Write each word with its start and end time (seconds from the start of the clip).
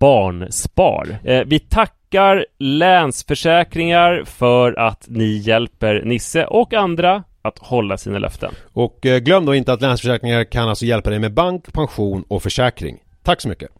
Barnspar. 0.00 1.18
Eh, 1.24 1.42
vi 1.46 1.58
tackar 1.58 2.46
Länsförsäkringar 2.58 4.24
för 4.26 4.78
att 4.78 5.04
ni 5.08 5.36
hjälper 5.36 6.02
Nisse 6.04 6.44
och 6.44 6.74
andra 6.74 7.24
att 7.42 7.58
hålla 7.58 7.96
sina 7.96 8.18
löften. 8.18 8.54
Och 8.72 9.06
eh, 9.06 9.18
glöm 9.18 9.46
då 9.46 9.54
inte 9.54 9.72
att 9.72 9.80
Länsförsäkringar 9.80 10.44
kan 10.44 10.68
alltså 10.68 10.84
hjälpa 10.84 11.10
dig 11.10 11.18
med 11.18 11.32
bank, 11.32 11.72
pension 11.72 12.24
och 12.28 12.42
försäkring. 12.42 12.98
Tack 13.22 13.40
så 13.40 13.48
mycket! 13.48 13.79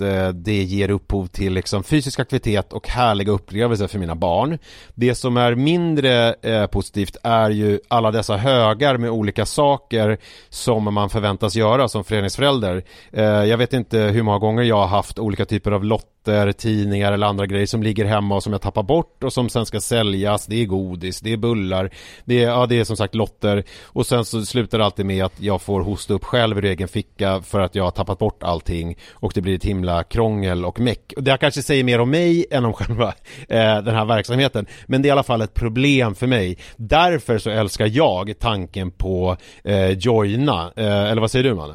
eh, 0.00 0.28
det 0.28 0.62
ger 0.62 0.90
upphov 0.90 1.26
till 1.26 1.52
liksom 1.52 1.84
fysisk 1.84 2.20
aktivitet 2.20 2.72
och 2.72 2.88
härliga 2.88 3.32
upplevelser 3.32 3.86
för 3.86 3.98
mina 3.98 4.14
barn. 4.14 4.58
Det 4.94 5.14
som 5.14 5.36
är 5.36 5.54
mindre 5.54 6.34
eh, 6.42 6.66
positivt 6.66 7.16
är 7.22 7.50
ju 7.50 7.80
alla 7.88 8.10
dessa 8.10 8.36
högar 8.36 8.96
med 8.96 9.10
olika 9.10 9.46
saker 9.46 10.18
som 10.48 10.94
man 10.94 11.10
förväntas 11.10 11.56
göra 11.56 11.88
som 11.88 12.04
föreningsförälder. 12.04 12.84
Eh, 13.12 13.24
jag 13.24 13.58
vet 13.58 13.72
inte 13.72 13.98
hur 13.98 14.22
många 14.22 14.38
gånger 14.38 14.62
jag 14.62 14.76
har 14.76 14.86
haft 14.86 15.18
olika 15.18 15.44
typer 15.44 15.72
av 15.72 15.84
lotter, 16.24 16.52
tidningar 16.52 17.12
eller 17.12 17.26
andra 17.26 17.46
grejer 17.46 17.66
som 17.66 17.82
ligger 17.82 18.04
hemma 18.04 18.34
och 18.34 18.42
som 18.42 18.52
jag 18.52 18.62
tappar 18.62 18.82
bort 18.82 19.24
och 19.24 19.32
som 19.32 19.48
sen 19.48 19.66
ska 19.66 19.80
säljas. 19.80 20.46
Det 20.46 20.62
är 20.62 20.66
godis, 20.66 21.20
det 21.20 21.32
är 21.32 21.36
bullar, 21.36 21.90
det 22.24 22.44
är, 22.44 22.48
ja, 22.48 22.66
det 22.66 22.80
är 22.80 22.84
som 22.84 22.96
sagt 22.96 23.14
lotter 23.14 23.64
och 23.84 24.06
sen 24.06 24.24
så 24.24 24.44
slutar 24.44 24.78
det 24.78 24.84
alltid 24.84 25.06
med 25.06 25.24
att 25.24 25.40
jag 25.40 25.62
får 25.62 25.80
hosta 25.80 26.14
upp 26.14 26.24
själv 26.24 26.58
ur 26.58 26.64
egen 26.64 26.88
ficka 26.88 27.42
för 27.42 27.60
att 27.60 27.74
jag 27.74 27.84
har 27.84 27.90
tappat 27.90 28.18
bort 28.18 28.42
allting 28.42 28.96
och 29.12 29.32
det 29.34 29.40
blir 29.40 29.54
ett 29.54 29.64
himla 29.64 30.04
krångel 30.04 30.64
och 30.64 30.80
meck. 30.80 31.12
Och 31.16 31.22
det 31.22 31.36
kanske 31.40 31.62
säger 31.62 31.84
mer 31.84 32.00
om 32.00 32.10
mig 32.10 32.46
än 32.50 32.64
om 32.64 32.72
själva 32.72 33.08
eh, 33.48 33.82
den 33.82 33.94
här 33.94 34.04
verksamheten. 34.04 34.66
Men 34.86 35.02
det 35.02 35.06
är 35.06 35.10
i 35.10 35.12
alla 35.12 35.22
fall 35.22 35.42
ett 35.42 35.54
problem 35.54 36.14
för 36.14 36.26
mig. 36.26 36.58
Därför 36.76 37.38
så 37.38 37.50
älskar 37.50 37.86
jag 37.92 38.34
tanken 38.38 38.90
på 38.90 39.36
eh, 39.64 39.90
Joina. 39.90 40.72
Eh, 40.76 41.10
eller 41.10 41.20
vad 41.20 41.30
säger 41.30 41.44
du 41.44 41.54
Manne? 41.54 41.74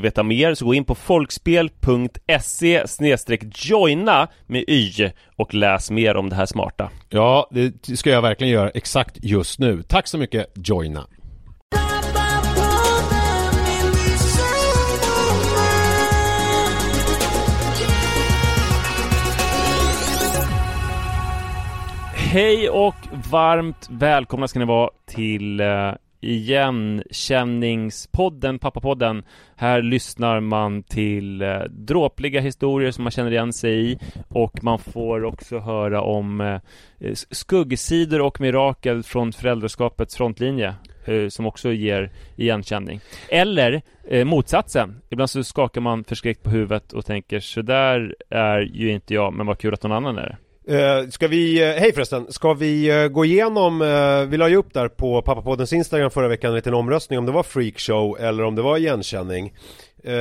veta 0.00 0.22
mer 0.22 0.54
så 0.54 0.64
gå 0.64 0.74
in 0.74 0.84
på 0.84 0.94
folkspel.se 0.94 2.84
joina 3.54 4.28
med 4.46 4.64
y 4.68 5.10
och 5.36 5.54
läs 5.54 5.90
mer 5.90 6.16
om 6.16 6.28
det 6.28 6.36
här 6.36 6.46
smarta. 6.46 6.90
Ja, 7.08 7.48
det 7.50 7.98
ska 7.98 8.10
jag 8.10 8.22
verkligen 8.22 8.52
göra 8.52 8.70
exakt 8.70 9.18
just 9.22 9.58
nu. 9.58 9.82
Tack 9.82 10.06
så 10.06 10.18
mycket 10.18 10.52
Joina. 10.54 11.06
Hej 22.32 22.70
och 22.70 22.94
varmt 23.30 23.88
välkomna 23.90 24.48
ska 24.48 24.58
ni 24.58 24.64
vara 24.64 24.90
till 25.06 25.60
uh, 25.60 25.92
igenkänningspodden, 26.20 28.58
pappapodden. 28.58 29.22
Här 29.56 29.82
lyssnar 29.82 30.40
man 30.40 30.82
till 30.82 31.42
eh, 31.42 31.58
dråpliga 31.70 32.40
historier 32.40 32.90
som 32.90 33.04
man 33.04 33.10
känner 33.10 33.30
igen 33.30 33.52
sig 33.52 33.92
i 33.92 33.98
och 34.28 34.64
man 34.64 34.78
får 34.78 35.24
också 35.24 35.58
höra 35.58 36.02
om 36.02 36.40
eh, 36.40 36.60
skuggsidor 37.30 38.20
och 38.20 38.40
mirakel 38.40 39.02
från 39.02 39.32
föräldraskapets 39.32 40.16
frontlinje 40.16 40.74
eh, 41.04 41.28
som 41.28 41.46
också 41.46 41.72
ger 41.72 42.10
igenkänning. 42.36 43.00
Eller 43.28 43.82
eh, 44.08 44.24
motsatsen. 44.24 45.00
Ibland 45.08 45.30
så 45.30 45.44
skakar 45.44 45.80
man 45.80 46.04
förskräckt 46.04 46.42
på 46.42 46.50
huvudet 46.50 46.92
och 46.92 47.06
tänker 47.06 47.40
så 47.40 47.62
där 47.62 48.14
är 48.30 48.60
ju 48.60 48.90
inte 48.90 49.14
jag, 49.14 49.32
men 49.32 49.46
vad 49.46 49.58
kul 49.58 49.74
att 49.74 49.82
någon 49.82 49.92
annan 49.92 50.18
är 50.18 50.22
det. 50.22 50.36
Uh, 50.70 51.08
ska 51.08 51.28
vi, 51.28 51.62
uh, 51.62 51.80
hej 51.80 51.92
förresten, 51.92 52.32
ska 52.32 52.54
vi 52.54 52.92
uh, 52.92 53.08
gå 53.08 53.24
igenom, 53.24 53.78
vi 54.30 54.36
la 54.36 54.48
ju 54.48 54.56
upp 54.56 54.74
där 54.74 54.88
på 54.88 55.22
pappapoddens 55.22 55.72
Instagram 55.72 56.10
förra 56.10 56.28
veckan 56.28 56.50
en 56.50 56.56
liten 56.56 56.74
omröstning 56.74 57.18
om 57.18 57.26
det 57.26 57.32
var 57.32 57.42
freakshow 57.42 58.16
eller 58.20 58.44
om 58.44 58.54
det 58.54 58.62
var 58.62 58.76
igenkänning 58.76 59.54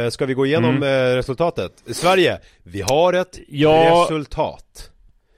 Ska 0.10 0.26
vi 0.26 0.34
gå 0.34 0.46
igenom 0.46 0.76
mm. 0.76 1.16
resultatet? 1.16 1.72
Sverige, 1.86 2.40
vi 2.64 2.82
har 2.82 3.14
ett 3.14 3.40
ja, 3.48 4.08
resultat 4.10 4.92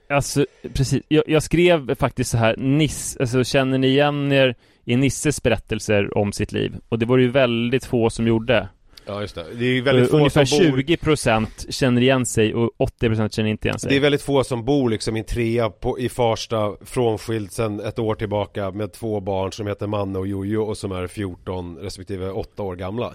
Alltså, 0.10 0.46
precis, 0.74 1.04
jag, 1.08 1.24
jag, 1.28 1.44
skrev 1.44 1.96
faktiskt 1.96 2.32
så 2.32 2.38
här, 2.38 2.56
Niss, 2.58 3.18
alltså 3.20 3.44
känner 3.44 3.78
ni 3.78 3.88
igen 3.88 4.32
er 4.32 4.56
i 4.86 4.96
Nisses 4.96 5.44
berättelser 5.44 6.18
om 6.18 6.32
sitt 6.32 6.52
liv? 6.52 6.76
Och 6.90 7.00
det 7.00 7.06
var 7.06 7.18
ju 7.18 7.30
väldigt 7.30 7.86
få 7.86 8.10
som 8.10 8.28
gjorde 8.28 8.70
Ja 9.10 9.22
just 9.22 9.36
det, 9.36 9.46
det 9.54 9.66
är 9.66 9.82
väldigt 9.82 10.10
få 10.10 10.18
Ungefär 10.18 10.46
som 10.46 10.72
bor... 10.72 10.78
20% 10.78 11.72
känner 11.72 12.02
igen 12.02 12.26
sig 12.26 12.54
och 12.54 12.72
80% 13.02 13.30
känner 13.30 13.50
inte 13.50 13.68
igen 13.68 13.80
sig 13.80 13.90
Det 13.90 13.96
är 13.96 14.00
väldigt 14.00 14.22
få 14.22 14.44
som 14.44 14.66
bor 14.66 14.90
liksom 14.90 15.16
i 15.16 15.20
en 15.20 15.26
trea 15.26 15.70
på, 15.70 16.00
i 16.00 16.10
Farsta 16.10 16.76
Frånskild 16.82 17.52
sedan 17.52 17.80
ett 17.80 18.00
år 18.00 18.16
tillbaka 18.16 18.72
med 18.72 18.94
två 18.94 19.20
barn 19.20 19.52
som 19.52 19.68
heter 19.68 19.88
Manne 19.88 20.20
och 20.20 20.28
Jojo 20.28 20.62
och 20.62 20.78
som 20.78 20.92
är 20.92 21.08
14 21.08 21.78
respektive 21.78 22.30
8 22.30 22.64
år 22.64 22.76
gamla 22.76 23.14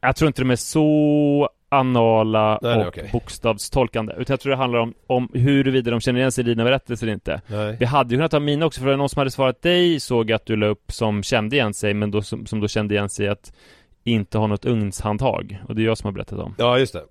Jag 0.00 0.16
tror 0.16 0.26
inte 0.26 0.42
de 0.42 0.50
är 0.50 0.56
så 0.56 1.48
anala 1.68 2.58
nej, 2.62 2.76
och 2.76 2.86
okay. 2.86 3.08
bokstavstolkande 3.12 4.12
Utan 4.12 4.32
jag 4.32 4.40
tror 4.40 4.50
det 4.50 4.56
handlar 4.56 4.78
om, 4.78 4.94
om 5.06 5.28
huruvida 5.34 5.90
de 5.90 6.00
känner 6.00 6.20
igen 6.20 6.32
sig 6.32 6.44
i 6.44 6.48
dina 6.48 6.64
berättelser 6.64 7.06
eller 7.06 7.14
inte 7.14 7.40
nej. 7.46 7.76
Vi 7.80 7.86
hade 7.86 8.10
ju 8.14 8.18
kunnat 8.18 8.32
ha 8.32 8.40
mina 8.40 8.66
också 8.66 8.80
för 8.80 8.96
någon 8.96 9.08
som 9.08 9.18
hade 9.18 9.30
svarat 9.30 9.62
dig 9.62 10.00
såg 10.00 10.32
att 10.32 10.46
du 10.46 10.56
la 10.56 10.66
upp 10.66 10.92
som 10.92 11.22
kände 11.22 11.56
igen 11.56 11.74
sig 11.74 11.94
men 11.94 12.10
då 12.10 12.22
som, 12.22 12.46
som 12.46 12.60
då 12.60 12.68
kände 12.68 12.94
igen 12.94 13.08
sig 13.08 13.28
att 13.28 13.52
inte 14.04 14.38
har 14.38 14.48
något 14.48 14.64
ugnshandtag 14.64 15.62
och 15.68 15.74
det 15.74 15.82
är 15.82 15.84
jag 15.84 15.98
som 15.98 16.06
har 16.08 16.12
berättat 16.12 16.38
om 16.38 16.54
Ja 16.58 16.78
just 16.78 16.92
det 16.92 17.04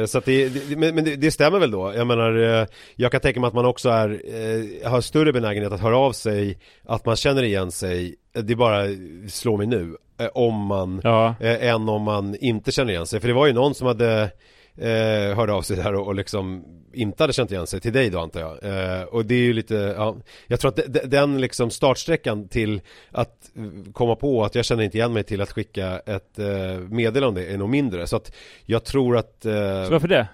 eh, 0.00 0.06
så 0.06 0.18
att 0.18 0.24
det, 0.24 0.48
det 0.48 0.76
men 0.76 1.04
det, 1.04 1.16
det, 1.16 1.30
stämmer 1.30 1.58
väl 1.58 1.70
då? 1.70 1.92
Jag 1.94 2.06
menar, 2.06 2.60
eh, 2.60 2.66
jag 2.96 3.12
kan 3.12 3.20
tänka 3.20 3.40
mig 3.40 3.48
att 3.48 3.54
man 3.54 3.66
också 3.66 3.88
är, 3.88 4.08
eh, 4.10 4.90
har 4.90 5.00
större 5.00 5.32
benägenhet 5.32 5.72
att 5.72 5.80
höra 5.80 5.98
av 5.98 6.12
sig, 6.12 6.58
att 6.84 7.06
man 7.06 7.16
känner 7.16 7.42
igen 7.42 7.70
sig, 7.70 8.16
det 8.32 8.56
bara 8.56 8.84
slår 9.28 9.56
mig 9.56 9.66
nu, 9.66 9.96
om 10.32 10.66
man, 10.66 11.00
ja. 11.04 11.34
än 11.40 11.88
om 11.88 12.02
man 12.02 12.36
inte 12.40 12.72
känner 12.72 12.92
igen 12.92 13.06
sig. 13.06 13.20
För 13.20 13.28
det 13.28 13.34
var 13.34 13.46
ju 13.46 13.52
någon 13.52 13.74
som 13.74 13.86
hade 13.86 14.30
eh, 14.76 15.36
hörde 15.36 15.52
av 15.52 15.62
sig 15.62 15.76
där 15.76 15.94
och, 15.94 16.06
och 16.06 16.14
liksom 16.14 16.64
inte 16.92 17.22
hade 17.22 17.32
känt 17.32 17.50
igen 17.50 17.66
sig 17.66 17.80
till 17.80 17.92
dig 17.92 18.10
då 18.10 18.20
antar 18.20 18.40
jag. 18.40 18.64
Eh, 18.64 19.02
och 19.02 19.24
det 19.24 19.34
är 19.34 19.42
ju 19.42 19.52
lite, 19.52 19.74
ja, 19.74 20.16
jag 20.46 20.60
tror 20.60 20.68
att 20.68 20.76
de, 20.92 20.98
den 20.98 21.40
liksom 21.40 21.70
startsträckan 21.70 22.48
till 22.48 22.80
att 23.10 23.50
komma 23.92 24.16
på 24.16 24.44
att 24.44 24.54
jag 24.54 24.64
känner 24.64 24.84
inte 24.84 24.98
igen 24.98 25.12
mig 25.12 25.22
till 25.22 25.40
att 25.40 25.52
skicka 25.52 25.98
ett 25.98 26.38
eh, 26.38 26.78
meddelande 26.88 27.46
är 27.46 27.58
nog 27.58 27.68
mindre. 27.68 28.06
Så 28.06 28.16
att 28.16 28.32
jag 28.64 28.84
tror 28.84 29.16
att... 29.16 29.46
Eh, 29.46 29.84
så 29.84 29.90
varför 29.90 30.08
det? 30.08 30.28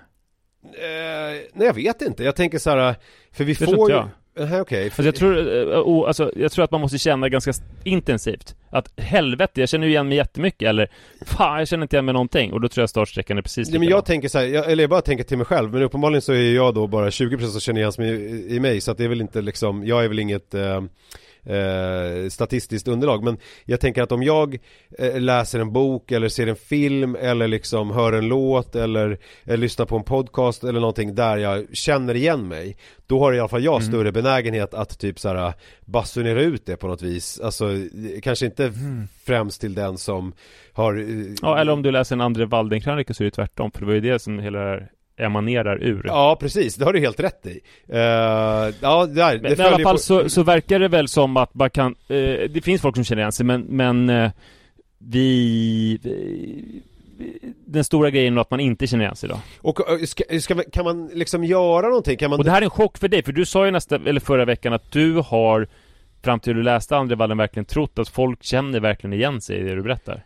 Eh, 0.62 1.42
nej 1.52 1.66
jag 1.66 1.74
vet 1.74 2.02
inte, 2.02 2.24
jag 2.24 2.36
tänker 2.36 2.58
så 2.58 2.70
här, 2.70 2.94
för 3.32 3.44
vi 3.44 3.52
det 3.52 3.64
får 3.64 3.90
ju... 3.90 4.02
Aha, 4.40 4.60
okay. 4.60 4.84
alltså, 4.84 5.02
jag, 5.02 5.14
tror, 5.14 5.34
oh, 5.82 6.08
alltså, 6.08 6.32
jag 6.36 6.52
tror 6.52 6.64
att 6.64 6.70
man 6.70 6.80
måste 6.80 6.98
känna 6.98 7.28
ganska 7.28 7.52
intensivt 7.84 8.54
Att 8.70 9.00
helvete, 9.00 9.60
jag 9.60 9.68
känner 9.68 9.86
ju 9.86 9.92
igen 9.92 10.08
mig 10.08 10.16
jättemycket 10.16 10.68
eller 10.68 10.90
Fan, 11.26 11.58
jag 11.58 11.68
känner 11.68 11.82
inte 11.82 11.96
igen 11.96 12.04
mig 12.04 12.12
någonting 12.12 12.52
Och 12.52 12.60
då 12.60 12.68
tror 12.68 12.82
jag 12.82 12.90
startsträckan 12.90 13.38
är 13.38 13.42
precis 13.42 13.68
likadan. 13.68 13.80
men 13.80 13.88
jag 13.88 14.04
tänker 14.04 14.28
så 14.28 14.38
här, 14.38 14.46
jag, 14.46 14.70
eller 14.70 14.82
jag 14.82 14.90
bara 14.90 15.00
tänker 15.00 15.24
till 15.24 15.36
mig 15.36 15.46
själv 15.46 15.72
Men 15.72 15.82
uppenbarligen 15.82 16.22
så 16.22 16.32
är 16.32 16.54
jag 16.54 16.74
då 16.74 16.86
bara 16.86 17.10
20% 17.10 17.46
som 17.46 17.60
känner 17.60 17.80
igen 17.80 17.92
sig 17.92 18.08
i, 18.08 18.56
i 18.56 18.60
mig 18.60 18.80
Så 18.80 18.90
att 18.90 18.98
det 18.98 19.04
är 19.04 19.08
väl 19.08 19.20
inte 19.20 19.42
liksom, 19.42 19.86
jag 19.86 20.04
är 20.04 20.08
väl 20.08 20.18
inget 20.18 20.54
eh, 20.54 20.82
eh, 21.46 22.28
statistiskt 22.28 22.88
underlag 22.88 23.25
Men 23.25 23.38
jag 23.64 23.81
tänker 23.81 24.02
att 24.02 24.12
om 24.12 24.22
jag 24.22 24.58
eh, 24.98 25.20
läser 25.20 25.60
en 25.60 25.72
bok 25.72 26.12
eller 26.12 26.28
ser 26.28 26.46
en 26.46 26.56
film 26.56 27.16
eller 27.20 27.48
liksom 27.48 27.90
hör 27.90 28.12
en 28.12 28.28
låt 28.28 28.76
eller 28.76 29.19
eh, 29.44 29.56
lyssnar 29.56 29.87
på 29.87 29.96
en 29.96 30.04
podcast 30.04 30.64
eller 30.64 30.81
någonting 30.81 31.14
där 31.14 31.37
jag 31.37 31.76
känner 31.76 32.14
igen 32.14 32.48
mig 32.48 32.76
Då 33.06 33.19
har 33.19 33.32
i 33.32 33.38
alla 33.38 33.48
fall 33.48 33.64
jag 33.64 33.82
mm. 33.82 33.88
större 33.88 34.12
benägenhet 34.12 34.75
att 34.75 34.98
typ 34.98 35.19
såhär 35.19 35.52
basunera 35.81 36.40
ut 36.40 36.66
det 36.66 36.76
på 36.76 36.87
något 36.87 37.02
vis 37.02 37.40
Alltså 37.40 37.70
kanske 38.22 38.46
inte 38.46 38.64
mm. 38.64 39.08
främst 39.25 39.60
till 39.60 39.75
den 39.75 39.99
som 39.99 40.32
har 40.72 40.94
eh, 40.99 41.34
Ja 41.42 41.58
eller 41.58 41.72
om 41.72 41.82
du 41.82 41.90
läser 41.90 42.14
en 42.14 42.20
Andre 42.20 42.46
Waldenkrönika 42.46 43.14
så 43.14 43.22
är 43.22 43.25
det 43.25 43.31
tvärtom 43.31 43.70
för 43.70 43.81
det 43.81 43.87
var 43.87 43.94
ju 43.94 44.00
det 44.00 44.19
som 44.19 44.38
hela 44.38 44.58
det 44.58 44.64
här 44.64 44.90
emanerar 45.16 45.82
ur. 45.82 46.02
Ja, 46.04 46.36
precis. 46.40 46.74
Det 46.74 46.84
har 46.84 46.92
du 46.92 47.00
helt 47.00 47.20
rätt 47.20 47.46
i. 47.46 47.60
Uh, 47.92 47.98
ja, 48.80 49.06
där, 49.06 49.40
men, 49.42 49.60
i 49.60 49.62
alla 49.62 49.78
fall 49.78 49.94
på... 49.94 49.98
så, 49.98 50.28
så 50.28 50.42
verkar 50.42 50.78
det 50.78 50.88
väl 50.88 51.08
som 51.08 51.36
att 51.36 51.54
man 51.54 51.70
kan, 51.70 51.94
uh, 52.10 52.40
det 52.50 52.64
finns 52.64 52.82
folk 52.82 52.94
som 52.94 53.04
känner 53.04 53.22
igen 53.22 53.32
sig, 53.32 53.46
men, 53.46 53.60
men 53.60 54.10
uh, 54.10 54.30
vi, 54.98 55.98
vi 56.02 56.82
den 57.66 57.84
stora 57.84 58.10
grejen 58.10 58.36
är 58.36 58.40
att 58.40 58.50
man 58.50 58.60
inte 58.60 58.86
känner 58.86 59.04
igen 59.04 59.16
sig 59.16 59.28
då. 59.28 59.40
Och 59.60 59.80
ska, 60.08 60.40
ska, 60.40 60.62
kan 60.72 60.84
man 60.84 61.06
liksom 61.06 61.44
göra 61.44 61.88
någonting? 61.88 62.16
Kan 62.16 62.30
man... 62.30 62.38
Och 62.38 62.44
det 62.44 62.50
här 62.50 62.58
är 62.58 62.64
en 62.64 62.70
chock 62.70 62.98
för 62.98 63.08
dig, 63.08 63.22
för 63.22 63.32
du 63.32 63.44
sa 63.44 63.64
ju 63.64 63.70
nästa, 63.70 63.96
eller 63.96 64.20
förra 64.20 64.44
veckan 64.44 64.72
att 64.72 64.92
du 64.92 65.14
har 65.14 65.68
fram 66.22 66.40
till 66.40 66.56
du 66.56 66.62
läste 66.62 66.96
Andrevallen 66.96 67.38
verkligen 67.38 67.64
trott 67.64 67.98
att 67.98 68.08
folk 68.08 68.44
känner 68.44 68.80
verkligen 68.80 69.12
igen 69.12 69.40
sig 69.40 69.56
i 69.56 69.62
det 69.62 69.74
du 69.74 69.82
berättar. 69.82 70.24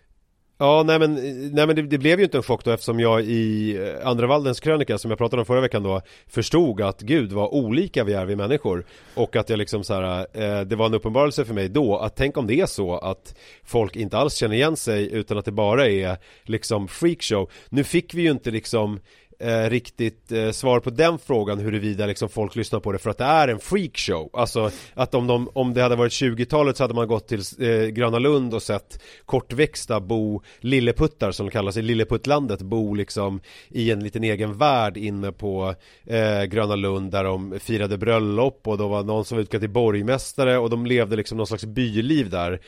Ja, 0.62 0.82
nej 0.86 0.98
men, 0.98 1.14
nej, 1.54 1.66
men 1.66 1.76
det, 1.76 1.82
det, 1.82 1.98
blev 1.98 2.18
ju 2.18 2.24
inte 2.24 2.36
en 2.36 2.42
chock 2.42 2.64
då 2.64 2.70
eftersom 2.70 3.00
jag 3.00 3.22
i 3.22 3.76
eh, 3.76 4.08
Andra 4.08 4.26
Valdens 4.26 4.60
krönika 4.60 4.98
som 4.98 5.10
jag 5.10 5.18
pratade 5.18 5.42
om 5.42 5.46
förra 5.46 5.60
veckan 5.60 5.82
då 5.82 6.02
förstod 6.26 6.80
att 6.80 7.00
gud 7.00 7.32
vad 7.32 7.48
olika 7.48 8.04
vi 8.04 8.12
är 8.12 8.26
vi 8.26 8.36
människor 8.36 8.84
och 9.14 9.36
att 9.36 9.48
jag 9.50 9.56
liksom 9.56 9.84
så 9.84 9.94
här, 9.94 10.26
eh, 10.32 10.60
det 10.60 10.76
var 10.76 10.86
en 10.86 10.94
uppenbarelse 10.94 11.44
för 11.44 11.54
mig 11.54 11.68
då 11.68 11.98
att 11.98 12.16
tänk 12.16 12.36
om 12.36 12.46
det 12.46 12.60
är 12.60 12.66
så 12.66 12.96
att 12.98 13.34
folk 13.64 13.96
inte 13.96 14.18
alls 14.18 14.34
känner 14.34 14.54
igen 14.54 14.76
sig 14.76 15.12
utan 15.12 15.38
att 15.38 15.44
det 15.44 15.52
bara 15.52 15.88
är 15.88 16.16
liksom 16.42 16.88
freakshow. 16.88 17.50
Nu 17.68 17.84
fick 17.84 18.14
vi 18.14 18.22
ju 18.22 18.30
inte 18.30 18.50
liksom 18.50 19.00
eh, 19.40 19.70
riktigt 19.70 20.32
eh, 20.32 20.50
svar 20.50 20.81
på 20.81 20.90
den 20.90 21.19
frågan 21.19 21.58
huruvida 21.58 22.06
liksom 22.06 22.28
folk 22.28 22.56
lyssnar 22.56 22.81
på 22.81 22.92
det 22.92 22.98
för 22.98 23.10
att 23.10 23.19
det 23.19 23.25
är 23.25 23.48
en 23.48 23.58
freakshow 23.58 24.31
Alltså 24.32 24.70
att 24.94 25.14
om, 25.14 25.26
de, 25.26 25.48
om 25.52 25.75
det 25.75 25.82
hade 25.82 25.96
varit 25.96 26.12
20-talet 26.12 26.76
så 26.76 26.84
hade 26.84 26.94
man 26.94 27.08
gått 27.08 27.28
till 27.28 27.40
eh, 27.58 27.87
Gröna 27.87 28.19
Lund 28.19 28.54
och 28.54 28.62
sett 28.62 29.02
kortväxta 29.25 30.00
bo 30.00 30.42
lilleputtar 30.60 31.31
som 31.32 31.46
de 31.46 31.52
kallas 31.52 31.76
i 31.76 31.82
Lilleputtlandet 31.82 32.62
bo 32.62 32.94
liksom 32.94 33.40
i 33.69 33.90
en 33.90 34.04
liten 34.04 34.25
egen 34.25 34.58
värld 34.58 34.96
inne 34.96 35.32
på 35.32 35.75
eh, 36.06 36.42
Gröna 36.44 36.76
Lund 36.76 37.10
där 37.12 37.25
de 37.25 37.60
firade 37.60 37.98
bröllop 37.98 38.69
och 38.69 38.78
då 38.78 38.88
var 38.88 39.02
någon 39.02 39.25
som 39.25 39.37
var 39.37 39.42
utklädd 39.42 39.62
till 39.62 39.70
borgmästare 39.70 40.58
och 40.58 40.70
de 40.70 40.87
levde 40.87 41.16
liksom 41.16 41.38
någon 41.38 41.46
slags 41.46 41.64
byliv 41.64 42.31
där 42.31 42.60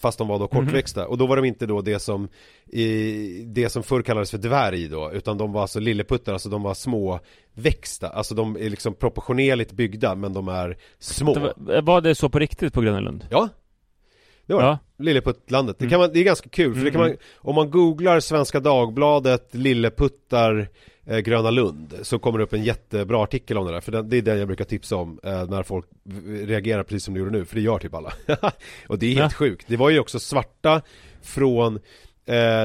fast 0.00 0.18
de 0.18 0.28
var 0.28 0.38
då 0.38 0.48
mhm. 0.52 0.64
kortväxta 0.64 1.00
mm 1.00 1.08
-hmm. 1.08 1.10
och 1.10 1.18
då 1.18 1.26
var 1.26 1.36
de 1.36 1.44
inte 1.44 1.66
då 1.66 1.80
det 1.80 1.98
som 1.98 2.28
i 2.72 3.44
det 3.46 3.68
som 3.68 3.82
förr 3.82 4.02
kallades 4.02 4.30
för 4.30 4.38
dvärg 4.38 4.88
då 4.88 5.12
Utan 5.12 5.38
de 5.38 5.52
var 5.52 5.60
alltså 5.60 5.80
lilleputtar, 5.80 6.32
alltså 6.32 6.48
de 6.48 6.62
var 6.62 6.74
små 6.74 7.20
växta 7.54 8.08
Alltså 8.08 8.34
de 8.34 8.56
är 8.56 8.70
liksom 8.70 8.94
proportionerligt 8.94 9.72
byggda 9.72 10.14
men 10.14 10.32
de 10.32 10.48
är 10.48 10.76
små 10.98 11.52
det 11.56 11.80
var, 11.80 12.00
det 12.00 12.14
så 12.14 12.28
på 12.28 12.38
riktigt 12.38 12.74
på 12.74 12.80
Gröna 12.80 13.00
Lund? 13.00 13.26
Ja 13.30 13.48
Det 14.46 14.54
var 14.54 14.62
ja. 14.62 14.78
Lilleputtlandet, 14.98 15.78
det, 15.78 15.88
kan 15.88 16.00
man, 16.00 16.10
det 16.12 16.20
är 16.20 16.24
ganska 16.24 16.48
kul 16.48 16.74
för 16.74 16.84
det 16.84 16.90
kan 16.90 17.00
man 17.00 17.08
mm. 17.08 17.20
Om 17.36 17.54
man 17.54 17.70
googlar 17.70 18.20
Svenska 18.20 18.60
Dagbladet 18.60 19.54
Lilleputtar 19.54 20.68
eh, 21.06 21.18
Gröna 21.18 21.50
Lund 21.50 21.94
så 22.02 22.18
kommer 22.18 22.38
det 22.38 22.44
upp 22.44 22.52
en 22.52 22.64
jättebra 22.64 23.22
artikel 23.22 23.58
om 23.58 23.66
det 23.66 23.72
där 23.72 23.80
för 23.80 24.02
det 24.02 24.16
är 24.16 24.22
den 24.22 24.38
jag 24.38 24.46
brukar 24.46 24.64
tipsa 24.64 24.96
om 24.96 25.20
eh, 25.22 25.46
när 25.46 25.62
folk 25.62 25.86
reagerar 26.26 26.82
precis 26.82 27.04
som 27.04 27.14
du 27.14 27.20
gjorde 27.20 27.32
nu 27.32 27.44
för 27.44 27.54
det 27.54 27.62
gör 27.62 27.78
typ 27.78 27.94
alla 27.94 28.12
och 28.88 28.98
det 28.98 29.06
är 29.06 29.14
helt 29.14 29.32
ja. 29.32 29.36
sjukt 29.38 29.64
det 29.68 29.76
var 29.76 29.90
ju 29.90 29.98
också 29.98 30.20
svarta 30.20 30.82
från 31.22 31.80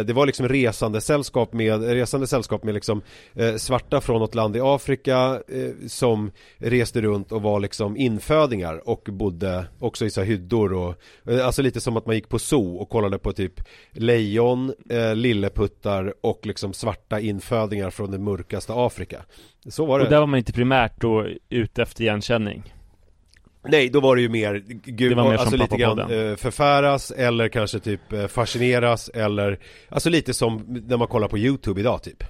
det 0.05 0.13
var 0.13 0.25
liksom 0.25 0.47
resande 0.47 1.01
sällskap 1.01 1.53
med, 1.53 1.83
resande 1.83 2.27
sällskap 2.27 2.63
med 2.63 2.73
liksom 2.73 3.01
eh, 3.33 3.55
svarta 3.55 4.01
från 4.01 4.19
något 4.19 4.35
land 4.35 4.55
i 4.55 4.59
Afrika 4.59 5.41
eh, 5.47 5.87
som 5.87 6.31
reste 6.57 7.01
runt 7.01 7.31
och 7.31 7.41
var 7.41 7.59
liksom 7.59 7.97
infödingar 7.97 8.89
och 8.89 9.09
bodde 9.11 9.65
också 9.79 10.05
i 10.05 10.09
så 10.09 10.21
här 10.21 10.27
hyddor 10.27 10.73
och 10.73 10.95
eh, 11.27 11.45
alltså 11.45 11.61
lite 11.61 11.81
som 11.81 11.97
att 11.97 12.05
man 12.05 12.15
gick 12.15 12.29
på 12.29 12.39
zoo 12.39 12.75
och 12.75 12.89
kollade 12.89 13.19
på 13.19 13.33
typ 13.33 13.53
lejon, 13.91 14.73
eh, 14.89 15.15
lilleputtar 15.15 16.13
och 16.21 16.45
liksom 16.45 16.73
svarta 16.73 17.19
infödingar 17.19 17.89
från 17.89 18.11
det 18.11 18.19
mörkaste 18.19 18.73
Afrika. 18.75 19.25
Så 19.69 19.85
var 19.85 19.99
det. 19.99 20.05
Och 20.05 20.11
där 20.11 20.19
var 20.19 20.27
man 20.27 20.37
inte 20.37 20.53
primärt 20.53 21.01
då 21.01 21.25
ute 21.49 21.81
efter 21.81 22.03
igenkänning? 22.03 22.73
Nej, 23.65 23.89
då 23.89 23.99
var 23.99 24.15
det 24.15 24.21
ju 24.21 24.29
mer, 24.29 24.63
gud, 24.83 25.17
mer 25.17 25.33
alltså 25.33 25.55
lite 25.55 25.77
grann 25.77 25.99
eh, 25.99 26.35
förfäras 26.35 27.11
eller 27.11 27.47
kanske 27.47 27.79
typ 27.79 28.13
eh, 28.13 28.27
fascineras 28.27 29.09
eller 29.09 29.59
Alltså 29.89 30.09
lite 30.09 30.33
som 30.33 30.65
när 30.87 30.97
man 30.97 31.07
kollar 31.07 31.27
på 31.27 31.37
YouTube 31.37 31.79
idag 31.79 32.03
typ. 32.03 32.23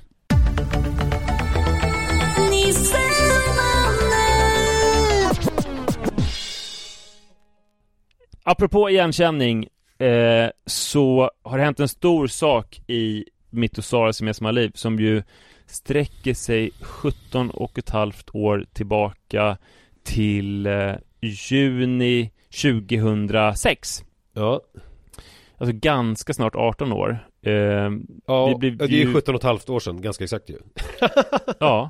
Apropå 8.43 8.89
igenkänning 8.89 9.67
eh, 9.97 10.49
så 10.65 11.31
har 11.43 11.57
det 11.57 11.63
hänt 11.63 11.79
en 11.79 11.87
stor 11.87 12.27
sak 12.27 12.81
i 12.87 13.25
mitt 13.49 13.77
och 13.77 13.85
Saras 13.85 14.21
gemensamma 14.21 14.51
liv 14.51 14.71
som 14.75 14.99
ju 14.99 15.23
sträcker 15.65 16.33
sig 16.33 16.71
17 16.81 17.49
och 17.49 17.77
ett 17.77 17.89
halvt 17.89 18.35
år 18.35 18.65
tillbaka 18.73 19.57
till 20.03 20.65
eh, 20.65 20.93
juni 21.27 22.31
2006. 22.61 24.03
Ja. 24.33 24.61
Alltså 25.57 25.75
ganska 25.79 26.33
snart 26.33 26.55
18 26.55 26.91
år. 26.93 27.27
Eh, 27.45 27.51
ja, 28.27 28.57
det, 28.61 28.69
det 28.69 28.83
är 28.85 28.89
ju 28.89 29.13
17 29.13 29.35
och 29.35 29.41
ett 29.41 29.45
halvt 29.45 29.69
år 29.69 29.79
sedan, 29.79 30.01
ganska 30.01 30.23
exakt 30.23 30.49
ju. 30.49 30.57
ja. 31.59 31.89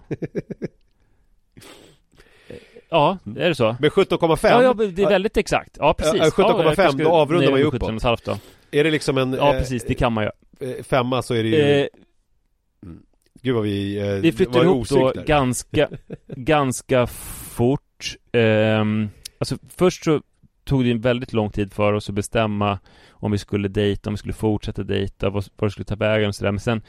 Ja, 2.90 3.18
är 3.38 3.50
det 3.50 3.56
så? 3.56 3.76
Men 3.80 3.90
17,5? 3.90 4.38
Ja, 4.50 4.64
ja, 4.64 4.74
det 4.74 5.04
är 5.04 5.10
väldigt 5.10 5.38
exakt. 5.38 5.78
Ja, 5.80 5.94
precis. 5.94 6.22
Ja, 6.22 6.30
17,5, 6.30 6.96
ja, 6.98 7.04
då 7.04 7.10
avrundar 7.12 7.52
man 7.52 7.60
ju 7.60 7.66
uppåt. 7.66 7.92
17,5 7.92 8.18
då. 8.26 8.38
Är 8.72 8.84
det 8.84 8.92
liksom 8.92 9.18
en 9.18 9.34
Ja, 9.34 9.54
eh, 9.54 9.60
precis, 9.60 9.84
det 9.84 9.94
kan 9.94 10.14
man 10.14 10.24
göra. 10.24 10.34
eh, 10.60 10.84
femma 10.84 11.22
så 11.22 11.34
är 11.34 11.44
det 11.44 11.50
ju... 11.50 11.56
Eh, 11.56 11.88
Gud 13.42 13.56
vad 13.56 13.64
vi... 13.64 14.00
Eh, 14.00 14.14
vi 14.14 14.32
flyttar 14.32 14.64
ihop 14.64 14.90
då 14.90 15.12
där. 15.12 15.24
ganska, 15.24 15.90
ganska 16.28 17.08
fort. 17.08 18.16
Ehm, 18.32 19.10
alltså 19.44 19.68
först 19.78 20.04
så 20.04 20.22
tog 20.64 20.84
det 20.84 20.92
en 20.92 21.02
väldigt 21.02 21.34
lång 21.34 21.50
tid 21.50 21.74
för 21.74 21.94
oss 21.94 22.10
att 22.10 22.16
bestämma 22.16 22.80
om 23.10 23.32
vi 23.32 23.38
skulle 23.38 23.68
dejta, 23.68 24.10
om 24.10 24.14
vi 24.14 24.18
skulle 24.18 24.34
fortsätta 24.34 24.84
dejta, 24.84 25.30
vad, 25.30 25.46
vad 25.56 25.68
det 25.68 25.72
skulle 25.72 25.86
ta 25.86 25.96
vägen 25.96 26.28
och 26.28 26.36
sådär. 26.36 26.52
Men 26.52 26.60
sen 26.60 26.82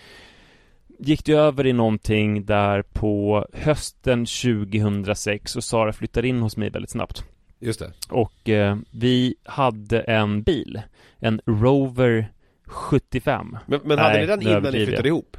gick 0.98 1.24
det 1.24 1.32
över 1.32 1.66
i 1.66 1.72
någonting 1.72 2.44
där 2.44 2.82
på 2.82 3.46
hösten 3.52 4.26
2006 4.26 5.56
och 5.56 5.64
Sara 5.64 5.92
flyttade 5.92 6.28
in 6.28 6.40
hos 6.40 6.56
mig 6.56 6.70
väldigt 6.70 6.90
snabbt. 6.90 7.24
Just 7.58 7.80
det. 7.80 7.92
Och 8.08 8.48
eh, 8.48 8.76
vi 8.90 9.34
hade 9.44 10.00
en 10.00 10.42
bil, 10.42 10.82
en 11.18 11.40
Rover 11.46 12.32
75. 12.66 13.58
Men, 13.66 13.80
men 13.84 13.98
hade 13.98 14.12
Nej, 14.12 14.20
ni 14.20 14.26
den 14.26 14.42
innan 14.42 14.62
ni 14.62 14.86
flyttade 14.86 15.08
ihop? 15.08 15.36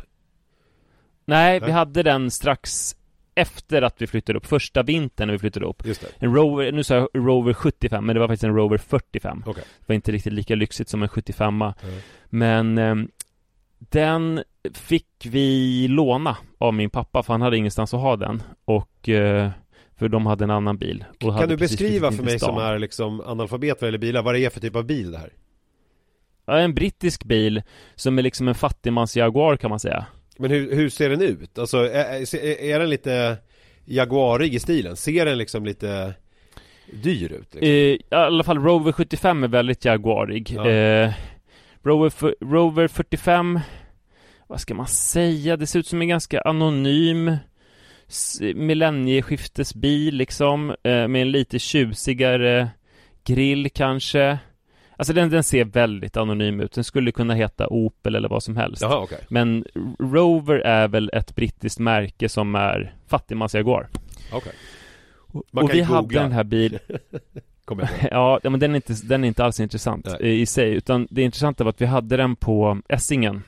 Nej, 1.26 1.60
vi 1.60 1.66
Nej. 1.66 1.74
hade 1.74 2.04
den 2.04 2.32
strax 2.32 2.96
efter 3.36 3.82
att 3.82 4.02
vi 4.02 4.08
flyttade 4.08 4.38
upp, 4.38 4.46
första 4.46 4.84
vintern 4.84 5.28
när 5.28 5.34
vi 5.34 5.40
flyttade 5.40 5.66
upp. 5.66 5.86
Just 5.86 6.02
det. 6.02 6.08
En 6.26 6.36
Rover, 6.36 6.72
nu 6.72 6.84
sa 6.84 6.96
jag 6.96 7.10
Rover 7.14 7.54
75, 7.54 8.06
men 8.06 8.14
det 8.14 8.20
var 8.20 8.28
faktiskt 8.28 8.44
en 8.44 8.56
Rover 8.56 8.78
45. 8.78 9.44
Okej. 9.46 9.64
Det 9.80 9.88
var 9.88 9.96
inte 9.96 10.12
riktigt 10.12 10.34
lika 10.34 10.56
lyxigt 10.56 10.90
som 10.90 11.04
en 11.04 11.10
75 11.10 11.62
Mm. 11.62 11.74
Men 12.30 12.78
ehm, 12.78 13.10
den 13.80 14.44
fick 14.74 15.08
vi 15.24 15.88
låna 15.88 16.38
av 16.58 16.74
min 16.74 16.90
pappa, 16.90 17.24
för 17.24 17.34
han 17.34 17.42
hade 17.42 17.58
ingenstans 17.58 17.94
att 17.94 18.00
ha 18.00 18.16
den. 18.16 18.44
Och 18.66 19.10
eh, 19.10 19.50
för 19.96 20.10
de 20.10 20.26
hade 20.26 20.44
en 20.44 20.52
annan 20.52 20.78
bil. 20.78 21.06
Kan 21.20 21.50
du 21.50 21.58
beskriva 21.58 22.12
för 22.12 22.24
mig 22.24 22.40
som 22.40 22.58
är 22.58 22.80
liksom 22.80 23.22
analfabet 23.22 23.82
vad 23.82 23.88
gäller 23.88 23.98
bilar, 23.98 24.24
vad 24.24 24.36
det 24.36 24.46
är 24.46 24.50
för 24.50 24.60
typ 24.60 24.76
av 24.76 24.86
bil 24.86 25.12
det 25.12 25.18
här? 25.18 25.34
Ja, 26.46 26.58
en 26.58 26.74
brittisk 26.74 27.24
bil 27.24 27.62
som 27.96 28.18
är 28.18 28.24
liksom 28.24 28.48
en 28.48 28.56
fattigmans 28.56 29.18
Jaguar 29.18 29.58
kan 29.58 29.70
man 29.70 29.80
säga. 29.80 30.06
Men 30.38 30.52
hur, 30.52 30.76
hur 30.76 30.90
ser 30.90 31.10
den 31.10 31.22
ut? 31.22 31.58
Alltså, 31.58 31.78
är, 31.78 32.46
är, 32.62 32.80
den 32.80 32.90
lite 32.90 33.38
jaguarig 33.86 34.54
i 34.54 34.60
stilen? 34.60 34.96
Ser 34.96 35.26
den 35.26 35.38
liksom 35.38 35.66
lite 35.66 36.14
dyr 36.92 37.32
ut? 37.32 37.54
Liksom? 37.54 37.62
Eh, 37.62 37.70
I 37.70 38.04
alla 38.10 38.44
fall 38.44 38.60
Rover 38.60 38.92
75 38.92 39.44
är 39.44 39.48
väldigt 39.48 39.86
Jaguarig. 39.86 40.52
Ja. 40.52 40.70
Eh, 40.70 41.14
Rover, 41.84 42.36
Rover 42.46 42.88
45, 42.88 43.60
vad 44.48 44.62
ska 44.62 44.74
man 44.74 44.88
säga? 44.88 45.58
Det 45.58 45.68
ser 45.68 45.80
ut 45.80 45.88
som 45.88 46.02
en 46.02 46.08
ganska 46.08 46.42
anonym 46.42 47.38
millennieskiftesbil 48.56 50.16
liksom, 50.16 50.70
eh, 50.70 51.08
med 51.08 51.22
en 51.22 51.32
lite 51.32 51.60
tjusigare 51.60 52.70
grill 53.26 53.70
kanske. 53.70 54.40
Alltså 54.98 55.14
den, 55.14 55.30
den 55.30 55.44
ser 55.44 55.66
väldigt 55.66 56.18
anonym 56.18 56.60
ut. 56.60 56.72
Den 56.72 56.84
skulle 56.84 57.12
kunna 57.12 57.34
heta 57.34 57.68
Opel 57.68 58.16
eller 58.16 58.30
vad 58.30 58.44
som 58.44 58.58
helst. 58.58 58.82
Jaha, 58.82 58.98
okej. 59.00 59.20
Men 59.30 59.66
Rover 60.00 60.56
är 60.56 60.88
väl 60.88 61.10
ett 61.14 61.36
brittiskt 61.36 61.80
märke 61.80 62.30
som 62.30 62.56
är 62.56 62.96
fattigmans 63.08 63.56
Jaguar. 63.56 63.88
Okej. 64.34 64.54
Och, 65.18 65.44
Man 65.52 65.64
och 65.64 65.74
vi 65.74 65.78
ju 65.78 65.84
hade 65.84 66.02
googla. 66.02 66.22
den 66.22 66.32
här 66.32 66.44
bilen. 66.44 66.80
Ja, 68.12 68.40
men 68.44 68.60
den 68.60 68.72
är 68.72 68.76
inte, 68.76 68.94
den 69.04 69.24
är 69.24 69.28
inte 69.28 69.44
alls 69.46 69.60
intressant 69.60 70.08
Nej. 70.20 70.42
i 70.42 70.46
sig, 70.46 70.74
utan 70.74 71.08
det 71.12 71.22
intressanta 71.22 71.64
var 71.64 71.70
att 71.70 71.82
vi 71.82 71.86
hade 71.86 72.18
den 72.18 72.36
på 72.36 72.82
Essingen. 72.90 73.44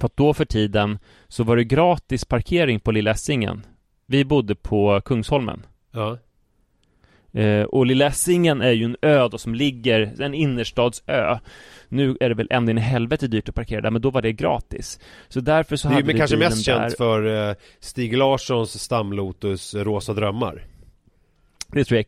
För 0.00 0.06
att 0.06 0.16
då 0.16 0.34
för 0.34 0.44
tiden 0.44 0.98
så 1.28 1.44
var 1.44 1.56
det 1.56 1.64
gratis 1.64 2.24
parkering 2.24 2.80
på 2.80 2.92
Lilla 2.92 3.10
Essingen. 3.10 3.66
Vi 4.06 4.24
bodde 4.24 4.54
på 4.54 5.00
Kungsholmen. 5.04 5.66
Ja. 5.90 6.18
Eh, 7.32 7.62
och 7.62 7.86
Lilla 7.86 8.06
Essingen 8.06 8.60
är 8.60 8.70
ju 8.72 8.84
en 8.84 8.96
ö 9.02 9.28
då 9.28 9.38
som 9.38 9.54
ligger, 9.54 10.22
en 10.22 10.34
innerstadsö. 10.34 11.38
Nu 11.88 12.16
är 12.20 12.28
det 12.28 12.34
väl 12.34 12.46
ända 12.50 12.70
in 12.72 12.78
i 12.78 12.80
helvete 12.80 13.26
dyrt 13.26 13.48
att 13.48 13.54
parkera 13.54 13.80
där, 13.80 13.90
men 13.90 14.02
då 14.02 14.10
var 14.10 14.22
det 14.22 14.32
gratis. 14.32 15.00
Så 15.28 15.40
därför 15.40 15.76
så 15.76 15.88
Det 15.88 15.92
är 15.92 15.94
hade 15.94 16.00
ju 16.02 16.06
men 16.06 16.14
vi 16.14 16.18
kanske 16.18 16.36
mest 16.36 16.66
där. 16.66 16.72
känt 16.80 16.96
för 16.96 17.48
eh, 17.50 17.54
Stig 17.80 18.16
Larssons 18.16 18.82
stamlotus 18.82 19.74
Rosa 19.74 20.14
Drömmar. 20.14 20.64
Det 21.72 21.84
tror 21.84 21.96
jag 21.96 21.98
är 21.98 22.00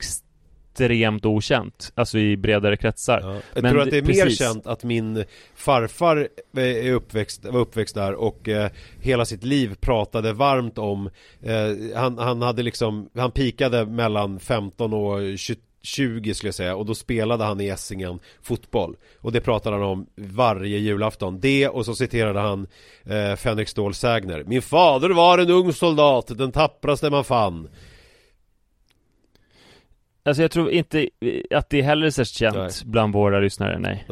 extremt 0.72 1.26
okänt, 1.26 1.92
alltså 1.94 2.18
i 2.18 2.36
bredare 2.36 2.76
kretsar. 2.76 3.20
Ja. 3.22 3.34
Jag 3.54 3.62
Men 3.62 3.72
tror 3.72 3.82
att 3.82 3.90
det 3.90 3.96
är 3.96 4.02
det- 4.02 4.08
mer 4.08 4.24
precis. 4.24 4.38
känt 4.38 4.66
att 4.66 4.84
min 4.84 5.24
farfar 5.54 6.28
eh, 6.56 6.62
är 6.62 6.92
uppväxt, 6.92 7.44
var 7.44 7.60
uppväxt 7.60 7.94
där 7.94 8.14
och 8.14 8.48
eh, 8.48 8.70
hela 9.00 9.24
sitt 9.24 9.44
liv 9.44 9.74
pratade 9.80 10.32
varmt 10.32 10.78
om 10.78 11.10
eh, 11.42 11.96
han, 11.96 12.18
han 12.18 12.42
hade 12.42 12.62
liksom, 12.62 13.08
han 13.16 13.30
pikade 13.30 13.86
mellan 13.86 14.40
15 14.40 14.92
och 14.92 15.38
20 15.38 15.56
20 15.84 16.34
skulle 16.34 16.48
jag 16.48 16.54
säga 16.54 16.76
och 16.76 16.86
då 16.86 16.94
spelade 16.94 17.44
han 17.44 17.60
i 17.60 17.68
Essingen 17.68 18.18
fotboll 18.42 18.96
och 19.20 19.32
det 19.32 19.40
pratade 19.40 19.76
han 19.76 19.84
om 19.84 20.06
varje 20.16 20.78
julafton 20.78 21.40
det 21.40 21.68
och 21.68 21.84
så 21.84 21.94
citerade 21.94 22.40
han 22.40 22.66
eh, 23.04 23.36
Fänrik 23.36 23.68
Ståhl 23.68 23.94
Sägner 23.94 24.44
Min 24.46 24.62
fader 24.62 25.10
var 25.10 25.38
en 25.38 25.50
ung 25.50 25.72
soldat, 25.72 26.38
den 26.38 26.52
tappraste 26.52 27.10
man 27.10 27.24
fann 27.24 27.68
Alltså 30.24 30.42
jag 30.42 30.50
tror 30.50 30.70
inte 30.70 31.08
att 31.54 31.70
det 31.70 31.78
är 31.78 31.82
heller 31.82 32.10
särskilt 32.10 32.36
känt 32.54 32.56
Nej. 32.56 32.70
bland 32.84 33.12
våra 33.12 33.40
lyssnare, 33.40 33.78
nej. 33.78 34.06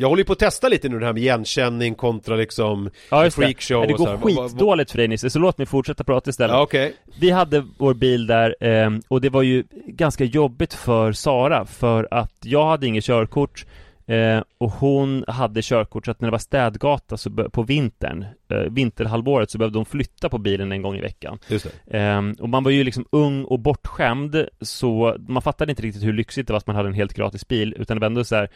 Jag 0.00 0.08
håller 0.08 0.20
ju 0.20 0.24
på 0.24 0.32
att 0.32 0.38
testa 0.38 0.68
lite 0.68 0.88
nu 0.88 0.98
det 0.98 1.06
här 1.06 1.12
med 1.12 1.22
igenkänning 1.22 1.94
kontra 1.94 2.36
liksom 2.36 2.90
Ja, 3.10 3.22
det. 3.22 3.30
freakshow 3.30 3.86
det 3.86 3.98
så 3.98 4.04
går 4.04 4.16
skitdåligt 4.16 4.90
för 4.90 4.98
dig 4.98 5.08
Nisse, 5.08 5.30
så 5.30 5.38
låt 5.38 5.58
mig 5.58 5.66
fortsätta 5.66 6.04
prata 6.04 6.30
istället. 6.30 6.54
Ja, 6.54 6.62
okej 6.62 6.94
Vi 7.20 7.30
hade 7.30 7.64
vår 7.78 7.94
bil 7.94 8.26
där 8.26 8.56
eh, 8.60 8.90
och 9.08 9.20
det 9.20 9.28
var 9.28 9.42
ju 9.42 9.64
ganska 9.86 10.24
jobbigt 10.24 10.74
för 10.74 11.12
Sara 11.12 11.64
för 11.66 12.08
att 12.10 12.32
jag 12.42 12.66
hade 12.66 12.86
inget 12.86 13.04
körkort 13.04 13.66
eh, 14.08 14.42
och 14.58 14.70
hon 14.70 15.24
hade 15.28 15.62
körkort 15.62 16.04
så 16.04 16.10
att 16.10 16.20
när 16.20 16.28
det 16.28 16.32
var 16.32 16.38
städgata 16.38 17.16
så 17.16 17.30
på 17.30 17.62
vintern, 17.62 18.24
eh, 18.48 18.58
vinterhalvåret 18.58 19.50
så 19.50 19.58
behövde 19.58 19.78
hon 19.78 19.86
flytta 19.86 20.28
på 20.28 20.38
bilen 20.38 20.72
en 20.72 20.82
gång 20.82 20.96
i 20.96 21.00
veckan. 21.00 21.38
Just 21.48 21.66
det 21.86 21.98
Ehm, 21.98 22.36
och 22.40 22.48
man 22.48 22.64
var 22.64 22.70
ju 22.70 22.84
liksom 22.84 23.04
ung 23.10 23.44
och 23.44 23.58
bortskämd 23.58 24.46
så 24.60 25.16
man 25.28 25.42
fattade 25.42 25.72
inte 25.72 25.82
riktigt 25.82 26.04
hur 26.04 26.12
lyxigt 26.12 26.46
det 26.46 26.52
var 26.52 26.58
att 26.58 26.66
man 26.66 26.76
hade 26.76 26.88
en 26.88 26.94
helt 26.94 27.14
gratis 27.14 27.48
bil 27.48 27.74
utan 27.78 27.96
det 27.96 28.00
var 28.00 28.06
ändå 28.06 28.24
så 28.24 28.36
här 28.36 28.48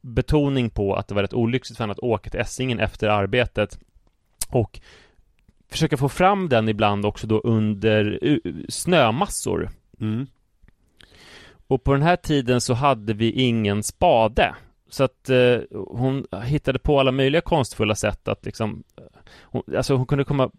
betoning 0.00 0.70
på 0.70 0.94
att 0.94 1.08
det 1.08 1.14
var 1.14 1.22
rätt 1.22 1.34
olyxigt 1.34 1.76
för 1.76 1.84
henne 1.84 1.92
att 1.92 1.98
åka 1.98 2.30
till 2.30 2.40
Essingen 2.40 2.80
efter 2.80 3.08
arbetet 3.08 3.78
och 4.50 4.80
försöka 5.70 5.96
få 5.96 6.08
fram 6.08 6.48
den 6.48 6.68
ibland 6.68 7.06
också 7.06 7.26
då 7.26 7.40
under 7.40 8.18
snömassor. 8.68 9.70
mm. 10.00 10.26
Och 11.70 11.84
på 11.84 11.92
den 11.92 12.02
här 12.02 12.16
tiden 12.16 12.60
så 12.60 12.74
hade 12.74 13.14
vi 13.14 13.30
ingen 13.30 13.82
spade. 13.82 14.54
Så 14.88 15.04
att 15.04 15.28
eh, 15.28 15.58
hon 15.72 16.26
hittade 16.44 16.78
på 16.78 17.00
alla 17.00 17.12
möjliga 17.12 17.40
konstfulla 17.40 17.94
sätt 17.94 18.28
att 18.28 18.44
liksom 18.44 18.82
eh, 18.96 19.04
hon, 19.42 19.62
Alltså 19.76 19.94
hon 19.94 20.06
kunde 20.06 20.24
komma 20.24 20.50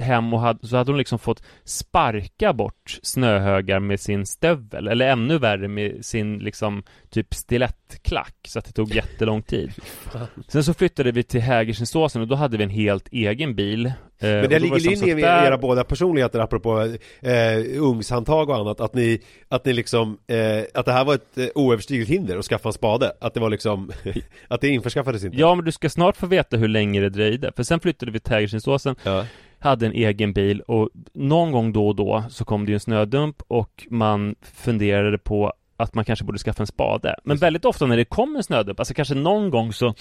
hem 0.00 0.34
och 0.34 0.40
hade, 0.40 0.66
så 0.66 0.76
hade 0.76 0.90
hon 0.92 0.98
liksom 0.98 1.18
fått 1.18 1.42
sparka 1.64 2.52
bort 2.52 2.98
snöhögar 3.02 3.80
med 3.80 4.00
sin 4.00 4.26
stövel 4.26 4.88
eller 4.88 5.08
ännu 5.08 5.38
värre 5.38 5.68
med 5.68 6.04
sin 6.04 6.38
liksom 6.38 6.82
typ 7.10 7.34
stilettklack 7.34 8.36
så 8.48 8.58
att 8.58 8.64
det 8.64 8.72
tog 8.72 8.94
jättelång 8.94 9.42
tid. 9.42 9.72
Sen 10.48 10.64
så 10.64 10.74
flyttade 10.74 11.12
vi 11.12 11.22
till 11.22 11.40
Hägersensåsen 11.40 12.22
och 12.22 12.28
då 12.28 12.34
hade 12.34 12.56
vi 12.56 12.64
en 12.64 12.70
helt 12.70 13.08
egen 13.12 13.54
bil. 13.54 13.86
Eh, 13.86 13.92
Men 14.18 14.48
det 14.50 14.58
ligger 14.58 14.78
som 14.78 14.92
in 14.92 14.98
sagt 14.98 15.08
i 15.10 15.14
där- 15.14 15.46
era 15.46 15.58
båda 15.58 15.84
personligheter 15.84 16.38
apropå 16.40 16.80
eh, 17.20 17.80
ungshandtag 17.82 18.48
och 18.50 18.56
annat 18.56 18.80
Att 18.80 18.94
ni, 18.94 19.20
att 19.48 19.64
ni 19.64 19.72
liksom, 19.72 20.18
eh, 20.26 20.64
att 20.74 20.86
det 20.86 20.92
här 20.92 21.04
var 21.04 21.14
ett 21.14 21.38
eh, 21.38 21.46
oöverstigligt 21.54 22.10
hinder 22.10 22.38
att 22.38 22.44
skaffa 22.44 22.68
en 22.68 22.72
spade 22.72 23.12
Att 23.20 23.34
det 23.34 23.40
var 23.40 23.50
liksom, 23.50 23.92
att 24.48 24.60
det 24.60 24.68
införskaffades 24.68 25.24
inte 25.24 25.36
Ja 25.36 25.54
men 25.54 25.64
du 25.64 25.72
ska 25.72 25.90
snart 25.90 26.16
få 26.16 26.26
veta 26.26 26.56
hur 26.56 26.68
länge 26.68 27.00
det 27.00 27.08
dröjde 27.10 27.52
För 27.56 27.62
sen 27.62 27.80
flyttade 27.80 28.12
vi 28.12 28.20
till 28.20 28.32
Hägersensåsen 28.32 28.96
Ja. 29.02 29.26
Hade 29.62 29.86
en 29.86 29.92
egen 29.92 30.32
bil 30.32 30.60
och 30.60 30.88
någon 31.12 31.52
gång 31.52 31.72
då 31.72 31.88
och 31.88 31.96
då 31.96 32.24
så 32.30 32.44
kom 32.44 32.66
det 32.66 32.70
ju 32.70 32.74
en 32.74 32.80
snödump 32.80 33.42
och 33.48 33.86
man 33.90 34.34
funderade 34.42 35.18
på 35.18 35.52
att 35.76 35.94
man 35.94 36.04
kanske 36.04 36.24
borde 36.24 36.38
skaffa 36.38 36.62
en 36.62 36.66
spade. 36.66 37.16
Men 37.24 37.36
väldigt 37.36 37.64
ofta 37.64 37.86
när 37.86 37.96
det 37.96 38.04
kom 38.04 38.36
en 38.36 38.42
snödump, 38.42 38.80
alltså 38.80 38.94
kanske 38.94 39.14
någon 39.14 39.50
gång 39.50 39.72
så 39.72 39.94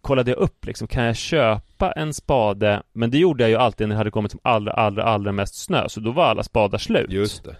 kollade 0.00 0.30
jag 0.30 0.38
upp 0.38 0.66
liksom, 0.66 0.88
kan 0.88 1.04
jag 1.04 1.16
köpa 1.16 1.92
en 1.92 2.14
spade? 2.14 2.82
Men 2.92 3.10
det 3.10 3.18
gjorde 3.18 3.42
jag 3.42 3.50
ju 3.50 3.56
alltid 3.56 3.88
när 3.88 3.94
det 3.94 3.98
hade 3.98 4.10
kommit 4.10 4.30
som 4.30 4.40
allra, 4.44 4.72
allra, 4.72 5.04
allra 5.04 5.32
mest 5.32 5.54
snö, 5.64 5.88
så 5.88 6.00
då 6.00 6.10
var 6.10 6.24
alla 6.24 6.42
spadar 6.42 6.78
slut. 6.78 7.10
Just 7.10 7.44
det 7.44 7.56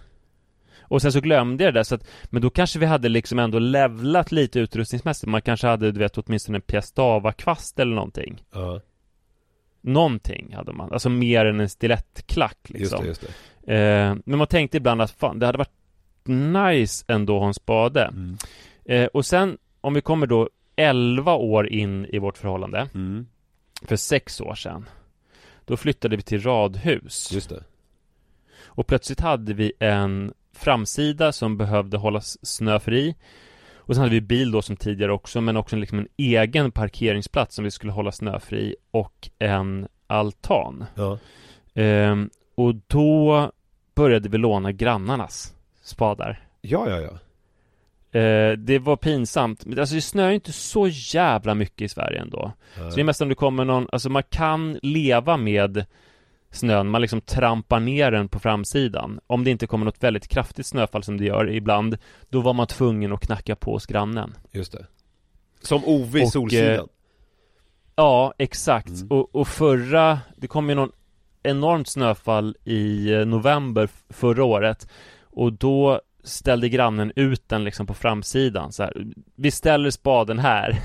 Och 0.81 1.01
sen 1.01 1.11
så 1.11 1.19
glömde 1.19 1.63
jag 1.63 1.73
det 1.73 1.79
där, 1.79 1.83
så 1.83 1.95
att, 1.95 2.07
men 2.25 2.41
då 2.41 2.49
kanske 2.49 2.79
vi 2.79 2.85
hade 2.85 3.09
liksom 3.09 3.39
ändå 3.39 3.59
levlat 3.59 4.31
lite 4.31 4.59
utrustningsmässigt. 4.59 5.29
Man 5.29 5.41
kanske 5.41 5.67
hade, 5.67 5.91
du 5.91 5.99
vet, 5.99 6.17
åtminstone 6.17 6.57
en 6.57 6.61
piastava-kvast 6.61 7.79
eller 7.79 7.95
någonting. 7.95 8.43
Ja, 8.53 8.81
Någonting 9.81 10.53
hade 10.55 10.73
man, 10.73 10.93
alltså 10.93 11.09
mer 11.09 11.45
än 11.45 11.59
en 11.59 11.69
stilettklack 11.69 12.57
just 12.67 12.79
liksom. 12.79 13.01
det, 13.01 13.07
just 13.07 13.21
det 13.21 13.27
Eh, 13.63 14.15
men 14.25 14.37
man 14.37 14.47
tänkte 14.47 14.77
ibland 14.77 15.01
att 15.01 15.11
fan, 15.11 15.39
det 15.39 15.45
hade 15.45 15.57
varit 15.57 16.27
nice 16.27 17.05
ändå 17.07 17.35
att 17.35 17.39
ha 17.41 17.47
en 17.47 17.53
spade. 17.53 18.03
mm. 18.05 18.37
Eh, 18.85 19.05
och 19.05 19.25
sen, 19.25 19.57
om 19.81 19.93
vi 19.93 20.01
kommer 20.01 20.27
då 20.27 20.49
11 20.75 21.33
år 21.35 21.67
in 21.67 22.05
i 22.05 22.19
vårt 22.19 22.37
förhållande, 22.37 22.87
Mm. 22.93 23.27
för 23.81 23.95
sex 23.95 24.41
år 24.41 24.55
sedan, 24.55 24.85
då 25.65 25.77
flyttade 25.77 26.15
vi 26.15 26.21
till 26.21 26.41
radhus. 26.43 27.31
Just 27.31 27.49
det 27.49 27.63
Och 28.65 28.87
plötsligt 28.87 29.19
hade 29.19 29.53
vi 29.53 29.73
en 29.79 30.33
framsida 30.53 31.31
som 31.31 31.57
behövde 31.57 31.97
hållas 31.97 32.37
snöfri 32.45 33.15
och 33.91 33.95
sen 33.95 34.01
hade 34.01 34.15
vi 34.15 34.21
bil 34.21 34.51
då 34.51 34.61
som 34.61 34.75
tidigare 34.75 35.11
också 35.11 35.41
men 35.41 35.57
också 35.57 35.75
liksom 35.75 35.99
en 35.99 36.07
egen 36.17 36.71
parkeringsplats 36.71 37.55
som 37.55 37.63
vi 37.63 37.71
skulle 37.71 37.91
hålla 37.91 38.11
snöfri 38.11 38.75
och 38.91 39.29
en 39.39 39.87
altan. 40.07 40.85
Ja. 40.95 41.17
Ehm, 41.73 42.29
och 42.55 42.75
då 42.87 43.51
började 43.95 44.29
vi 44.29 44.37
låna 44.37 44.71
grannarnas 44.71 45.53
spadar. 45.81 46.39
Ja, 46.61 46.89
ja, 46.89 46.99
ja. 46.99 48.19
Eh, 48.19 48.57
det 48.57 48.79
var 48.79 48.95
pinsamt. 48.95 49.65
Men 49.65 49.79
Alltså 49.79 49.95
det 49.95 50.01
snöar 50.01 50.29
ju 50.29 50.35
inte 50.35 50.53
så 50.53 50.87
jävla 50.87 51.55
mycket 51.55 51.81
i 51.81 51.89
Sverige 51.89 52.21
ändå. 52.21 52.51
Så 52.75 52.95
det 52.95 53.01
är 53.01 53.03
mest 53.03 53.21
om 53.21 53.29
det 53.29 53.35
kommer 53.35 53.65
någon, 53.65 53.87
alltså 53.91 54.09
man 54.09 54.23
kan 54.29 54.79
leva 54.81 55.37
med 55.37 55.85
snön, 56.51 56.87
man 56.89 57.01
liksom 57.01 57.21
trampar 57.21 57.79
ner 57.79 58.11
den 58.11 58.27
på 58.27 58.39
framsidan. 58.39 59.19
Om 59.27 59.43
det 59.43 59.51
inte 59.51 59.67
kommer 59.67 59.85
något 59.85 60.03
väldigt 60.03 60.27
kraftigt 60.27 60.65
snöfall 60.65 61.03
som 61.03 61.17
det 61.17 61.25
gör 61.25 61.49
ibland, 61.49 61.97
då 62.29 62.41
var 62.41 62.53
man 62.53 62.67
tvungen 62.67 63.13
att 63.13 63.19
knacka 63.25 63.55
på 63.55 63.71
hos 63.71 63.85
grannen. 63.85 64.33
Just 64.51 64.71
det. 64.71 64.85
Som 65.61 65.85
Ove 65.85 66.19
i 66.21 66.25
Och, 66.25 66.29
Solsidan. 66.31 66.73
eh, 66.75 66.83
Ja, 67.95 68.33
exakt. 68.37 68.87
Mm. 68.89 69.07
Och, 69.11 69.35
och 69.35 69.47
förra, 69.47 70.19
det 70.37 70.47
kom 70.47 70.69
ju 70.69 70.75
någon 70.75 70.91
enormt 71.43 71.87
snöfall 71.87 72.55
i 72.63 73.13
eh, 73.13 73.25
november 73.25 73.89
förra 74.09 74.43
året 74.43 74.87
och 75.23 75.53
då 75.53 76.01
ställde 76.23 76.69
grannen 76.69 77.11
ut 77.15 77.49
den 77.49 77.63
liksom 77.63 77.87
på 77.87 77.93
framsidan 77.93 78.71
så 78.71 78.83
här. 78.83 79.05
Vi 79.35 79.51
ställer 79.51 79.89
spaden 79.89 80.39
här, 80.39 80.79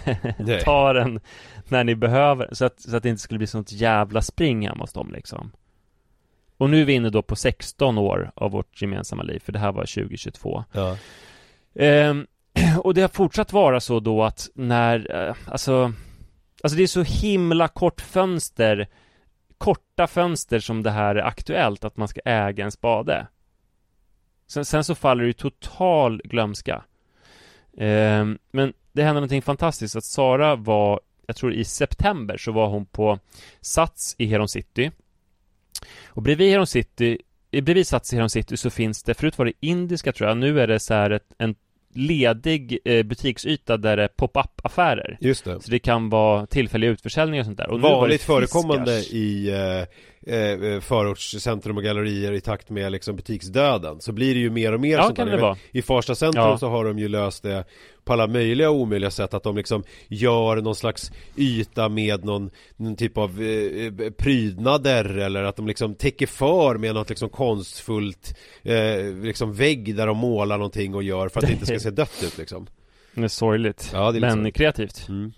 ta 0.65 0.93
den 0.93 1.21
när 1.69 1.85
ni 1.85 1.95
behöver 1.95 2.49
så 2.53 2.65
att, 2.65 2.81
så 2.81 2.97
att 2.97 3.03
det 3.03 3.09
inte 3.09 3.23
skulle 3.23 3.39
bli 3.39 3.47
sånt 3.47 3.73
jävla 3.73 4.23
spring 4.23 4.69
hemma 4.69 4.85
hos 4.85 4.93
dem 4.93 5.11
liksom. 5.13 5.53
Och 6.57 6.71
nu 6.71 6.81
är 6.81 6.85
vi 6.85 6.93
inne 6.93 7.11
då 7.11 7.23
på 7.23 7.37
16 7.37 7.99
år 7.99 8.31
av 8.35 8.51
vårt 8.51 8.83
gemensamma 8.83 9.23
liv, 9.23 9.39
för 9.45 9.53
det 9.53 9.59
här 9.59 9.73
var 9.73 9.83
2022. 9.83 10.65
Ja. 10.73 10.97
Ehm, 11.75 12.27
och 12.79 12.95
det 12.95 13.01
har 13.01 13.09
fortsatt 13.09 13.53
vara 13.53 13.81
så 13.81 14.01
då 14.01 14.25
att 14.25 14.49
när, 14.55 15.27
eh, 15.29 15.37
alltså 15.47 15.93
Alltså 16.63 16.77
det 16.77 16.83
är 16.83 16.87
så 16.87 17.03
himla 17.03 17.69
kort 17.69 18.01
fönster 18.01 18.89
Korta 19.59 20.07
fönster 20.07 20.61
som 20.61 20.83
det 20.83 20.91
här 20.91 21.15
är 21.15 21.23
aktuellt 21.23 21.85
att 21.85 21.97
man 21.97 22.09
ska 22.09 22.21
äga 22.25 22.65
en 22.65 22.73
spade 22.73 23.27
Sen, 24.47 24.65
sen 24.65 24.85
så 24.85 24.95
faller 24.95 25.23
det 25.23 25.27
ju 25.27 25.33
total 25.33 26.21
glömska. 26.25 26.85
Eh, 27.77 28.27
Men 28.51 28.73
det 28.93 29.03
hände 29.03 29.13
någonting 29.13 29.43
fantastiskt 29.43 29.97
att 29.97 30.05
Sara 30.05 30.57
var 30.57 31.01
Jag 31.27 31.37
tror 31.37 31.53
i 31.53 31.65
september 31.65 32.37
så 32.37 32.53
var 32.53 32.69
hon 32.69 32.87
på 32.87 33.19
Sats 33.61 34.15
i 34.19 34.27
Heron 34.27 34.49
City. 34.49 34.91
Och 36.07 36.23
bredvid 36.23 36.51
Heron 36.51 36.67
City 36.67 37.19
eh, 37.51 37.65
Bredvid 37.65 37.87
Sats 37.87 38.13
i 38.13 38.17
Heron 38.17 38.31
City 38.31 38.57
så 38.57 38.71
finns 38.71 39.03
det 39.03 39.15
Förut 39.15 39.39
var 39.39 39.45
det 39.45 39.53
indiska 39.61 40.13
tror 40.13 40.29
jag 40.29 40.39
Nu 40.39 40.61
är 40.61 40.67
det 40.67 40.81
så 40.81 40.95
här 40.95 41.11
ett, 41.11 41.33
en 41.39 41.55
ledig 41.97 42.79
eh, 42.85 43.03
butiksyta 43.03 43.77
där 43.77 43.97
det 43.97 44.03
är 44.03 44.09
pop-up 44.09 44.51
affärer 44.63 45.17
Just 45.21 45.45
det. 45.45 45.61
Så 45.61 45.71
det 45.71 45.79
kan 45.79 46.09
vara 46.11 46.47
tillfälliga 46.47 46.91
utförsäljningar 46.91 47.43
och 47.43 47.47
sånt 47.47 47.59
där 47.59 47.71
och 47.71 47.81
Vanligt 47.81 48.23
förekommande 48.23 48.93
i 48.99 49.49
eh, 50.27 50.35
eh, 50.35 50.81
förortscentrum 50.81 51.77
och 51.77 51.83
gallerier 51.83 52.33
i 52.33 52.41
takt 52.41 52.71
med 52.71 52.93
liksom 52.93 53.17
butiksdöden 53.17 54.01
Så 54.01 54.13
blir 54.13 54.35
det 54.35 54.41
ju 54.41 54.51
mer 54.51 54.73
och 54.75 54.81
mer 54.81 54.97
Ja, 54.97 55.03
sånt 55.05 55.17
kan 55.17 55.27
där. 55.27 55.37
det 55.37 55.43
vara. 55.43 55.57
I 55.73 55.83
Farsta 55.83 56.15
centrum 56.15 56.45
Ja. 56.45 56.59
så 56.59 56.69
har 56.69 56.85
de 56.85 56.99
ju 56.99 57.09
löst 57.09 57.43
det 57.43 57.65
på 58.07 58.13
alla 58.13 58.27
möjliga 58.27 58.71
och 58.71 58.77
omöjliga 58.77 59.11
sätt 59.11 59.35
Att 59.35 59.43
de 59.43 59.57
liksom 59.57 59.85
gör 60.09 60.57
någon 60.57 60.75
slags 60.75 61.13
yta 61.37 61.89
med 61.89 62.25
någon, 62.25 62.51
någon 62.77 62.97
typ 62.97 63.19
av 63.19 63.43
eh, 63.43 63.87
eh, 63.87 64.11
prydnader 64.11 65.05
Eller 65.19 65.43
att 65.43 65.57
de 65.57 65.67
liksom 65.67 65.95
täcker 65.95 66.27
för 66.27 66.79
med 66.79 66.95
något 66.95 67.09
liksom 67.09 67.29
konstfullt 67.29 68.37
eh, 68.63 69.15
liksom 69.23 69.55
vägg 69.55 69.97
där 69.97 70.07
de 70.07 70.17
målar 70.17 70.59
någonting 70.59 70.95
och 70.95 71.03
gör 71.03 71.29
för 71.29 71.41
att 71.41 71.47
det 71.47 71.53
inte 71.53 71.67
ska 71.67 71.79
se 71.81 71.91
dött 72.03 72.23
ut 72.25 72.39
liksom 72.39 72.67
Det 73.15 73.25
är 73.25 73.29
sorgligt 73.29 73.91
Ja, 73.93 74.13
det 74.13 74.19
är 74.19 74.21
lite 74.21 74.37
Men 74.37 74.53
kreativt 74.53 75.09
Mm. 75.09 75.33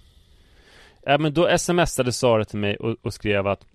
Ja 1.03 1.19
men 1.19 1.35
då 1.35 1.59
smsade 1.59 2.13
Sara 2.13 2.45
till 2.45 2.59
mig 2.59 2.77
och, 2.77 2.97
och 3.03 3.15
skrev 3.15 3.47
att 3.47 3.67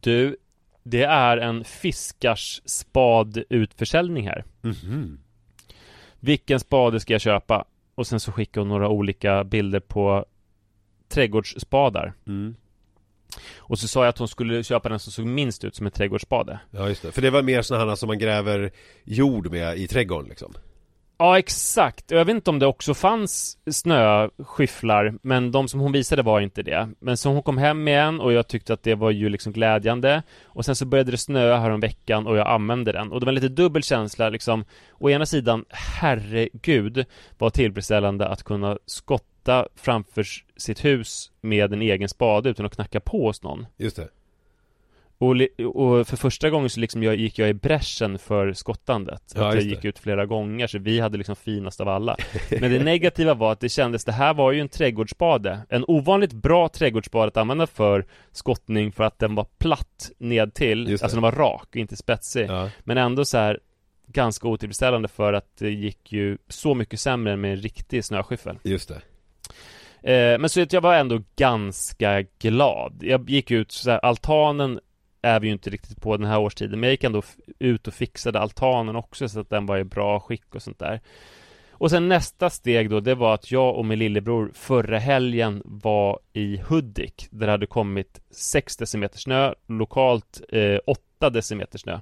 Du 0.00 0.36
Det 0.82 1.02
är 1.02 1.36
en 1.36 1.64
fiskars 1.64 2.62
spad 2.64 3.42
utförsäljning 3.50 4.26
här 4.26 4.44
Mhm. 4.62 5.20
Vilken 6.22 6.60
spade 6.60 7.00
ska 7.00 7.14
jag 7.14 7.20
köpa? 7.20 7.64
Och 8.00 8.06
sen 8.06 8.20
så 8.20 8.32
skickade 8.32 8.60
hon 8.60 8.68
några 8.68 8.88
olika 8.88 9.44
bilder 9.44 9.80
på 9.80 10.24
Trädgårdsspadar. 11.08 12.12
Mm. 12.26 12.54
Och 13.56 13.78
så 13.78 13.88
sa 13.88 14.00
jag 14.00 14.08
att 14.08 14.18
hon 14.18 14.28
skulle 14.28 14.62
köpa 14.62 14.88
den 14.88 14.98
som 14.98 15.12
såg 15.12 15.26
minst 15.26 15.64
ut 15.64 15.74
som 15.74 15.86
en 15.86 15.92
trädgårdsspade. 15.92 16.60
Ja 16.70 16.88
just 16.88 17.02
det, 17.02 17.12
för 17.12 17.22
det 17.22 17.30
var 17.30 17.42
mer 17.42 17.62
sådana 17.62 17.90
här 17.90 17.96
som 17.96 18.06
man 18.06 18.18
gräver 18.18 18.70
jord 19.04 19.50
med 19.50 19.78
i 19.78 19.88
trädgården 19.88 20.28
liksom 20.28 20.52
Ja, 21.22 21.38
exakt. 21.38 22.10
Jag 22.10 22.24
vet 22.24 22.34
inte 22.34 22.50
om 22.50 22.58
det 22.58 22.66
också 22.66 22.94
fanns 22.94 23.58
snöskyfflar, 23.70 25.18
men 25.22 25.52
de 25.52 25.68
som 25.68 25.80
hon 25.80 25.92
visade 25.92 26.22
var 26.22 26.40
inte 26.40 26.62
det. 26.62 26.88
Men 27.00 27.16
så 27.16 27.28
hon 27.30 27.42
kom 27.42 27.58
hem 27.58 27.88
igen 27.88 28.20
och 28.20 28.32
jag 28.32 28.48
tyckte 28.48 28.72
att 28.72 28.82
det 28.82 28.94
var 28.94 29.10
ju 29.10 29.28
liksom 29.28 29.52
glädjande. 29.52 30.22
Och 30.44 30.64
sen 30.64 30.76
så 30.76 30.86
började 30.86 31.10
det 31.10 31.18
snöa 31.18 31.58
här 31.58 31.70
om 31.70 31.80
veckan 31.80 32.26
och 32.26 32.36
jag 32.36 32.48
använde 32.48 32.92
den. 32.92 33.12
Och 33.12 33.20
det 33.20 33.26
var 33.26 33.30
en 33.30 33.34
lite 33.34 33.48
dubbel 33.48 33.82
känsla 33.82 34.28
liksom. 34.28 34.64
Å 34.98 35.10
ena 35.10 35.26
sidan, 35.26 35.64
herregud, 35.68 37.04
vad 37.38 37.52
tillfredsställande 37.52 38.28
att 38.28 38.42
kunna 38.42 38.78
skotta 38.86 39.66
framför 39.76 40.26
sitt 40.56 40.84
hus 40.84 41.30
med 41.40 41.72
en 41.72 41.82
egen 41.82 42.08
spade 42.08 42.50
utan 42.50 42.66
att 42.66 42.74
knacka 42.74 43.00
på 43.00 43.26
hos 43.26 43.42
någon. 43.42 43.66
Just 43.78 43.96
det 43.96 44.08
och, 45.20 45.36
och 45.74 46.06
för 46.06 46.16
första 46.16 46.50
gången 46.50 46.70
så 46.70 46.80
liksom 46.80 47.02
jag, 47.02 47.16
gick 47.16 47.38
jag 47.38 47.48
i 47.48 47.54
bräschen 47.54 48.18
för 48.18 48.52
skottandet. 48.52 49.32
Ja, 49.34 49.48
att 49.48 49.54
jag 49.54 49.64
gick 49.64 49.84
ut 49.84 49.98
flera 49.98 50.26
gånger, 50.26 50.66
så 50.66 50.78
vi 50.78 51.00
hade 51.00 51.18
liksom 51.18 51.36
finast 51.36 51.80
av 51.80 51.88
alla. 51.88 52.16
Men 52.60 52.72
det 52.72 52.84
negativa 52.84 53.34
var 53.34 53.52
att 53.52 53.60
det 53.60 53.68
kändes, 53.68 54.04
det 54.04 54.12
här 54.12 54.34
var 54.34 54.52
ju 54.52 54.60
en 54.60 54.68
trädgårdsspade. 54.68 55.60
En 55.68 55.84
ovanligt 55.88 56.32
bra 56.32 56.68
trädgårdsspade 56.68 57.28
att 57.28 57.36
använda 57.36 57.66
för 57.66 58.06
skottning 58.32 58.92
för 58.92 59.04
att 59.04 59.18
den 59.18 59.34
var 59.34 59.46
platt 59.58 60.10
ned 60.18 60.54
till. 60.54 60.88
Just 60.88 61.00
det. 61.00 61.04
Alltså 61.04 61.16
den 61.16 61.22
var 61.22 61.32
rak 61.32 61.68
och 61.68 61.76
inte 61.76 61.96
spetsig. 61.96 62.46
Ja, 62.48 62.70
Men 62.84 62.98
ändå 62.98 63.24
så 63.24 63.38
här 63.38 63.60
ganska 64.06 64.48
otillfredsställande 64.48 65.08
för 65.08 65.32
att 65.32 65.56
det 65.58 65.70
gick 65.70 66.12
ju 66.12 66.38
så 66.48 66.74
mycket 66.74 67.00
sämre 67.00 67.32
än 67.32 67.40
med 67.40 67.50
en 67.50 67.60
riktig 67.60 68.04
snöskyffel. 68.04 68.58
just 68.62 68.88
det 68.88 69.00
Eh, 70.02 70.38
men 70.38 70.48
så 70.48 70.62
att 70.62 70.72
jag 70.72 70.80
var 70.80 70.94
ändå 70.94 71.22
ganska 71.36 72.22
glad. 72.38 72.98
Jag 73.00 73.30
gick 73.30 73.50
ut 73.50 73.72
så 73.72 73.90
här, 73.90 73.98
altanen 73.98 74.80
är 75.22 75.40
vi 75.40 75.46
ju 75.46 75.52
inte 75.52 75.70
riktigt 75.70 76.00
på 76.00 76.16
den 76.16 76.26
här 76.26 76.38
årstiden, 76.38 76.80
men 76.80 76.86
jag 76.86 76.92
gick 76.92 77.04
ändå 77.04 77.22
ut 77.58 77.88
och 77.88 77.94
fixade 77.94 78.40
altanen 78.40 78.96
också 78.96 79.28
så 79.28 79.40
att 79.40 79.50
den 79.50 79.66
var 79.66 79.78
i 79.78 79.84
bra 79.84 80.20
skick 80.20 80.54
och 80.54 80.62
sånt 80.62 80.78
där. 80.78 81.00
Och 81.70 81.90
sen 81.90 82.08
nästa 82.08 82.50
steg 82.50 82.90
då, 82.90 83.00
det 83.00 83.14
var 83.14 83.34
att 83.34 83.50
jag 83.50 83.76
och 83.76 83.84
min 83.84 83.98
lillebror 83.98 84.50
förra 84.54 84.98
helgen 84.98 85.62
var 85.64 86.18
i 86.32 86.56
Hudik, 86.56 87.28
där 87.30 87.46
det 87.46 87.52
hade 87.52 87.66
kommit 87.66 88.20
6 88.30 88.76
decimeter 88.76 89.18
snö, 89.18 89.54
lokalt 89.66 90.40
eh, 90.48 90.78
8 90.86 91.30
decimeter 91.30 91.78
snö. 91.78 92.00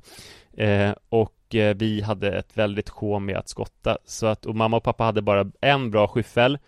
Eh, 0.57 0.95
och 1.09 1.55
eh, 1.55 1.77
vi 1.77 2.01
hade 2.01 2.39
ett 2.39 2.57
väldigt 2.57 2.89
sjå 2.89 3.19
med 3.19 3.37
att 3.37 3.49
skotta, 3.49 3.99
så 4.05 4.27
att, 4.27 4.47
och 4.47 4.57
mamma 4.57 4.77
och 4.77 4.83
pappa 4.83 5.05
hade 5.05 5.23
bara 5.23 5.51
en 5.61 5.91
bra 5.91 6.09
skyffel, 6.09 6.59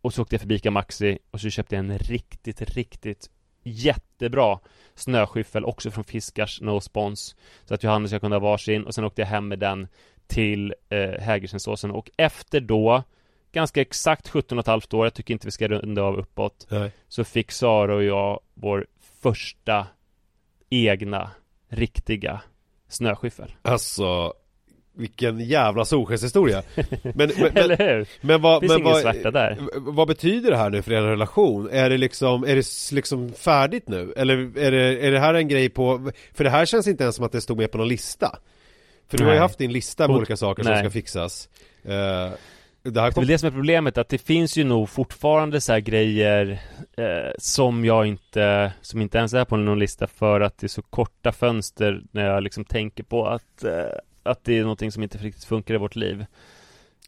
och 0.00 0.14
så 0.14 0.22
åkte 0.22 0.34
jag 0.34 0.40
förbi 0.40 0.54
Ica 0.54 0.70
Maxi 0.70 1.18
och 1.30 1.40
så 1.40 1.50
köpte 1.50 1.74
jag 1.74 1.84
en 1.84 1.98
riktigt, 1.98 2.60
riktigt 2.60 3.30
jättebra 3.62 4.58
snöskyffel 4.94 5.64
också 5.64 5.90
från 5.90 6.04
Fiskars 6.04 6.60
No 6.60 6.80
Spons 6.80 7.36
Så 7.64 7.74
att 7.74 7.82
Johannes 7.82 8.12
jag 8.12 8.20
kunde 8.20 8.36
ha 8.36 8.40
varsin 8.40 8.84
och 8.84 8.94
sen 8.94 9.04
åkte 9.04 9.22
jag 9.22 9.26
hem 9.26 9.48
med 9.48 9.58
den 9.58 9.88
till 10.26 10.74
eh, 10.88 11.20
Hägerstensåsen 11.20 11.90
och 11.90 12.10
efter 12.16 12.60
då 12.60 13.02
Ganska 13.52 13.80
exakt 13.80 14.28
17 14.28 14.58
och 14.58 14.62
ett 14.62 14.66
halvt 14.66 14.94
år, 14.94 15.06
jag 15.06 15.14
tycker 15.14 15.34
inte 15.34 15.46
vi 15.46 15.50
ska 15.50 15.68
runda 15.68 16.02
av 16.02 16.18
uppåt 16.18 16.66
Nej. 16.70 16.92
Så 17.08 17.24
fick 17.24 17.52
Sara 17.52 17.94
och 17.94 18.04
jag 18.04 18.40
vår 18.54 18.86
första 19.22 19.86
egna, 20.70 21.30
riktiga 21.68 22.42
snöskyffel 22.88 23.54
Alltså 23.62 24.34
Vilken 25.00 25.40
jävla 25.40 25.84
solskenshistoria 25.84 26.62
Men, 27.02 27.14
men, 27.14 27.56
Eller 27.56 27.76
hur? 27.76 28.06
men 28.20 28.40
vad, 28.42 28.60
Finns 28.60 28.72
men 28.72 28.80
ingen 28.80 28.92
vad, 28.92 29.02
svärta 29.02 29.30
där. 29.30 29.58
vad 29.76 30.08
betyder 30.08 30.50
det 30.50 30.56
här 30.56 30.70
nu 30.70 30.82
för 30.82 30.92
er 30.92 31.02
relation? 31.02 31.68
Är 31.72 31.90
det 31.90 31.98
liksom, 31.98 32.44
är 32.44 32.56
det 32.56 32.66
liksom 32.92 33.32
färdigt 33.32 33.88
nu? 33.88 34.12
Eller 34.16 34.58
är 34.58 34.70
det, 34.70 35.06
är 35.06 35.10
det 35.10 35.20
här 35.20 35.34
en 35.34 35.48
grej 35.48 35.68
på, 35.68 36.10
för 36.34 36.44
det 36.44 36.50
här 36.50 36.66
känns 36.66 36.86
inte 36.86 37.02
ens 37.02 37.16
som 37.16 37.24
att 37.24 37.32
det 37.32 37.40
stod 37.40 37.56
med 37.56 37.70
på 37.72 37.78
någon 37.78 37.88
lista 37.88 38.38
För 39.10 39.18
du 39.18 39.24
har 39.24 39.32
ju 39.32 39.38
haft 39.38 39.58
din 39.58 39.72
lista 39.72 40.08
med 40.08 40.16
olika 40.16 40.36
saker 40.36 40.62
som 40.62 40.72
nej. 40.72 40.82
ska 40.82 40.90
fixas 40.90 41.48
Eh, 41.84 41.90
Det 41.92 41.92
här 41.92 42.32
Det 42.82 43.00
är 43.00 43.10
kom, 43.10 43.26
det 43.26 43.38
som 43.38 43.46
är 43.46 43.50
problemet, 43.50 43.98
att 43.98 44.08
det 44.08 44.18
finns 44.18 44.56
ju 44.56 44.64
nog 44.64 44.88
fortfarande 44.88 45.60
så 45.60 45.72
här 45.72 45.80
grejer 45.80 46.60
eh, 46.96 47.32
som 47.38 47.84
jag 47.84 48.06
inte, 48.06 48.72
som 48.80 49.02
inte 49.02 49.18
ens 49.18 49.34
är 49.34 49.44
på 49.44 49.56
någon 49.56 49.78
lista 49.78 50.06
för 50.06 50.40
att 50.40 50.58
det 50.58 50.66
är 50.66 50.68
så 50.68 50.82
korta 50.82 51.32
fönster 51.32 52.02
när 52.12 52.26
jag 52.26 52.42
liksom 52.42 52.64
tänker 52.64 53.04
på 53.04 53.26
att, 53.26 53.64
eh, 53.64 53.70
att 54.22 54.44
det 54.44 54.58
är 54.58 54.62
någonting 54.62 54.92
som 54.92 55.02
inte 55.02 55.18
riktigt 55.18 55.44
funkar 55.44 55.74
i 55.74 55.78
vårt 55.78 55.96
liv. 55.96 56.24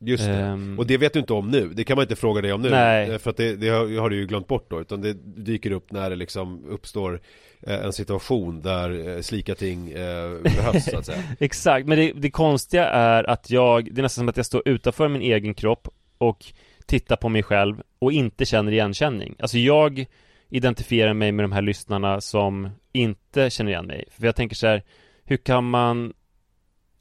Just 0.05 0.25
det. 0.25 0.33
Ehm, 0.33 0.79
Och 0.79 0.87
det 0.87 0.96
vet 0.96 1.12
du 1.12 1.18
inte 1.18 1.33
om 1.33 1.48
nu, 1.48 1.68
det 1.68 1.85
kan 1.85 1.96
man 1.96 2.03
inte 2.03 2.16
fråga 2.16 2.42
dig 2.42 2.53
om 2.53 2.62
nu 2.62 2.70
Nej. 2.70 3.11
Eh, 3.11 3.18
För 3.18 3.31
att 3.31 3.37
det, 3.37 3.57
det 3.57 3.68
har, 3.68 4.01
har 4.01 4.11
du 4.11 4.16
ju 4.16 4.27
glömt 4.27 4.46
bort 4.46 4.70
då 4.70 4.81
Utan 4.81 5.01
det 5.01 5.12
dyker 5.25 5.70
upp 5.70 5.92
när 5.92 6.11
det 6.11 6.16
liksom 6.16 6.64
uppstår 6.68 7.20
eh, 7.61 7.85
En 7.85 7.92
situation 7.92 8.62
där 8.62 9.09
eh, 9.09 9.20
slika 9.20 9.55
ting 9.55 9.90
eh, 9.90 10.42
behövs 10.42 10.85
så 10.85 10.98
att 10.98 11.07
säga 11.07 11.22
Exakt, 11.40 11.87
men 11.87 11.98
det, 11.98 12.12
det 12.12 12.31
konstiga 12.31 12.88
är 12.88 13.31
att 13.31 13.51
jag, 13.51 13.94
det 13.94 14.01
är 14.01 14.03
nästan 14.03 14.22
som 14.22 14.29
att 14.29 14.37
jag 14.37 14.46
står 14.46 14.68
utanför 14.68 15.09
min 15.09 15.22
egen 15.22 15.55
kropp 15.55 15.88
och 16.18 16.44
tittar 16.87 17.16
på 17.16 17.29
mig 17.29 17.42
själv 17.42 17.83
och 17.98 18.12
inte 18.12 18.44
känner 18.44 18.72
igenkänning. 18.72 19.35
Alltså 19.38 19.59
jag 19.59 20.07
identifierar 20.48 21.14
mig 21.14 21.33
med 21.33 21.44
de 21.44 21.53
här 21.53 21.62
lyssnarna 21.62 22.20
som 22.20 22.70
inte 22.92 23.51
känner 23.51 23.70
igen 23.70 23.87
mig. 23.87 24.05
För 24.11 24.27
jag 24.27 24.37
tänker 24.37 24.57
så 24.57 24.66
här, 24.66 24.83
hur 25.25 25.37
kan 25.37 25.70
man 25.70 26.12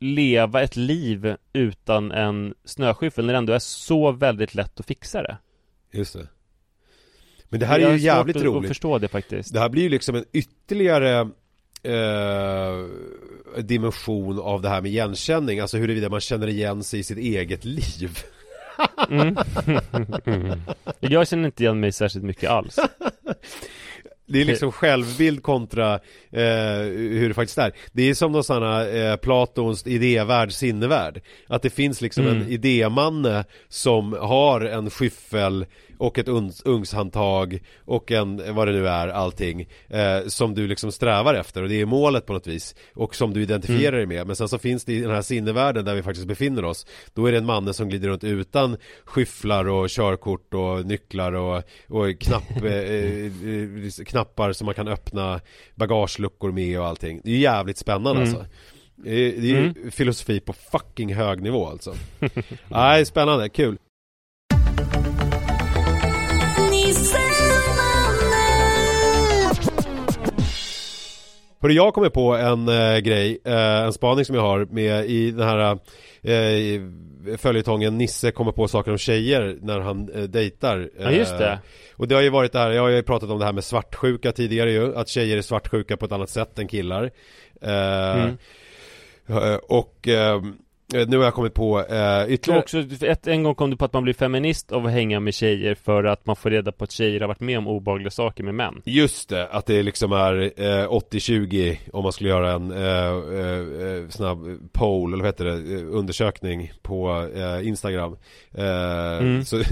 leva 0.01 0.61
ett 0.61 0.75
liv 0.75 1.35
utan 1.53 2.11
en 2.11 2.53
snöskyffel 2.65 3.25
när 3.25 3.33
det 3.33 3.37
ändå 3.37 3.53
är 3.53 3.59
så 3.59 4.11
väldigt 4.11 4.55
lätt 4.55 4.79
att 4.79 4.85
fixa 4.85 5.23
det? 5.23 5.37
Just 5.91 6.13
det 6.13 6.27
Men 7.49 7.59
det 7.59 7.65
här 7.65 7.79
Jag 7.79 7.87
är 7.87 7.91
har 7.91 7.97
ju 7.97 8.03
jävligt 8.03 8.35
att, 8.35 8.43
roligt 8.43 8.63
att 8.63 8.67
förstå 8.67 8.97
det 8.97 9.07
faktiskt. 9.07 9.53
Det 9.53 9.59
här 9.59 9.69
blir 9.69 9.83
ju 9.83 9.89
liksom 9.89 10.15
en 10.15 10.25
ytterligare 10.33 11.19
eh, 11.83 12.85
dimension 13.63 14.39
av 14.39 14.61
det 14.61 14.69
här 14.69 14.81
med 14.81 14.91
igenkänning 14.91 15.59
Alltså 15.59 15.77
huruvida 15.77 16.09
man 16.09 16.19
känner 16.19 16.47
igen 16.47 16.83
sig 16.83 16.99
i 16.99 17.03
sitt 17.03 17.17
eget 17.17 17.65
liv 17.65 18.19
Mm. 19.09 19.35
Jag 20.99 21.27
känner 21.27 21.45
inte 21.45 21.63
igen 21.63 21.79
mig 21.79 21.91
särskilt 21.91 22.25
mycket 22.25 22.49
alls. 22.49 22.75
Det 24.31 24.41
är 24.41 24.45
liksom 24.45 24.71
självbild 24.71 25.43
kontra 25.43 25.93
eh, 26.31 26.41
hur 26.95 27.27
det 27.27 27.33
faktiskt 27.33 27.57
är. 27.57 27.71
Det 27.91 28.09
är 28.09 28.13
som 28.13 28.31
någon 28.31 28.43
sån 28.43 28.63
här 28.63 29.11
eh, 29.11 29.15
Platons 29.15 29.87
idévärld, 29.87 30.51
sinnevärld. 30.51 31.21
Att 31.47 31.61
det 31.61 31.69
finns 31.69 32.01
liksom 32.01 32.21
Mm. 32.27 32.41
en 32.41 32.47
idémanne 32.49 33.45
som 33.69 34.13
har 34.13 34.61
en 34.61 34.89
skyffel 34.89 35.65
och 36.01 36.19
ett 36.19 36.27
ugnshandtag 36.65 37.59
och 37.85 38.11
en, 38.11 38.55
vad 38.55 38.67
det 38.67 38.71
nu 38.71 38.87
är, 38.87 39.07
allting 39.07 39.67
eh, 39.89 40.27
Som 40.27 40.55
du 40.55 40.67
liksom 40.67 40.91
strävar 40.91 41.33
efter. 41.33 41.63
Och 41.63 41.69
det 41.69 41.81
är 41.81 41.85
målet 41.85 42.25
på 42.25 42.33
något 42.33 42.47
vis 42.47 42.75
Och 42.93 43.15
som 43.15 43.33
du 43.33 43.41
identifierar 43.41 43.93
Mm. 43.97 44.09
dig 44.09 44.17
med. 44.17 44.27
Men 44.27 44.35
sen 44.35 44.47
så 44.49 44.57
finns 44.57 44.85
det 44.85 44.93
i 44.93 44.99
den 45.01 45.11
här 45.11 45.21
sinnevärlden 45.21 45.85
där 45.85 45.95
vi 45.95 46.03
faktiskt 46.03 46.27
befinner 46.27 46.65
oss. 46.65 46.85
Då 47.13 47.25
är 47.25 47.31
det 47.31 47.37
en 47.37 47.45
manne 47.45 47.73
som 47.73 47.89
glider 47.89 48.09
runt 48.09 48.23
utan 48.23 48.77
skyfflar 49.05 49.67
och 49.67 49.89
körkort 49.89 50.53
och 50.53 50.85
nycklar 50.85 51.33
och, 51.33 51.63
och 51.87 52.19
knapp, 52.19 52.51
eh, 52.63 52.73
eh, 52.73 54.05
knappar 54.05 54.53
som 54.53 54.65
man 54.65 54.75
kan 54.75 54.87
öppna 54.87 55.39
bagageluckor 55.75 56.51
med 56.51 56.79
och 56.79 56.85
allting. 56.87 57.21
Det 57.23 57.29
är 57.29 57.33
ju 57.35 57.39
jävligt 57.41 57.77
spännande 57.77 58.21
Mm. 58.21 58.33
alltså. 58.35 58.45
Det 58.95 59.09
är, 59.11 59.41
det 59.41 59.47
är 59.51 59.51
ju 59.51 59.57
Mm. 59.57 59.91
filosofi 59.91 60.39
på 60.39 60.53
fucking 60.53 61.13
hög 61.15 61.41
nivå 61.41 61.67
alltså. 61.67 61.93
Nej, 62.67 63.05
spännande, 63.05 63.49
kul 63.49 63.77
Hörru, 71.61 71.73
jag 71.73 71.93
kommer 71.93 72.09
på 72.09 72.35
en 72.35 72.67
eh, 72.69 72.97
grej, 72.99 73.39
eh, 73.45 73.83
en 73.83 73.93
spaning 73.93 74.25
som 74.25 74.35
jag 74.35 74.41
har 74.41 74.65
med 74.65 75.05
i 75.09 75.31
den 75.31 75.47
här 75.47 75.77
eh, 76.21 77.37
följetongen 77.37 77.97
Nisse 77.97 78.31
kommer 78.31 78.51
på 78.51 78.67
saker 78.67 78.91
om 78.91 78.97
tjejer 78.97 79.57
när 79.61 79.79
han 79.79 80.09
eh, 80.15 80.21
dejtar 80.23 80.89
Ja, 80.99 81.11
just 81.11 81.37
det. 81.37 81.51
Eh, 81.51 81.57
Och 81.95 82.07
det 82.07 82.15
har 82.15 82.21
ju 82.21 82.29
varit 82.29 82.51
det 82.51 82.59
här, 82.59 82.71
jag 82.71 82.81
har 82.81 82.89
ju 82.89 83.03
pratat 83.03 83.29
om 83.29 83.39
det 83.39 83.45
här 83.45 83.53
med 83.53 83.63
svartsjuka 83.63 84.31
tidigare 84.31 84.71
ju 84.71 84.95
Att 84.95 85.07
tjejer 85.07 85.37
är 85.37 85.41
svartsjuka 85.41 85.97
på 85.97 86.05
ett 86.05 86.11
annat 86.11 86.29
sätt 86.29 86.59
än 86.59 86.67
killar 86.67 87.11
eh, 87.61 88.23
Mm. 88.23 88.37
eh, 89.29 89.55
Och 89.55 90.07
nu 90.93 91.17
har 91.17 91.23
jag 91.23 91.33
kommit 91.33 91.53
på 91.53 91.79
eh, 91.79 92.33
ytterligare 92.33 92.61
också, 92.61 92.83
ett, 93.01 93.27
en 93.27 93.43
gång 93.43 93.55
kom 93.55 93.69
du 93.69 93.77
på 93.77 93.85
att 93.85 93.93
man 93.93 94.03
blir 94.03 94.13
feminist 94.13 94.71
av 94.71 94.85
att 94.85 94.91
hänga 94.91 95.19
med 95.19 95.33
tjejer 95.33 95.75
för 95.75 96.03
att 96.03 96.25
man 96.25 96.35
får 96.35 96.49
reda 96.49 96.71
på 96.71 96.83
att 96.83 96.91
tjejer 96.91 97.19
har 97.19 97.27
varit 97.27 97.39
med 97.39 97.57
om 97.57 97.67
obehagliga 97.67 98.11
saker 98.11 98.43
med 98.43 98.55
män. 98.55 98.81
Just 98.85 99.29
det, 99.29 99.47
att 99.47 99.65
det 99.65 99.83
liksom 99.83 100.11
är 100.11 100.41
eh, 100.41 100.87
80-20 100.87 101.77
om 101.93 102.03
man 102.03 102.11
skulle 102.11 102.29
göra 102.29 102.51
en 102.51 102.71
eh, 102.71 104.01
eh, 104.01 104.09
snabb 104.09 104.69
poll, 104.71 105.13
eller 105.13 105.23
vad 105.23 105.33
heter 105.33 105.45
det, 105.45 105.75
eh, 105.75 105.97
undersökning 105.97 106.71
på 106.81 107.29
eh, 107.35 107.67
Instagram. 107.67 108.17
Eh, 108.53 108.71
Mm. 109.21 109.45
Så, 109.45 109.57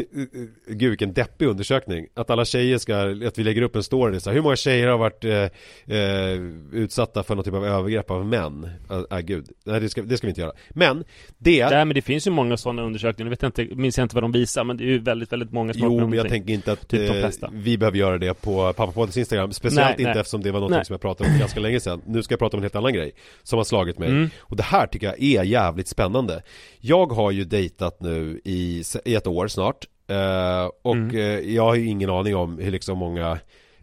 gud 0.67 0.89
vilken 0.89 1.13
deppig 1.13 1.45
undersökning. 1.45 2.07
Att 2.13 2.29
alla 2.29 2.45
tjejer 2.45 2.77
ska, 2.77 3.27
att 3.27 3.37
vi 3.37 3.43
lägger 3.43 3.61
upp 3.61 3.75
en 3.75 3.83
story 3.83 4.19
så 4.19 4.29
här, 4.29 4.35
hur 4.35 4.41
många 4.41 4.55
tjejer 4.55 4.87
har 4.87 4.97
varit 4.97 5.25
eh, 5.25 5.97
eh, 5.97 6.39
utsatta 6.71 7.23
för 7.23 7.35
någon 7.35 7.45
typ 7.45 7.53
av 7.53 7.65
övergrepp 7.65 8.11
av 8.11 8.25
män? 8.25 8.69
Nej 8.89 9.05
äh, 9.11 9.19
gud, 9.19 9.47
nej 9.63 9.79
det 9.79 9.89
ska, 9.89 10.01
det 10.01 10.17
ska 10.17 10.27
vi 10.27 10.31
inte 10.31 10.41
göra. 10.41 10.53
Men, 10.69 11.03
det 11.37 11.69
Nej 11.69 11.85
men 11.85 11.95
det 11.95 12.01
finns 12.01 12.27
ju 12.27 12.31
många 12.31 12.57
sådana 12.57 12.81
undersökningar, 12.81 13.31
jag 13.31 13.49
vet 13.49 13.59
inte, 13.59 13.75
minns 13.75 13.97
jag 13.97 14.05
inte 14.05 14.15
vad 14.15 14.23
de 14.23 14.31
visar 14.31 14.63
men 14.63 14.77
det 14.77 14.83
är 14.83 14.87
ju 14.87 14.99
väldigt, 14.99 15.31
väldigt 15.31 15.51
många 15.51 15.73
som 15.73 15.81
Jo, 15.83 15.99
men 16.07 16.13
jag 16.17 16.29
tänker 16.29 16.53
inte 16.53 16.71
att 16.71 16.87
Typ 16.87 17.07
de 17.09 17.15
eh, 17.17 17.21
flesta. 17.21 17.49
vi 17.53 17.77
behöver 17.77 17.97
göra 17.97 18.17
det 18.17 18.41
på 18.41 18.73
Pappapoddens 18.73 19.17
Instagram 19.17 19.51
Speciellt 19.53 19.85
Nej, 19.85 19.91
inte 19.99 20.11
nej. 20.11 20.19
eftersom 20.19 20.41
det 20.41 20.51
var 20.51 20.59
något 20.59 20.69
Nej. 20.71 20.85
som 20.85 20.93
jag 20.93 21.01
pratade 21.01 21.29
om 21.33 21.39
ganska 21.39 21.59
länge 21.59 21.79
sedan 21.79 22.01
Nu 22.05 22.23
ska 22.23 22.33
jag 22.33 22.39
prata 22.39 22.57
om 22.57 22.59
en 22.59 22.63
helt 22.63 22.75
annan 22.75 22.93
grej 22.93 23.11
Som 23.43 23.57
har 23.57 23.63
slagit 23.63 23.99
mig 23.99 24.09
Mm. 24.09 24.29
Och 24.39 24.55
det 24.55 24.63
här 24.63 24.87
tycker 24.87 25.07
jag 25.07 25.21
är 25.23 25.43
jävligt 25.43 25.87
spännande 25.87 26.41
Jag 26.79 27.11
har 27.11 27.31
ju 27.31 27.43
dejtat 27.45 28.01
nu 28.01 28.41
i, 28.45 28.83
i 29.05 29.15
ett 29.15 29.27
år 29.27 29.47
snart 29.47 29.85
eh, 30.09 30.69
Och 30.83 30.95
Mm. 30.95 31.15
eh, 31.15 31.55
jag 31.55 31.63
har 31.63 31.75
ju 31.75 31.85
ingen 31.87 32.09
aning 32.09 32.35
om 32.35 32.57
hur 32.59 32.71
liksom 32.71 32.97
många 32.97 33.31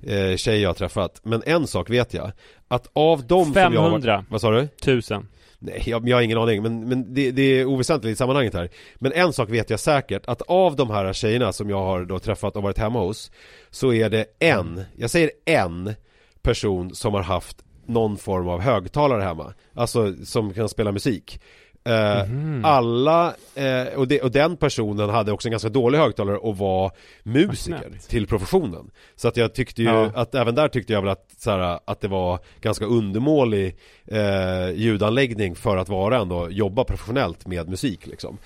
eh, 0.03 0.37
tjejer 0.37 0.63
jag 0.63 0.69
har 0.69 0.75
träffat 0.75 1.21
Men 1.25 1.43
en 1.47 1.67
sak 1.67 1.91
vet 1.91 2.15
jag 2.15 2.33
Att 2.69 2.91
av 2.93 3.27
dem 3.27 3.45
som 3.45 3.55
jag 3.63 3.81
har 3.81 3.87
500. 3.91 4.25
Vad 4.31 4.41
sa 4.41 4.51
du? 4.51 4.69
Tusen. 4.83 5.29
Nej, 5.59 5.83
jag, 5.87 6.09
jag 6.09 6.17
har 6.17 6.23
ingen 6.23 6.39
aning, 6.39 6.63
men, 6.63 6.89
men 6.89 7.15
det, 7.15 7.31
det 7.31 7.43
är 7.43 7.65
oväsentligt 7.65 8.13
i 8.13 8.17
sammanhanget 8.17 8.55
här. 8.55 8.69
Men 8.95 9.13
en 9.13 9.33
sak 9.33 9.51
vet 9.51 9.71
jag 9.71 9.81
säkert, 9.81 10.27
att 10.27 10.43
av 10.43 10.77
de 10.77 10.91
här 10.91 11.13
tjejerna 11.13 11.53
som 11.53 11.71
jag 11.71 11.83
har 11.83 12.05
då 12.05 12.19
träffat 12.19 12.57
och 12.57 12.63
varit 12.63 12.79
hemma 12.79 13.01
hos 13.01 13.31
Så 13.71 13.93
är 13.93 14.11
det 14.11 14.27
en, 14.39 14.85
jag 14.97 15.11
säger 15.11 15.31
en 15.45 15.95
person 16.43 16.95
som 16.95 17.15
har 17.15 17.23
haft 17.23 17.65
någon 17.87 18.17
form 18.17 18.49
av 18.49 18.61
högtalare 18.61 19.23
hemma. 19.23 19.55
Alltså 19.75 20.15
som 20.25 20.55
kan 20.55 20.69
spela 20.69 20.93
musik. 20.93 21.41
Eh, 21.87 22.25
Alla, 22.63 23.35
eh, 23.55 23.87
och, 23.97 24.09
det, 24.09 24.21
och 24.21 24.31
den 24.31 24.57
personen 24.57 25.11
hade 25.11 25.33
också 25.33 25.49
en 25.49 25.51
ganska 25.51 25.69
dålig 25.69 25.99
högtalare 25.99 26.37
och 26.37 26.59
var 26.59 26.93
musiker 27.23 27.79
snällt. 27.79 28.09
till 28.09 28.27
professionen 28.27 28.91
Så 29.17 29.29
att 29.29 29.37
jag 29.37 29.55
tyckte 29.55 29.83
ju, 29.83 29.89
Ja. 29.89 30.11
att 30.15 30.35
även 30.35 30.55
där 30.55 30.69
tyckte 30.69 30.93
jag 30.93 31.01
väl 31.01 31.11
att, 31.11 31.31
så 31.39 31.51
här, 31.51 31.79
att 31.85 32.01
det 32.01 32.09
var 32.09 32.39
ganska 32.61 32.85
undermålig 32.85 33.77
eh, 34.07 34.71
ljudanläggning 34.75 35.55
för 35.55 35.77
att 35.77 35.89
vara 35.89 36.19
ändå, 36.19 36.51
jobba 36.51 36.85
professionellt 36.85 37.47
med 37.47 37.69
musik 37.69 38.07
liksom 38.07 38.39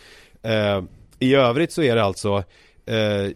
eh, 0.43 0.83
I 1.19 1.35
övrigt 1.35 1.73
så 1.73 1.83
är 1.83 1.97
det 1.97 2.03
alltså 2.05 2.37
eh, 2.87 3.31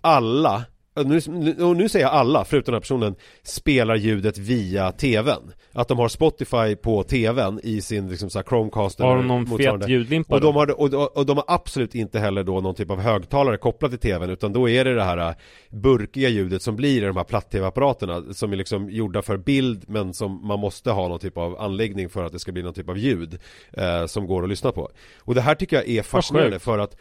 alla 0.00 0.64
nu, 1.04 1.20
och 1.64 1.76
nu 1.76 1.88
säger 1.88 2.06
jag 2.06 2.14
alla, 2.14 2.44
förutom 2.44 2.72
den 2.72 2.74
här 2.74 2.80
personen, 2.80 3.14
spelar 3.42 3.96
ljudet 3.96 4.38
via 4.38 4.92
tvn. 4.92 5.52
Att 5.72 5.88
de 5.88 5.98
har 5.98 6.08
Spotify 6.08 6.76
på 6.76 7.02
tvn 7.02 7.60
i 7.62 7.80
sin 7.80 8.08
liksom 8.08 8.30
så 8.30 8.38
här 8.38 8.44
Chromecast 8.44 8.98
Har 8.98 9.16
de 9.16 9.26
någon 9.26 9.58
fet 9.58 9.88
ljudlimpa 9.88 10.34
Och 10.34 10.40
de, 10.40 10.56
har, 10.56 10.80
och, 10.80 11.16
och 11.16 11.26
de 11.26 11.36
har 11.36 11.44
absolut 11.48 11.94
inte 11.94 12.18
heller 12.18 12.44
då 12.44 12.60
någon 12.60 12.74
typ 12.74 12.90
av 12.90 13.00
högtalare 13.00 13.56
kopplat 13.56 13.90
till 13.90 14.00
tvn 14.00 14.30
utan 14.30 14.52
då 14.52 14.68
är 14.68 14.84
det 14.84 14.94
det 14.94 15.04
här 15.04 15.18
äh, 15.18 15.34
burkiga 15.70 16.28
ljudet 16.28 16.62
som 16.62 16.76
blir 16.76 17.02
i 17.02 17.06
de 17.06 17.16
här 17.16 17.24
platt-tv-apparaterna 17.24 18.34
som 18.34 18.52
är 18.52 18.56
liksom 18.56 18.90
gjorda 18.90 19.22
för 19.22 19.36
bild 19.36 19.84
men 19.88 20.14
som 20.14 20.46
man 20.46 20.58
måste 20.58 20.90
ha 20.90 21.08
någon 21.08 21.18
typ 21.18 21.36
av 21.36 21.60
anläggning 21.60 22.08
för 22.08 22.24
att 22.24 22.32
det 22.32 22.38
ska 22.38 22.52
bli 22.52 22.62
någon 22.62 22.74
typ 22.74 22.88
av 22.88 22.98
ljud 22.98 23.38
eh, 23.72 24.06
som 24.06 24.26
går 24.26 24.42
att 24.42 24.48
lyssna 24.48 24.72
på. 24.72 24.90
Och 25.18 25.34
det 25.34 25.40
här 25.40 25.54
tycker 25.54 25.76
jag 25.76 25.88
är 25.88 26.02
fascinerande 26.02 26.58
för 26.58 26.78
att 26.78 26.96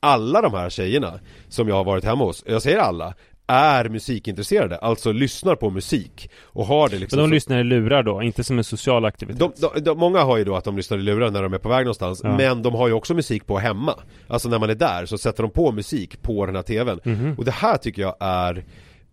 alla 0.00 0.42
de 0.42 0.54
här 0.54 0.70
tjejerna 0.70 1.20
som 1.48 1.68
jag 1.68 1.74
har 1.74 1.84
varit 1.84 2.04
hemma 2.04 2.24
hos, 2.24 2.44
jag 2.46 2.62
säger 2.62 2.78
alla, 2.78 3.14
är 3.50 3.88
musikintresserade, 3.88 4.76
alltså 4.76 5.12
lyssnar 5.12 5.54
på 5.54 5.70
musik 5.70 6.30
och 6.44 6.66
har 6.66 6.88
det 6.88 6.98
liksom 6.98 7.16
Men 7.16 7.24
de 7.24 7.28
så- 7.30 7.34
lyssnar 7.34 7.58
i 7.60 7.64
lurar 7.64 8.02
då, 8.02 8.22
inte 8.22 8.44
som 8.44 8.58
en 8.58 8.64
social 8.64 9.04
aktivitet? 9.04 9.38
de, 9.40 9.52
de, 9.74 9.80
de, 9.80 9.98
många 9.98 10.20
har 10.22 10.36
ju 10.36 10.44
då 10.44 10.56
att 10.56 10.64
de 10.64 10.76
lyssnar 10.76 10.98
i 10.98 11.02
lurar 11.02 11.30
när 11.30 11.42
de 11.42 11.54
är 11.54 11.58
på 11.58 11.68
väg 11.68 11.84
någonstans 11.84 12.20
Ja. 12.24 12.36
Men 12.36 12.62
de 12.62 12.74
har 12.74 12.88
ju 12.88 12.94
också 12.94 13.14
musik 13.14 13.46
på 13.46 13.58
hemma 13.58 13.94
Alltså 14.28 14.48
när 14.48 14.58
man 14.58 14.70
är 14.70 14.74
där 14.74 15.06
så 15.06 15.18
sätter 15.18 15.42
de 15.42 15.50
på 15.52 15.72
musik 15.72 16.22
på 16.22 16.46
den 16.46 16.54
här 16.56 16.62
tvn 16.62 17.00
Mhm. 17.04 17.34
Och 17.38 17.44
det 17.44 17.50
här 17.50 17.76
tycker 17.76 18.02
jag 18.02 18.16
är 18.20 18.64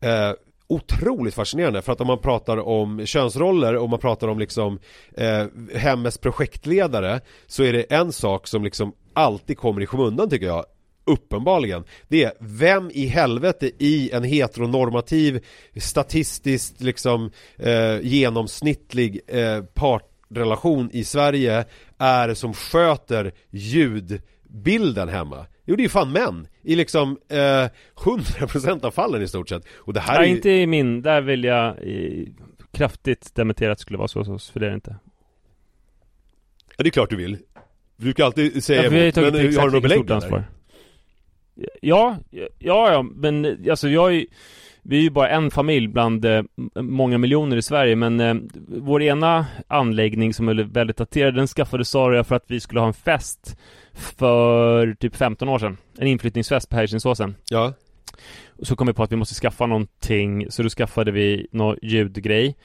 eh, 0.02 0.32
otroligt 0.70 1.34
fascinerande 1.34 1.82
för 1.82 1.92
att 1.92 2.02
om 2.02 2.08
man 2.08 2.20
pratar 2.20 2.58
om 2.68 3.06
könsroller 3.06 3.76
och 3.76 3.90
man 3.90 4.00
pratar 4.00 4.28
om 4.28 4.40
liksom 4.40 4.80
eh, 5.18 5.46
hemmets 5.76 6.18
projektledare 6.18 7.20
så 7.48 7.64
är 7.64 7.74
det 7.74 7.82
en 7.84 8.12
sak 8.12 8.48
som 8.48 8.64
liksom 8.64 8.94
alltid 9.14 9.58
kommer 9.58 9.82
i 9.82 9.86
skymundan 9.86 10.30
tycker 10.30 10.46
jag 10.46 10.66
Uppenbarligen 11.08 11.84
Det 12.08 12.24
är 12.24 12.32
vem 12.40 12.92
i 12.94 13.06
helvete 13.06 13.72
i 13.78 14.12
en 14.12 14.24
heteronormativ 14.24 15.46
Statistiskt 15.76 16.82
liksom 16.82 17.32
eh, 17.58 18.00
Genomsnittlig 18.02 19.20
eh, 19.28 19.64
partrelation 19.64 20.90
i 20.94 21.04
Sverige 21.04 21.66
Är 21.98 22.34
som 22.34 22.54
sköter 22.54 23.32
ljudbilden 23.50 25.10
hemma 25.10 25.46
Jo 25.66 25.76
det 25.76 25.82
är 25.82 25.84
ju 25.84 25.90
fan 25.90 26.12
män 26.12 26.48
I 26.64 26.76
liksom 26.76 27.18
eh, 27.30 27.38
100% 27.38 28.86
av 28.86 28.92
fallen 28.92 29.22
i 29.22 29.28
stort 29.28 29.50
sett 29.50 29.64
Och 29.76 29.94
det 29.94 30.00
här 30.00 30.16
är 30.16 30.20
Nej, 30.20 30.30
ju... 30.30 30.36
inte 30.36 30.50
i 30.50 30.68
min. 30.68 31.02
Där 31.02 31.22
vill 31.22 31.44
jag 31.44 31.68
eh, 31.68 32.24
kraftigt 32.72 33.36
dementera 33.36 33.72
att 33.72 33.78
det 33.78 33.82
skulle 33.82 33.98
vara 33.98 34.08
så 34.08 34.20
hos 34.20 34.28
oss, 34.30 34.50
för 34.50 34.60
det 34.60 34.66
är 34.66 34.70
det 34.70 34.76
inte. 34.76 34.96
Ja 36.78 36.84
det 36.84 36.90
är 36.90 36.92
klart 36.92 37.10
du 37.10 37.16
vill 37.16 37.38
Du 37.98 38.04
brukar 38.04 38.26
alltid 38.26 38.64
säga 38.64 38.84
Ja, 38.84 38.88
emot, 38.88 39.16
men 39.16 39.36
exakt 39.36 39.58
har 39.58 39.68
du 39.68 39.74
något 39.74 39.84
belägg 39.84 39.98
stort 39.98 40.24
eller? 40.24 40.48
Ja, 41.82 42.18
ja, 42.30 42.48
ja, 42.92 43.06
men 43.16 43.58
alltså 43.70 43.90
jag 43.90 44.16
är 44.16 44.26
vi 44.90 44.98
är 44.98 45.02
ju 45.02 45.10
bara 45.10 45.30
en 45.30 45.52
familj 45.52 45.88
bland 45.88 46.26
eh, 46.26 46.44
många 46.76 47.18
miljoner 47.18 47.58
i 47.58 47.62
Sverige 47.62 47.96
men 47.96 48.20
eh, 48.20 48.36
vår 48.68 49.02
ena 49.02 49.46
anläggning 49.68 50.34
som 50.34 50.50
är 50.50 50.54
väldigt 50.54 50.98
daterad 50.98 51.36
den 51.36 51.48
skaffade 51.48 51.86
Sara 51.86 52.12
och 52.12 52.18
jag 52.18 52.28
för 52.28 52.36
att 52.36 52.46
vi 52.48 52.60
skulle 52.60 52.80
ha 52.80 52.88
en 52.88 52.94
fest 52.94 53.58
för 53.94 54.94
typ 54.94 55.16
15 55.16 55.50
år 55.50 55.60
sedan. 55.60 55.78
En 55.98 56.08
inflyttningsfest 56.08 56.70
på 56.70 56.76
Helsingåsen. 56.76 57.36
Ja, 57.50 57.74
Och 58.60 58.68
så 58.68 58.76
kom 58.76 58.88
vi 58.88 58.94
på 58.94 59.04
att 59.04 59.12
vi 59.12 59.16
måste 59.16 59.36
skaffa 59.36 59.66
någonting 59.66 60.52
så 60.52 60.64
då 60.64 60.70
skaffade 60.70 61.12
vi 61.12 61.48
någon 61.52 61.78
ljudgrej. 61.82 62.56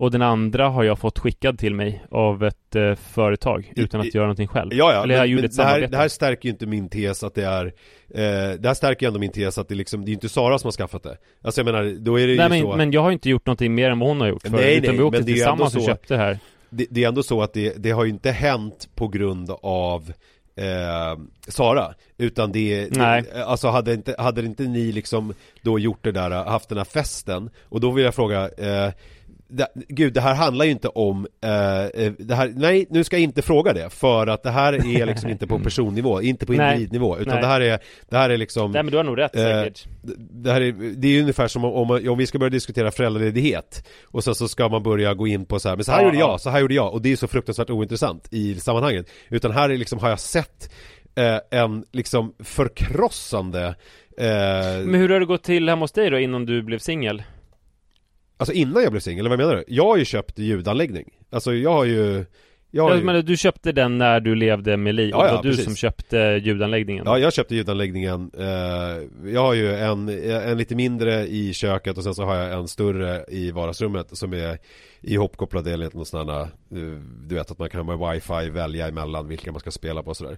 Och 0.00 0.10
den 0.10 0.22
andra 0.22 0.68
har 0.68 0.84
jag 0.84 0.98
fått 0.98 1.18
skickad 1.18 1.58
till 1.58 1.74
mig 1.74 2.04
av 2.10 2.44
ett 2.44 2.76
eh, 2.76 2.94
företag 2.94 3.72
utan 3.76 4.00
att 4.00 4.14
göra 4.14 4.24
någonting 4.24 4.48
själv. 4.48 4.70
ja, 4.74 4.92
ja 4.92 5.02
Eller 5.02 5.14
jag 5.14 5.20
men, 5.22 5.30
gjorde 5.30 5.42
men 5.42 5.50
ett 5.50 5.56
det, 5.56 5.62
här, 5.64 5.80
det 5.80 5.96
här 5.96 6.08
stärker 6.08 6.46
ju 6.48 6.50
inte 6.50 6.66
min 6.66 6.88
tes 6.88 7.24
att 7.24 7.34
det 7.34 7.44
är 7.44 7.64
eh, 7.66 8.54
Det 8.58 8.64
här 8.64 8.74
stärker 8.74 9.06
ju 9.06 9.08
ändå 9.08 9.20
min 9.20 9.32
tes 9.32 9.58
att 9.58 9.68
det 9.68 9.74
liksom, 9.74 10.00
det 10.00 10.06
är 10.06 10.10
ju 10.10 10.14
inte 10.14 10.28
Sara 10.28 10.58
som 10.58 10.66
har 10.66 10.72
skaffat 10.72 11.02
det 11.02 11.16
Alltså 11.42 11.60
jag 11.60 11.64
menar, 11.66 11.96
då 11.98 12.20
är 12.20 12.26
det 12.26 12.36
Nej 12.36 12.44
ju 12.44 12.48
men, 12.48 12.60
så 12.60 12.76
men 12.76 12.92
jag 12.92 13.02
har 13.02 13.10
inte 13.10 13.30
gjort 13.30 13.46
någonting 13.46 13.74
mer 13.74 13.90
än 13.90 13.98
vad 13.98 14.08
hon 14.08 14.20
har 14.20 14.28
gjort 14.28 14.42
Nej, 14.44 14.50
förut, 14.50 14.64
nej, 14.64 14.76
utan 14.78 14.96
vi 14.96 15.02
åkte 15.02 15.18
men 15.18 15.26
tillsammans 15.26 15.76
och 15.76 15.82
köpte 15.82 16.14
det 16.14 16.18
här. 16.18 16.38
det, 16.70 16.86
det 16.90 17.04
är 17.04 17.08
ändå 17.08 17.22
så 17.22 17.42
att 17.42 17.52
det, 17.52 17.74
det 17.76 17.90
har 17.90 18.04
ju 18.04 18.10
inte 18.10 18.30
hänt 18.30 18.88
på 18.94 19.08
grund 19.08 19.50
av 19.62 20.12
eh, 20.56 21.18
Sara 21.48 21.94
Utan 22.18 22.52
det, 22.52 22.88
Nej. 22.90 23.22
det 23.34 23.44
alltså 23.44 23.68
hade 23.68 23.94
inte, 23.94 24.14
hade 24.18 24.40
inte 24.40 24.62
ni 24.62 24.92
liksom 24.92 25.34
då 25.62 25.78
gjort 25.78 26.04
det 26.04 26.12
där, 26.12 26.30
haft 26.30 26.68
den 26.68 26.78
här 26.78 26.84
festen 26.84 27.50
Och 27.68 27.80
då 27.80 27.90
vill 27.90 28.04
jag 28.04 28.14
fråga 28.14 28.48
eh, 28.48 28.92
det, 29.50 29.68
Gud, 29.88 30.12
det 30.12 30.20
här 30.20 30.34
handlar 30.34 30.64
ju 30.64 30.70
inte 30.70 30.88
om, 30.88 31.26
eh, 31.44 31.84
eh, 31.84 32.12
det 32.18 32.34
här, 32.34 32.52
nej 32.56 32.86
nu 32.90 33.04
ska 33.04 33.16
jag 33.16 33.22
inte 33.22 33.42
fråga 33.42 33.72
det 33.72 33.90
För 33.90 34.26
att 34.26 34.42
det 34.42 34.50
här 34.50 34.72
är 34.72 35.06
liksom 35.06 35.30
inte 35.30 35.46
på 35.46 35.58
personnivå, 35.64 36.22
inte 36.22 36.46
på 36.46 36.54
individnivå 36.54 37.18
Utan 37.18 37.32
Nej. 37.34 37.42
det 37.42 37.46
här 37.48 37.60
är, 37.60 37.78
det 38.10 38.16
här 38.16 38.30
är 38.30 38.36
liksom 38.36 38.70
Nej 38.72 38.82
men 38.82 38.90
du 38.90 38.96
har 38.96 39.04
nog 39.04 39.18
rätt 39.18 39.36
Eh, 39.36 39.42
säkert. 39.42 39.86
det 40.30 40.52
här 40.52 40.60
är, 40.60 40.72
det 40.96 41.08
är 41.08 41.12
ju 41.12 41.20
ungefär 41.20 41.48
som 41.48 41.64
om, 41.64 41.90
om, 41.90 42.08
om 42.08 42.18
vi 42.18 42.26
ska 42.26 42.38
börja 42.38 42.50
diskutera 42.50 42.90
föräldraledighet 42.90 43.86
Och 44.04 44.24
sen 44.24 44.34
så 44.34 44.48
ska 44.48 44.68
man 44.68 44.82
börja 44.82 45.14
gå 45.14 45.26
in 45.26 45.44
på 45.44 45.60
så 45.60 45.68
här, 45.68 45.76
men 45.76 45.84
så 45.84 45.92
här 45.92 45.98
Ja, 46.00 46.04
gjorde 46.04 46.18
jag, 46.18 46.30
ja. 46.30 46.38
så 46.38 46.50
här 46.50 46.60
gjorde 46.60 46.74
jag 46.74 46.92
Och 46.92 47.02
det 47.02 47.12
är 47.12 47.16
så 47.16 47.28
fruktansvärt 47.28 47.70
ointressant 47.70 48.28
i 48.30 48.54
sammanhanget 48.54 49.10
Utan 49.28 49.50
här 49.50 49.70
är 49.70 49.76
liksom, 49.76 49.98
har 49.98 50.08
jag 50.08 50.20
sett 50.20 50.70
eh, 51.14 51.60
en 51.60 51.84
liksom 51.92 52.34
förkrossande 52.38 53.66
eh, 54.18 54.84
Men 54.84 54.94
hur 54.94 55.08
har 55.08 55.20
det 55.20 55.26
gått 55.26 55.42
till 55.42 55.68
hemma 55.68 55.80
hos 55.84 55.92
dig 55.92 56.10
då 56.10 56.18
innan 56.18 56.46
du 56.46 56.62
blev 56.62 56.78
singel? 56.78 57.22
Alltså 58.40 58.52
innan 58.52 58.82
jag 58.82 58.92
blev 58.92 59.00
singel, 59.00 59.20
eller 59.26 59.36
vad 59.36 59.38
menar 59.38 59.56
du? 59.56 59.64
Jag 59.68 59.84
har 59.84 59.96
ju 59.96 60.04
köpt 60.04 60.38
ljudanläggning 60.38 61.04
Alltså 61.30 61.54
jag 61.54 61.72
har 61.72 61.84
ju 61.84 62.24
jag 62.72 62.88
har 62.88 63.14
ju, 63.14 63.22
du 63.22 63.36
köpte 63.36 63.72
den 63.72 63.98
när 63.98 64.20
du 64.20 64.34
levde 64.34 64.76
med 64.76 64.94
Li, 64.94 65.10
Ja, 65.10 65.16
och 65.16 65.22
det 65.22 65.28
ja, 65.28 65.36
var 65.36 65.42
du 65.42 65.48
precis. 65.48 65.64
som 65.64 65.76
köpte 65.76 66.40
ljudanläggningen? 66.44 67.04
Ja, 67.06 67.18
jag 67.18 67.32
köpte 67.32 67.54
ljudanläggningen 67.54 68.30
eh, 68.38 69.30
Jag 69.32 69.40
har 69.40 69.54
ju 69.54 69.74
en, 69.74 70.08
en 70.30 70.58
lite 70.58 70.74
mindre 70.74 71.26
i 71.26 71.52
köket 71.52 71.98
och 71.98 72.04
sen 72.04 72.14
så 72.14 72.24
har 72.24 72.36
jag 72.36 72.52
en 72.52 72.68
större 72.68 73.24
i 73.28 73.50
vardagsrummet 73.50 74.16
som 74.16 74.32
är 74.32 74.58
ihopkopplad 75.02 75.68
enligt 75.68 75.94
någon 75.94 76.06
sån 76.06 76.28
här, 76.28 76.40
eh, 76.40 76.48
Du 77.26 77.34
vet 77.34 77.50
att 77.50 77.58
man 77.58 77.70
kan 77.70 77.86
med 77.86 77.98
wifi 77.98 78.50
välja 78.50 78.88
emellan 78.88 79.28
vilka 79.28 79.52
man 79.52 79.60
ska 79.60 79.70
spela 79.70 80.02
på 80.02 80.10
och 80.10 80.16
sådär 80.16 80.36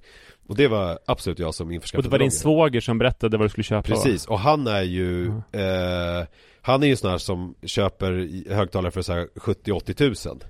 Och 0.48 0.56
det 0.56 0.68
var 0.68 0.98
absolut 1.06 1.38
jag 1.38 1.54
som 1.54 1.66
och 1.66 1.72
införskaffade 1.72 2.08
det 2.08 2.10
var 2.10 2.18
din 2.18 2.30
svåger 2.30 2.80
som 2.80 2.98
berättade 2.98 3.36
vad 3.36 3.44
du 3.44 3.50
skulle 3.50 3.64
köpa? 3.64 3.88
Precis, 3.88 4.26
och 4.26 4.38
han 4.38 4.66
är 4.66 4.82
ju 4.82 5.26
eh, 5.52 6.26
Han 6.62 6.82
är 6.82 6.86
ju 6.86 6.96
sån 6.96 7.10
här 7.10 7.18
som 7.18 7.54
köper 7.62 8.28
högtalare 8.54 8.90
för 8.90 9.02
så 9.02 9.12
här 9.12 9.28
70-80 9.34 9.92
tusen 9.92 10.40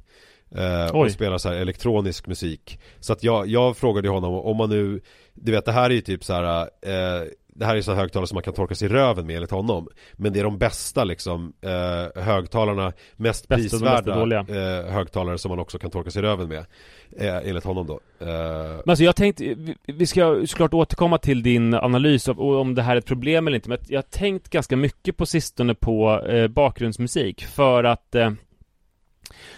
eh, 0.55 0.91
Oj. 0.93 1.07
Och 1.07 1.11
spelar 1.11 1.39
så 1.39 1.49
här 1.49 1.57
elektronisk 1.57 2.27
musik 2.27 2.81
Så 3.01 3.13
att 3.13 3.25
jag, 3.25 3.47
jag 3.47 3.77
frågade 3.77 4.09
honom 4.09 4.35
om 4.35 4.57
man 4.57 4.71
nu 4.71 5.01
Du 5.35 5.53
vet 5.53 5.65
det 5.65 5.73
här 5.73 5.91
är 5.91 5.95
ju 5.95 6.01
typ 6.01 6.25
så 6.25 6.33
här 6.33 6.61
eh, 6.83 7.27
Det 7.55 7.65
här 7.67 7.77
är 7.77 7.81
så 7.83 7.95
högtalare 7.95 8.27
som 8.27 8.37
man 8.37 8.43
kan 8.43 8.55
torka 8.55 8.75
sig 8.75 8.87
i 8.87 8.93
röven 8.93 9.27
med 9.27 9.37
enligt 9.37 9.51
honom. 9.51 9.89
Men 10.13 10.33
det 10.33 10.41
är 10.41 10.45
de 10.45 10.59
bästa 10.59 11.05
liksom 11.05 11.53
eh, 11.61 12.23
Högtalarna 12.23 12.93
Mest 13.17 13.49
Bästa 13.49 13.55
prisvärda 13.79 14.23
eh, 14.85 14.93
högtalare 14.93 15.39
som 15.39 15.49
man 15.49 15.59
också 15.59 15.79
kan 15.79 15.91
torka 15.91 16.11
sig 16.11 16.21
i 16.23 16.23
röven 16.23 16.49
med 16.49 16.59
eh, 17.19 17.49
Enligt 17.49 17.65
honom 17.65 17.87
då. 17.87 18.01
Eh, 18.21 18.27
Men 18.27 18.83
alltså 18.87 19.05
jag 19.05 19.17
tänkte, 19.17 19.55
vi- 19.87 20.07
ska 20.07 20.47
såklart 20.47 20.75
återkomma 20.75 21.19
till 21.19 21.43
din 21.43 21.75
analys 21.75 22.29
av 22.29 22.41
om 22.41 22.75
det 22.75 22.83
här 22.83 22.93
är 22.95 22.99
ett 22.99 23.07
problem 23.07 23.47
eller 23.47 23.55
inte 23.57 23.69
Men 23.69 23.79
jag 23.89 23.99
har 23.99 24.03
tänkt 24.03 24.49
ganska 24.51 24.77
mycket 24.77 25.17
på 25.17 25.27
sistone 25.27 25.75
på 25.75 26.21
eh, 26.27 26.49
bakgrundsmusik 26.49 27.45
för 27.45 27.85
att 27.85 28.15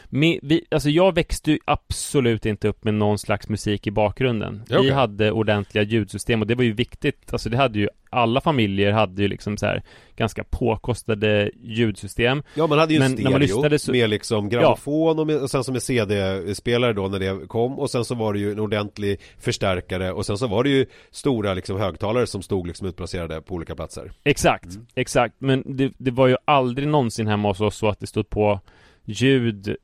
mi, 0.08 0.40
vi, 0.42 0.64
alltså 0.70 0.90
jag 0.90 1.14
växte 1.14 1.50
ju 1.50 1.58
absolut 1.64 2.46
inte 2.46 2.68
upp 2.68 2.84
med 2.84 2.94
någon 2.94 3.18
slags 3.18 3.48
musik 3.48 3.86
i 3.86 3.90
bakgrunden 3.90 4.62
Ja, 4.68 4.76
okej. 4.78 4.88
Vi 4.88 4.94
hade 4.94 5.30
ordentliga 5.30 5.84
ljudsystem 5.84 6.40
och 6.40 6.46
det 6.46 6.54
var 6.54 6.64
ju 6.64 6.72
viktigt 6.72 7.32
Alltså 7.32 7.48
det 7.48 7.56
hade 7.56 7.78
ju 7.78 7.88
Alla 8.10 8.40
familjer 8.40 8.92
hade 8.92 9.22
ju 9.22 9.28
liksom 9.28 9.56
så 9.56 9.66
här 9.66 9.82
Ganska 10.16 10.44
påkostade 10.44 11.50
ljudsystem 11.62 12.42
Ja 12.54 12.66
man 12.66 12.78
hade 12.78 12.94
ju 12.94 12.96
en 12.96 13.02
Men 13.02 13.10
när 13.12 13.16
stereo 13.20 13.30
man 13.32 13.40
lyssnade 13.40 13.78
så- 13.78 13.92
med 13.92 14.10
liksom 14.10 14.48
grammofon 14.48 15.18
och, 15.18 15.26
med, 15.26 15.36
och 15.42 15.50
sen 15.50 15.64
som 15.64 15.74
en 15.74 15.80
CD-spelare 15.80 16.92
då 16.92 17.08
när 17.08 17.18
det 17.18 17.46
kom 17.46 17.78
och 17.78 17.90
sen 17.90 18.04
så 18.04 18.14
var 18.14 18.32
det 18.32 18.38
ju 18.38 18.52
en 18.52 18.58
ordentlig 18.60 19.20
förstärkare 19.38 20.12
och 20.12 20.26
sen 20.26 20.38
så 20.38 20.46
var 20.46 20.64
det 20.64 20.70
ju 20.70 20.86
stora 21.10 21.54
liksom 21.54 21.80
högtalare 21.80 22.26
som 22.26 22.42
stod 22.42 22.66
liksom 22.66 22.86
utplacerade 22.86 23.40
på 23.40 23.54
olika 23.54 23.74
platser. 23.74 24.12
Exakt, 24.24 24.64
Mm. 24.64 24.86
exakt 24.94 25.34
Men 25.38 25.62
det, 25.66 25.92
det 25.98 26.10
var 26.10 26.26
ju 26.26 26.36
aldrig 26.44 26.88
någonsin 26.88 27.26
hemma 27.26 27.48
hos 27.48 27.60
oss 27.60 27.76
så 27.76 27.88
att 27.88 28.00
det 28.00 28.06
stod 28.06 28.30
på 28.30 28.60
ljud 29.04 29.76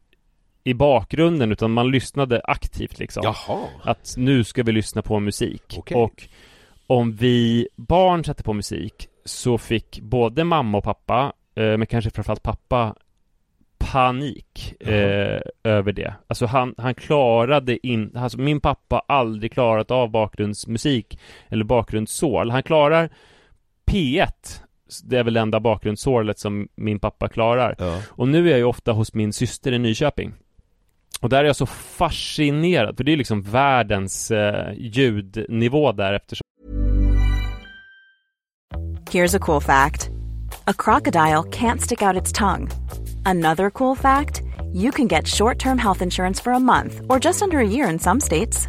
i 0.64 0.74
bakgrunden 0.74 1.52
utan 1.52 1.70
man 1.70 1.90
lyssnade 1.90 2.40
aktivt 2.44 2.98
liksom 2.98 3.22
Jaha. 3.24 3.68
Att 3.82 4.14
nu 4.16 4.44
ska 4.44 4.62
vi 4.62 4.72
lyssna 4.72 5.02
på 5.02 5.20
musik 5.20 5.74
Okej. 5.78 5.96
och 5.96 6.28
om 6.86 7.12
vi 7.12 7.68
barn 7.76 8.24
satte 8.24 8.42
på 8.42 8.52
musik 8.52 9.08
så 9.24 9.58
fick 9.58 10.00
både 10.00 10.44
mamma 10.44 10.78
och 10.78 10.84
pappa, 10.84 11.32
eh, 11.54 11.76
men 11.76 11.86
kanske 11.86 12.10
framförallt 12.10 12.42
pappa 12.42 12.94
panik 13.78 14.74
eh, 14.80 15.40
över 15.64 15.92
det. 15.92 16.14
Alltså 16.26 16.46
han, 16.46 16.74
han 16.78 16.94
klarade 16.94 17.86
in, 17.86 18.16
alltså 18.16 18.38
min 18.38 18.60
pappa 18.60 19.02
har 19.06 19.16
aldrig 19.16 19.52
klarat 19.52 19.90
av 19.90 20.10
bakgrundsmusik 20.10 21.18
eller 21.48 21.64
bakgrundssål. 21.64 22.50
Han 22.50 22.62
klarar 22.62 23.10
P1 23.86 24.60
det 25.04 25.18
är 25.18 25.24
väl 25.24 25.34
det 25.34 25.40
enda 25.40 25.60
bakgrundssålet 25.60 26.38
som 26.38 26.68
min 26.74 26.98
pappa 26.98 27.28
klarar. 27.28 27.74
Ja. 27.78 28.02
Och 28.08 28.28
nu 28.28 28.46
är 28.46 28.50
jag 28.50 28.58
ju 28.58 28.64
ofta 28.64 28.92
hos 28.92 29.14
min 29.14 29.32
syster 29.32 29.72
i 29.72 29.78
Nyköping. 29.78 30.32
Och 31.20 31.28
där 31.28 31.38
är 31.38 31.44
jag 31.44 31.56
så 31.56 31.66
fascinerad, 31.66 32.96
för 32.96 33.04
det 33.04 33.12
är 33.12 33.16
liksom 33.16 33.42
världens 33.42 34.30
eh, 34.30 34.72
ljudnivå 34.76 35.92
där 35.92 36.12
eftersom 36.12 36.42
Here's 39.10 39.36
a 39.36 39.38
cool 39.38 39.60
fact 39.60 40.10
a 40.66 40.74
crocodile 40.78 41.42
can't 41.42 41.80
stick 41.80 42.02
out 42.02 42.22
its 42.22 42.32
tongue. 42.32 42.68
Another 43.24 43.70
cool 43.70 43.96
fact 43.96 44.42
you 44.72 44.92
can 44.92 45.08
get 45.08 45.26
short 45.26 45.58
term 45.58 45.78
health 45.78 46.02
insurance 46.02 46.42
for 46.42 46.52
a 46.52 46.60
month 46.60 47.00
or 47.08 47.18
just 47.24 47.42
under 47.42 47.58
a 47.58 47.68
year 47.68 47.92
in 47.92 47.98
some 47.98 48.20
states. 48.20 48.68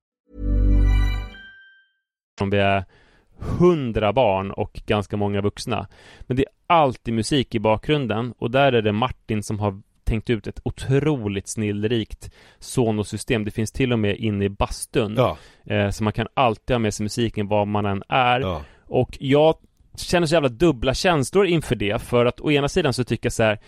Vi 2.49 2.57
är 2.57 2.85
hundra 3.37 4.13
barn 4.13 4.51
och 4.51 4.81
ganska 4.85 5.17
många 5.17 5.41
vuxna. 5.41 5.87
Men 6.21 6.37
det 6.37 6.43
är 6.43 6.75
alltid 6.75 7.13
musik 7.13 7.55
i 7.55 7.59
bakgrunden 7.59 8.33
och 8.37 8.51
där 8.51 8.73
är 8.73 8.81
det 8.81 8.91
Martin 8.91 9.43
som 9.43 9.59
har 9.59 9.81
tänkt 10.03 10.29
ut 10.29 10.47
ett 10.47 10.59
otroligt 10.63 11.47
snillrikt 11.47 12.31
Sonos-system. 12.59 13.45
Det 13.45 13.51
finns 13.51 13.71
till 13.71 13.93
och 13.93 13.99
med 13.99 14.17
inne 14.17 14.45
i 14.45 14.49
bastun. 14.49 15.15
Ja. 15.17 15.37
Eh, 15.65 15.89
så 15.89 16.03
man 16.03 16.13
kan 16.13 16.27
alltid 16.33 16.73
ha 16.73 16.79
med 16.79 16.93
sig 16.93 17.03
musiken 17.03 17.47
var 17.47 17.65
man 17.65 17.85
än 17.85 18.03
är. 18.09 18.39
Ja. 18.39 18.61
Och 18.87 19.17
jag 19.19 19.55
känner 19.97 20.27
så 20.27 20.33
jävla 20.33 20.49
dubbla 20.49 20.93
känslor 20.93 21.45
inför 21.45 21.75
det 21.75 22.01
för 22.01 22.25
att 22.25 22.41
å 22.41 22.51
ena 22.51 22.69
sidan 22.69 22.93
så 22.93 23.03
tycker 23.03 23.25
jag 23.25 23.33
så 23.33 23.43
här 23.43 23.59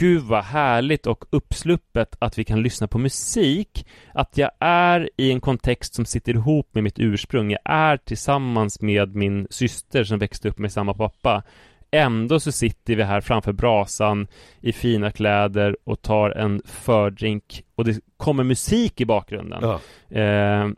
Gud 0.00 0.22
vad 0.22 0.44
härligt 0.44 1.06
och 1.06 1.24
uppsluppet 1.30 2.16
att 2.18 2.38
vi 2.38 2.44
kan 2.44 2.62
lyssna 2.62 2.88
på 2.88 2.98
musik 2.98 3.86
Att 4.14 4.38
jag 4.38 4.50
är 4.60 5.10
i 5.16 5.32
en 5.32 5.40
kontext 5.40 5.94
som 5.94 6.04
sitter 6.04 6.32
ihop 6.32 6.68
med 6.72 6.84
mitt 6.84 6.98
ursprung 6.98 7.50
Jag 7.50 7.60
är 7.64 7.96
tillsammans 7.96 8.80
med 8.80 9.14
min 9.14 9.46
syster 9.50 10.04
som 10.04 10.18
växte 10.18 10.48
upp 10.48 10.58
med 10.58 10.72
samma 10.72 10.94
pappa 10.94 11.42
Ändå 11.90 12.40
så 12.40 12.52
sitter 12.52 12.96
vi 12.96 13.02
här 13.02 13.20
framför 13.20 13.52
brasan 13.52 14.26
i 14.60 14.72
fina 14.72 15.10
kläder 15.10 15.76
och 15.84 16.02
tar 16.02 16.30
en 16.30 16.62
fördrink 16.64 17.64
och 17.74 17.84
det 17.84 18.00
kommer 18.16 18.44
musik 18.44 19.00
i 19.00 19.06
bakgrunden. 19.06 19.60
Ja. 19.62 19.80
Eh, 20.20 20.68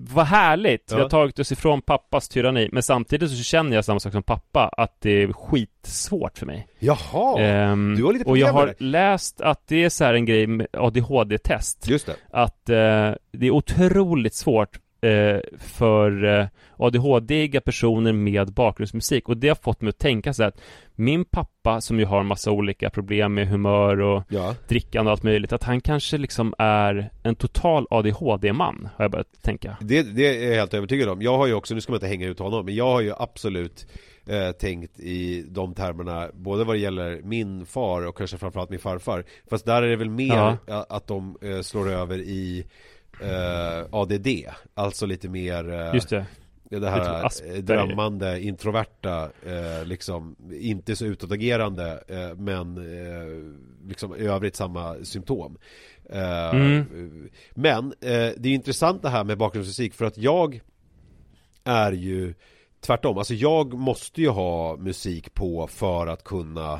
vad 0.00 0.26
härligt! 0.26 0.84
Ja. 0.90 0.96
Vi 0.96 1.02
har 1.02 1.08
tagit 1.08 1.38
oss 1.38 1.52
ifrån 1.52 1.82
pappas 1.82 2.28
tyranni 2.28 2.68
Men 2.72 2.82
samtidigt 2.82 3.30
så 3.30 3.42
känner 3.42 3.76
jag 3.76 3.84
samma 3.84 4.00
sak 4.00 4.12
som 4.12 4.22
pappa 4.22 4.68
Att 4.68 5.00
det 5.00 5.22
är 5.22 5.32
skitsvårt 5.32 6.38
för 6.38 6.46
mig 6.46 6.68
Jaha, 6.78 7.40
Ehm, 7.40 7.94
du 7.96 8.04
har 8.04 8.12
lite 8.12 8.24
Och 8.24 8.38
jag 8.38 8.48
problem 8.48 8.68
har 8.68 8.74
läst 8.78 9.40
att 9.40 9.66
det 9.66 9.84
är 9.84 9.88
så 9.88 10.04
här 10.04 10.14
en 10.14 10.24
grej 10.24 10.46
med 10.46 10.66
ADHD-test 10.72 11.88
Just 11.88 12.06
det. 12.06 12.16
Att 12.30 12.68
eh, 12.68 12.76
det 13.32 13.46
är 13.46 13.50
otroligt 13.50 14.34
svårt 14.34 14.78
för 15.58 16.24
eh, 16.40 16.46
ADHD-iga 16.76 17.60
personer 17.60 18.12
med 18.12 18.52
bakgrundsmusik 18.52 19.28
och 19.28 19.36
det 19.36 19.48
har 19.48 19.54
fått 19.54 19.80
mig 19.80 19.88
att 19.88 19.98
tänka 19.98 20.32
så 20.32 20.42
här 20.42 20.48
att 20.48 20.60
min 20.94 21.24
pappa 21.24 21.80
som 21.80 21.98
ju 21.98 22.04
har 22.04 22.22
massa 22.22 22.50
olika 22.50 22.90
problem 22.90 23.34
med 23.34 23.48
humör 23.48 24.00
och 24.00 24.22
Ja. 24.28 24.54
drickande 24.68 25.08
och 25.08 25.12
allt 25.12 25.22
möjligt 25.22 25.52
att 25.52 25.62
han 25.62 25.80
kanske 25.80 26.18
liksom 26.18 26.54
är 26.58 27.10
en 27.22 27.34
total 27.34 27.86
ADHD-man 27.90 28.88
har 28.96 29.04
jag 29.04 29.10
börjat 29.12 29.42
tänka 29.42 29.76
Det, 29.80 30.02
det 30.02 30.26
är 30.44 30.48
jag 30.50 30.56
helt 30.56 30.74
övertygad 30.74 31.08
om. 31.08 31.22
Jag 31.22 31.36
har 31.38 31.46
ju 31.46 31.54
också, 31.54 31.74
nu 31.74 31.80
ska 31.80 31.92
man 31.92 31.96
inte 31.96 32.06
hänga 32.06 32.26
ut 32.26 32.38
honom, 32.38 32.64
men 32.64 32.74
jag 32.74 32.86
har 32.90 33.00
ju 33.00 33.12
absolut 33.18 33.86
eh, 34.26 34.50
tänkt 34.52 35.00
i 35.00 35.44
de 35.48 35.74
termerna, 35.74 36.28
både 36.34 36.64
vad 36.64 36.74
det 36.76 36.80
gäller 36.80 37.20
min 37.24 37.66
far 37.66 38.06
och 38.06 38.16
kanske 38.16 38.38
framförallt 38.38 38.70
min 38.70 38.78
farfar. 38.78 39.24
Fast 39.50 39.66
där 39.66 39.82
är 39.82 39.88
det 39.88 39.96
väl 39.96 40.10
mer 40.10 40.56
Ja. 40.66 40.86
att 40.88 41.06
de 41.06 41.36
eh, 41.42 41.60
slår 41.60 41.88
över 41.90 42.18
i 42.18 42.66
eh, 43.22 43.86
ADD, 43.90 44.26
alltså 44.74 45.06
lite 45.06 45.28
mer 45.28 45.72
eh, 45.72 45.94
Just 45.94 46.08
det 46.08 46.26
det 46.70 46.90
här 46.90 47.60
drömmande, 47.62 48.40
introverta, 48.40 49.30
eh, 49.46 49.84
liksom 49.84 50.36
inte 50.60 50.96
så 50.96 51.04
utåtagerande 51.04 52.04
eh, 52.08 52.36
men 52.36 52.76
eh, 52.76 53.88
liksom 53.88 54.16
i 54.16 54.26
övrigt 54.26 54.56
samma 54.56 54.96
symptom. 55.04 55.58
Eh, 56.10 56.50
Mm. 56.50 57.28
Men 57.50 57.94
det 58.00 58.46
är 58.46 58.46
intressant 58.46 59.02
det 59.02 59.08
här 59.08 59.24
med 59.24 59.38
bakgrundsmusik 59.38 59.94
för 59.94 60.04
att 60.04 60.18
jag 60.18 60.60
är 61.64 61.92
ju 61.92 62.34
tvärtom, 62.80 63.18
alltså 63.18 63.34
jag 63.34 63.74
måste 63.74 64.20
ju 64.20 64.28
ha 64.28 64.76
musik 64.76 65.34
på 65.34 65.66
för 65.66 66.06
att 66.06 66.24
kunna 66.24 66.72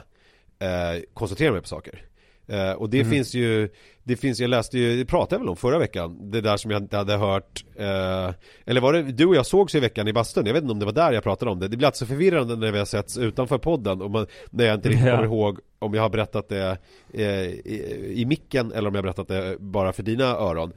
eh, 0.58 1.02
koncentrera 1.14 1.52
mig 1.52 1.60
på 1.60 1.68
saker. 1.68 2.07
Eh, 2.48 2.72
och 2.72 2.90
det 2.90 3.04
finns 3.04 3.34
ju, 3.34 3.68
det 4.04 4.16
finns, 4.16 4.40
jag 4.40 4.50
läste 4.50 4.78
ju, 4.78 4.96
det 4.96 5.04
pratade 5.04 5.34
jag 5.34 5.40
väl 5.40 5.48
om 5.48 5.56
förra 5.56 5.78
veckan, 5.78 6.30
det 6.30 6.40
där 6.40 6.56
som 6.56 6.70
jag 6.70 6.82
inte 6.82 6.96
hade 6.96 7.16
hört 7.16 7.64
eh, 7.76 8.30
Eller 8.66 8.80
var 8.80 8.92
det, 8.92 9.02
du 9.02 9.26
och 9.26 9.34
jag 9.36 9.46
sågs 9.46 9.74
i 9.74 9.80
veckan 9.80 10.08
i 10.08 10.12
bastun, 10.12 10.46
jag 10.46 10.52
vet 10.54 10.62
inte 10.62 10.72
om 10.72 10.78
det 10.78 10.84
var 10.84 10.92
där 10.92 11.12
jag 11.12 11.22
pratade 11.22 11.50
om 11.50 11.58
det. 11.58 11.68
Det 11.68 11.76
blir 11.76 11.86
alltså 11.86 12.06
förvirrande 12.06 12.56
när 12.56 12.72
vi 12.72 12.78
har 12.78 12.84
setts 12.84 13.18
utanför 13.18 13.58
podden 13.58 14.02
och 14.02 14.10
man, 14.10 14.26
när 14.50 14.64
jag 14.64 14.74
inte 14.74 14.88
riktigt 14.88 15.06
Ja. 15.06 15.10
kommer 15.16 15.24
ihåg 15.24 15.58
om 15.78 15.94
jag 15.94 16.02
har 16.02 16.08
berättat 16.10 16.48
det 16.48 16.78
eh, 17.14 17.22
i, 17.46 18.12
i 18.14 18.24
micken 18.26 18.72
eller 18.72 18.88
om 18.88 18.94
jag 18.94 19.02
har 19.02 19.06
berättat 19.12 19.28
det 19.28 19.56
bara 19.60 19.92
för 19.92 20.02
dina 20.02 20.24
öron 20.24 20.72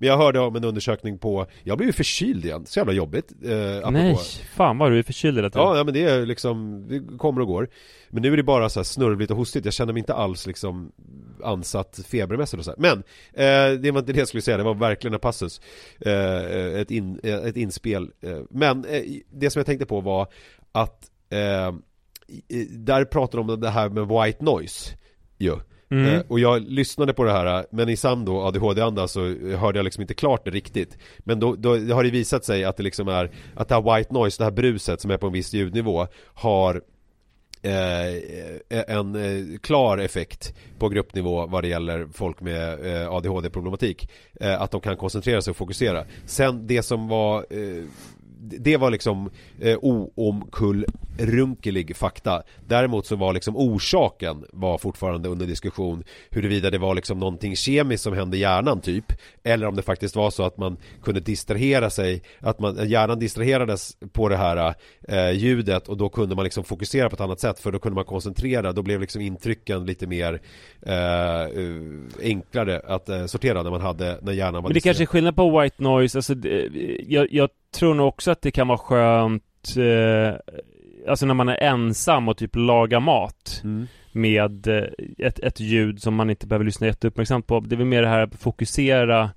Men 0.00 0.08
jag 0.08 0.16
hörde 0.16 0.40
om 0.40 0.56
en 0.56 0.64
undersökning 0.64 1.18
på, 1.18 1.46
jag 1.62 1.78
blev 1.78 1.88
ju 1.88 1.92
förkyld 1.92 2.44
igen, 2.44 2.66
så 2.66 2.78
jävla 2.78 2.92
jobbigt 2.92 3.32
eh. 3.44 3.90
Nej, 3.90 4.16
fan 4.54 4.78
vad 4.78 4.90
du 4.90 4.98
är 4.98 5.02
förkyld 5.02 5.36
hela 5.36 5.50
tiden 5.50 5.66
Ja, 5.66 5.76
ja 5.76 5.84
men 5.84 5.94
det 5.94 6.02
är 6.02 6.26
liksom, 6.26 6.86
det 6.88 7.18
kommer 7.18 7.40
och 7.40 7.46
går 7.46 7.68
Men 8.08 8.22
nu 8.22 8.32
är 8.32 8.36
det 8.36 8.42
bara 8.42 8.68
så 8.68 8.80
här 8.80 8.84
snörvligt 8.84 9.30
och 9.30 9.36
hostigt, 9.36 9.64
jag 9.64 9.74
känner 9.74 9.92
mig 9.92 10.00
inte 10.00 10.14
alls 10.14 10.46
liksom 10.46 10.92
ansatt 11.44 12.00
febermässigt 12.06 12.58
och 12.58 12.64
så 12.64 12.70
här. 12.70 12.78
Men, 12.78 12.98
eh, 13.32 13.80
det 13.80 13.90
var 13.90 14.00
inte 14.00 14.12
det 14.12 14.18
jag 14.18 14.28
skulle 14.28 14.42
säga, 14.42 14.56
det 14.56 14.62
var 14.62 14.74
verkligen 14.74 15.14
en 15.14 15.20
passus 15.20 15.60
eh, 16.00 16.80
ett, 16.80 16.90
in, 16.90 17.20
eh, 17.22 17.34
ett 17.34 17.56
inspel 17.56 18.10
eh, 18.20 18.38
Men 18.50 18.84
eh, 18.84 19.02
det 19.30 19.50
som 19.50 19.60
jag 19.60 19.66
tänkte 19.66 19.86
på 19.86 20.00
var 20.00 20.28
att 20.72 21.10
där 22.70 23.04
pratar 23.04 23.38
de 23.38 23.50
om 23.50 23.60
det 23.60 23.70
här 23.70 23.88
med 23.88 24.08
white 24.08 24.44
noise 24.44 24.96
ju 25.38 25.56
Mm. 25.90 26.14
Eh, 26.14 26.22
Och 26.28 26.40
jag 26.40 26.62
lyssnade 26.62 27.12
på 27.14 27.24
det 27.24 27.32
här, 27.32 27.58
eh, 27.58 27.64
men 27.70 27.88
i 27.88 27.96
sann 27.96 28.24
då 28.24 28.42
ADHD-anda 28.42 29.08
så 29.08 29.20
hörde 29.56 29.78
jag 29.78 29.84
liksom 29.84 30.02
inte 30.02 30.14
klart 30.14 30.44
det 30.44 30.50
riktigt. 30.50 30.98
Men 31.18 31.40
då, 31.40 31.54
då 31.54 31.70
har 31.70 32.04
det 32.04 32.10
visat 32.10 32.44
sig 32.44 32.64
att 32.64 32.76
det 32.76 32.82
liksom 32.82 33.08
är 33.08 33.30
Att 33.54 33.68
det 33.68 33.74
här 33.74 33.96
white 33.96 34.14
noise, 34.14 34.40
det 34.40 34.44
här 34.44 34.50
bruset 34.50 35.00
som 35.00 35.10
är 35.10 35.16
på 35.16 35.26
en 35.26 35.32
viss 35.32 35.52
ljudnivå 35.52 36.06
Har 36.34 36.82
eh, 37.62 38.06
eh 38.68 38.96
en 38.96 39.14
eh, 39.14 39.58
klar 39.58 39.98
effekt 39.98 40.54
på 40.78 40.88
gruppnivå 40.88 41.46
vad 41.46 41.64
det 41.64 41.68
gäller 41.68 42.08
folk 42.12 42.40
med 42.40 42.86
eh, 43.02 43.12
ADHD-problematik 43.12 44.10
eh, 44.40 44.62
Att 44.62 44.70
de 44.70 44.80
kan 44.80 44.96
koncentrera 44.96 45.42
sig 45.42 45.50
och 45.50 45.56
fokusera. 45.56 46.04
Sen 46.24 46.66
det 46.66 46.82
som 46.82 47.08
var 47.08 47.46
eh, 47.50 47.84
det 48.58 48.76
var 48.76 48.90
liksom 48.90 49.30
eh, 49.60 49.78
oomkullrunkelig 49.82 51.96
fakta. 51.96 52.42
Däremot 52.68 53.06
så 53.06 53.16
var 53.16 53.32
liksom 53.32 53.56
orsaken 53.56 54.44
var 54.52 54.78
fortfarande 54.78 55.28
under 55.28 55.46
diskussion 55.46 56.04
Huruvida 56.30 56.70
det 56.70 56.78
var 56.78 56.94
liksom 56.94 57.18
någonting 57.18 57.56
kemiskt 57.56 58.04
som 58.04 58.14
hände 58.14 58.36
i 58.36 58.40
hjärnan 58.40 58.80
typ 58.80 59.04
Eller 59.42 59.66
om 59.66 59.76
det 59.76 59.82
faktiskt 59.82 60.16
var 60.16 60.30
så 60.30 60.42
att 60.42 60.58
man 60.58 60.76
kunde 61.02 61.20
distrahera 61.20 61.90
sig 61.90 62.22
Att 62.38 62.60
man, 62.60 62.88
hjärnan 62.88 63.18
distraherades 63.18 63.96
på 64.12 64.28
det 64.28 64.36
här 64.36 64.74
eh, 65.08 65.30
ljudet 65.30 65.88
och 65.88 65.96
då 65.96 66.08
kunde 66.08 66.36
man 66.36 66.44
liksom 66.44 66.64
fokusera 66.64 67.08
på 67.08 67.14
ett 67.14 67.20
annat 67.20 67.40
sätt 67.40 67.60
För 67.60 67.72
då 67.72 67.78
kunde 67.78 67.94
man 67.94 68.04
koncentrera, 68.04 68.72
då 68.72 68.82
blev 68.82 69.00
liksom 69.00 69.20
intrycken 69.20 69.86
lite 69.86 70.06
mer 70.06 70.40
eh, 70.82 71.42
eh, 71.42 71.82
enklare 72.22 72.80
att 72.86 73.08
eh, 73.08 73.26
sortera 73.26 73.62
när 73.62 73.70
man 73.70 73.80
hade, 73.80 74.18
när 74.22 74.32
hjärnan 74.32 74.62
var 74.62 74.62
Men 74.62 74.74
det 74.74 74.80
kanske 74.80 75.04
är 75.04 75.06
skillnad 75.06 75.36
på 75.36 75.60
white 75.60 75.82
noise, 75.82 76.18
alltså 76.18 76.34
det, 76.34 76.68
jag, 77.08 77.26
jag 77.30 77.50
tror 77.74 77.94
nog 77.94 78.08
också 78.08 78.30
att 78.30 78.42
det 78.42 78.50
kan 78.50 78.68
vara 78.68 78.78
skönt 78.78 79.76
eh, 79.76 80.56
Alltså 81.08 81.26
när 81.26 81.34
man 81.34 81.48
är 81.48 81.62
ensam 81.62 82.28
och 82.28 82.36
typ 82.36 82.56
lagar 82.56 83.00
mat 83.00 83.60
Mm. 83.64 83.86
Med 84.12 84.66
eh, 84.66 84.84
ett, 85.18 85.38
ett 85.38 85.60
ljud 85.60 86.02
som 86.02 86.14
man 86.14 86.30
inte 86.30 86.46
behöver 86.46 86.64
lyssna 86.64 86.86
jätteuppmärksamt 86.86 87.46
på 87.46 87.60
Det 87.60 87.74
är 87.74 87.76
väl 87.76 87.86
mer 87.86 88.02
det 88.02 88.08
här 88.08 88.22
att 88.22 88.34
fokusera 88.34 89.30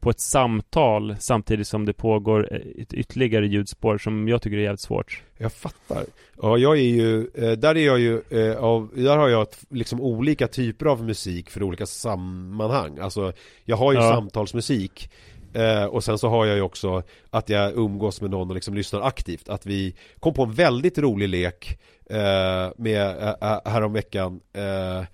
på 0.00 0.10
ett 0.10 0.20
samtal 0.20 1.16
samtidigt 1.20 1.68
som 1.68 1.84
det 1.86 1.92
pågår 1.92 2.52
ett 2.78 2.94
ytterligare 2.94 3.46
ljudspår 3.46 3.98
som 3.98 4.28
jag 4.28 4.42
tycker 4.42 4.56
är 4.56 4.62
jävligt 4.62 4.80
svårt 4.80 5.22
Jag 5.38 5.52
fattar. 5.52 6.04
Ja, 6.42 6.58
jag 6.58 6.78
är 6.78 6.82
ju, 6.82 7.30
eh, 7.34 7.52
där 7.52 7.76
är 7.76 7.86
jag 7.86 7.98
ju, 8.00 8.22
eh, 8.30 8.56
av, 8.56 8.90
där 8.94 9.16
har 9.16 9.28
jag 9.28 9.46
liksom 9.70 10.00
olika 10.00 10.48
typer 10.48 10.86
av 10.86 11.04
musik 11.04 11.50
för 11.50 11.62
olika 11.62 11.86
sammanhang. 11.86 12.98
Alltså, 12.98 13.32
jag 13.64 13.76
har 13.76 13.92
ju 13.92 13.98
Ja. 13.98 14.10
samtalsmusik 14.12 15.10
eh, 15.54 15.84
och 15.84 16.04
sen 16.04 16.18
så 16.18 16.28
har 16.28 16.46
jag 16.46 16.56
ju 16.56 16.62
också 16.62 17.02
att 17.30 17.48
jag 17.48 17.72
umgås 17.72 18.20
med 18.20 18.30
någon 18.30 18.48
och 18.48 18.54
liksom 18.54 18.74
lyssnar 18.74 19.00
aktivt. 19.00 19.48
Att 19.48 19.66
vi 19.66 19.94
kom 20.20 20.34
på 20.34 20.42
en 20.42 20.52
väldigt 20.52 20.98
rolig 20.98 21.28
lek 21.28 21.78
eh, 22.10 22.70
med 22.76 23.22
eh, 23.40 23.60
häromveckan 23.64 24.40
eh, 24.52 25.04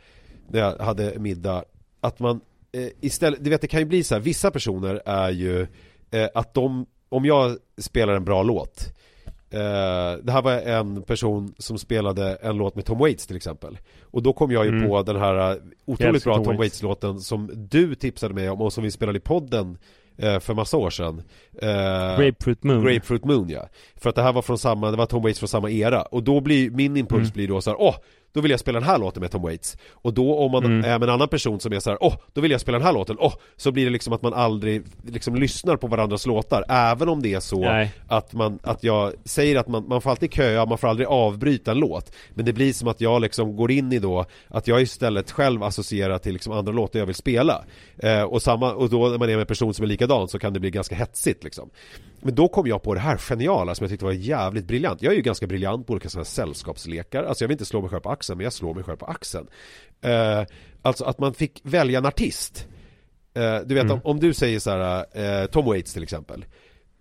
när 0.48 0.60
jag 0.60 0.76
hade 0.78 1.18
middag. 1.18 1.64
Att 2.00 2.18
man 2.18 2.40
eh, 2.72 2.88
istället, 3.00 3.44
du 3.44 3.50
vet 3.50 3.60
det 3.60 3.68
kan 3.68 3.80
ju 3.80 3.86
bli 3.86 4.04
så 4.04 4.14
här, 4.14 4.22
vissa 4.22 4.50
personer 4.50 5.02
är 5.06 5.30
ju 5.30 5.66
eh, 6.10 6.28
att 6.34 6.54
de, 6.54 6.86
om 7.08 7.24
jag 7.24 7.56
spelar 7.78 8.14
en 8.14 8.24
bra 8.24 8.42
låt 8.42 8.92
Eh, 9.50 10.18
det 10.22 10.32
här 10.32 10.42
var 10.42 10.52
en 10.52 11.02
person 11.02 11.54
som 11.58 11.78
spelade 11.78 12.34
en 12.42 12.56
låt 12.56 12.74
med 12.74 12.84
Tom 12.84 12.98
Waits 12.98 13.26
till 13.26 13.36
exempel 13.36 13.78
Och 14.02 14.22
då 14.22 14.32
kom 14.32 14.50
jag 14.50 14.64
ju 14.64 14.70
Mm. 14.70 14.88
på 14.88 15.02
den 15.02 15.16
här 15.16 15.50
eh, 15.52 15.56
otroligt 15.84 16.24
bra 16.24 16.34
Tom 16.34 16.44
Tom 16.44 16.56
Waits. 16.56 16.82
Waits-låten 16.82 17.20
som 17.20 17.50
du 17.54 17.94
tipsade 17.94 18.34
mig 18.34 18.50
om 18.50 18.60
och 18.60 18.72
som 18.72 18.84
vi 18.84 18.90
spelade 18.90 19.18
i 19.18 19.20
podden 19.20 19.70
eh, 19.70 20.07
för 20.40 20.54
massa 20.54 20.76
år 20.76 20.90
sedan 20.90 21.22
eh, 21.62 21.68
Grapefruit 22.18 22.64
Moon 22.64 22.84
Grapefruit 22.84 23.24
Moon 23.24 23.48
ja 23.50 23.68
För 23.96 24.10
att 24.10 24.16
det 24.16 24.22
här 24.22 24.32
var 24.32 24.42
från 24.42 24.58
samma, 24.58 24.90
det 24.90 24.96
var 24.96 25.06
Tom 25.06 25.22
Waits 25.22 25.38
från 25.38 25.48
samma 25.48 25.70
era 25.70 26.02
Och 26.02 26.22
då 26.22 26.40
blir, 26.40 26.70
min 26.70 26.96
impuls 26.96 27.20
Mm. 27.20 27.32
blir 27.34 27.48
då 27.48 27.60
så 27.60 27.70
här, 27.70 27.80
åh! 27.80 27.94
Då 28.32 28.40
vill 28.40 28.50
jag 28.50 28.60
spela 28.60 28.80
den 28.80 28.88
här 28.88 28.98
låten 28.98 29.20
med 29.20 29.30
Tom 29.30 29.42
Waits 29.42 29.76
Och 29.92 30.14
då 30.14 30.38
om 30.38 30.52
man 30.52 30.64
Mm. 30.64 30.84
är 30.84 30.98
med 30.98 31.02
en 31.08 31.14
annan 31.14 31.28
person 31.28 31.60
som 31.60 31.72
är 31.72 31.80
så 31.80 31.90
här, 31.90 31.98
åh! 32.00 32.14
Då 32.34 32.40
vill 32.40 32.50
jag 32.50 32.60
spela 32.60 32.78
den 32.78 32.86
här 32.86 32.92
låten, 32.92 33.16
åh! 33.20 33.32
Så 33.56 33.72
blir 33.72 33.84
det 33.84 33.90
liksom 33.90 34.12
att 34.12 34.22
man 34.22 34.34
aldrig 34.34 34.82
liksom 35.06 35.34
lyssnar 35.34 35.76
på 35.76 35.86
varandras 35.86 36.26
låtar 36.26 36.64
Även 36.68 37.08
om 37.08 37.22
det 37.22 37.34
är 37.34 37.40
så 37.40 37.60
Nej. 37.60 37.92
att 38.06 38.32
man, 38.32 38.58
att 38.62 38.84
jag 38.84 39.12
säger 39.24 39.56
att 39.58 39.68
man, 39.68 39.88
man 39.88 40.00
får 40.00 40.10
alltid 40.10 40.32
köa, 40.34 40.66
man 40.66 40.78
får 40.78 40.88
aldrig 40.88 41.08
avbryta 41.08 41.70
en 41.70 41.78
låt 41.78 42.12
Men 42.34 42.44
det 42.44 42.52
blir 42.52 42.72
som 42.72 42.88
att 42.88 43.00
jag 43.00 43.22
liksom 43.22 43.56
går 43.56 43.70
in 43.70 43.92
i 43.92 43.98
då 43.98 44.24
Att 44.48 44.68
jag 44.68 44.82
istället 44.82 45.30
själv 45.30 45.62
associerar 45.62 46.18
till 46.18 46.32
liksom 46.32 46.52
andra 46.52 46.72
låtar 46.72 46.98
jag 46.98 47.06
vill 47.06 47.14
spela 47.14 47.64
eh, 47.98 48.22
Och 48.22 48.42
samma, 48.42 48.72
och 48.74 48.90
då 48.90 49.08
när 49.08 49.18
man 49.18 49.28
är 49.28 49.32
med 49.32 49.40
en 49.40 49.46
person 49.46 49.74
som 49.74 49.82
är 49.82 49.88
likadan 49.88 50.28
så 50.28 50.38
kan 50.38 50.52
det 50.52 50.60
bli 50.60 50.70
ganska 50.70 50.94
hetsigt 50.94 51.44
liksom 51.44 51.70
Men 52.22 52.34
då 52.34 52.48
kom 52.48 52.66
jag 52.66 52.82
på 52.82 52.94
det 52.94 53.00
här 53.00 53.16
geniala 53.16 53.74
som 53.74 53.84
jag 53.84 53.90
tyckte 53.90 54.04
var 54.04 54.12
jävligt 54.12 54.64
briljant. 54.66 55.02
Jag 55.02 55.12
är 55.12 55.16
ju 55.16 55.22
ganska 55.22 55.46
briljant 55.46 55.86
på 55.86 55.92
olika 55.92 56.08
sådana 56.08 56.20
här 56.22 56.28
sällskapslekar. 56.30 57.24
Alltså 57.24 57.44
jag 57.44 57.48
vill 57.48 57.54
inte 57.54 57.64
slå 57.64 57.80
mig 57.80 57.90
själv 57.90 58.00
på 58.00 58.10
axeln 58.10 58.36
men 58.36 58.44
jag 58.44 58.52
slår 58.52 58.74
mig 58.74 58.84
själv 58.84 58.96
på 58.96 59.06
axeln. 59.06 59.46
Eh, 60.00 60.44
Alltså 60.82 61.04
att 61.04 61.18
man 61.18 61.34
fick 61.34 61.60
välja 61.62 61.98
en 61.98 62.06
artist. 62.06 62.68
Eh, 63.34 63.56
Du 63.66 63.74
vet 63.74 63.84
Mm. 63.84 63.92
om, 63.94 64.00
om 64.04 64.20
du 64.20 64.34
säger 64.34 64.58
så 64.58 64.70
här, 64.70 65.04
eh, 65.42 65.46
Tom 65.46 65.64
Waits 65.64 65.92
till 65.92 66.02
exempel. 66.02 66.44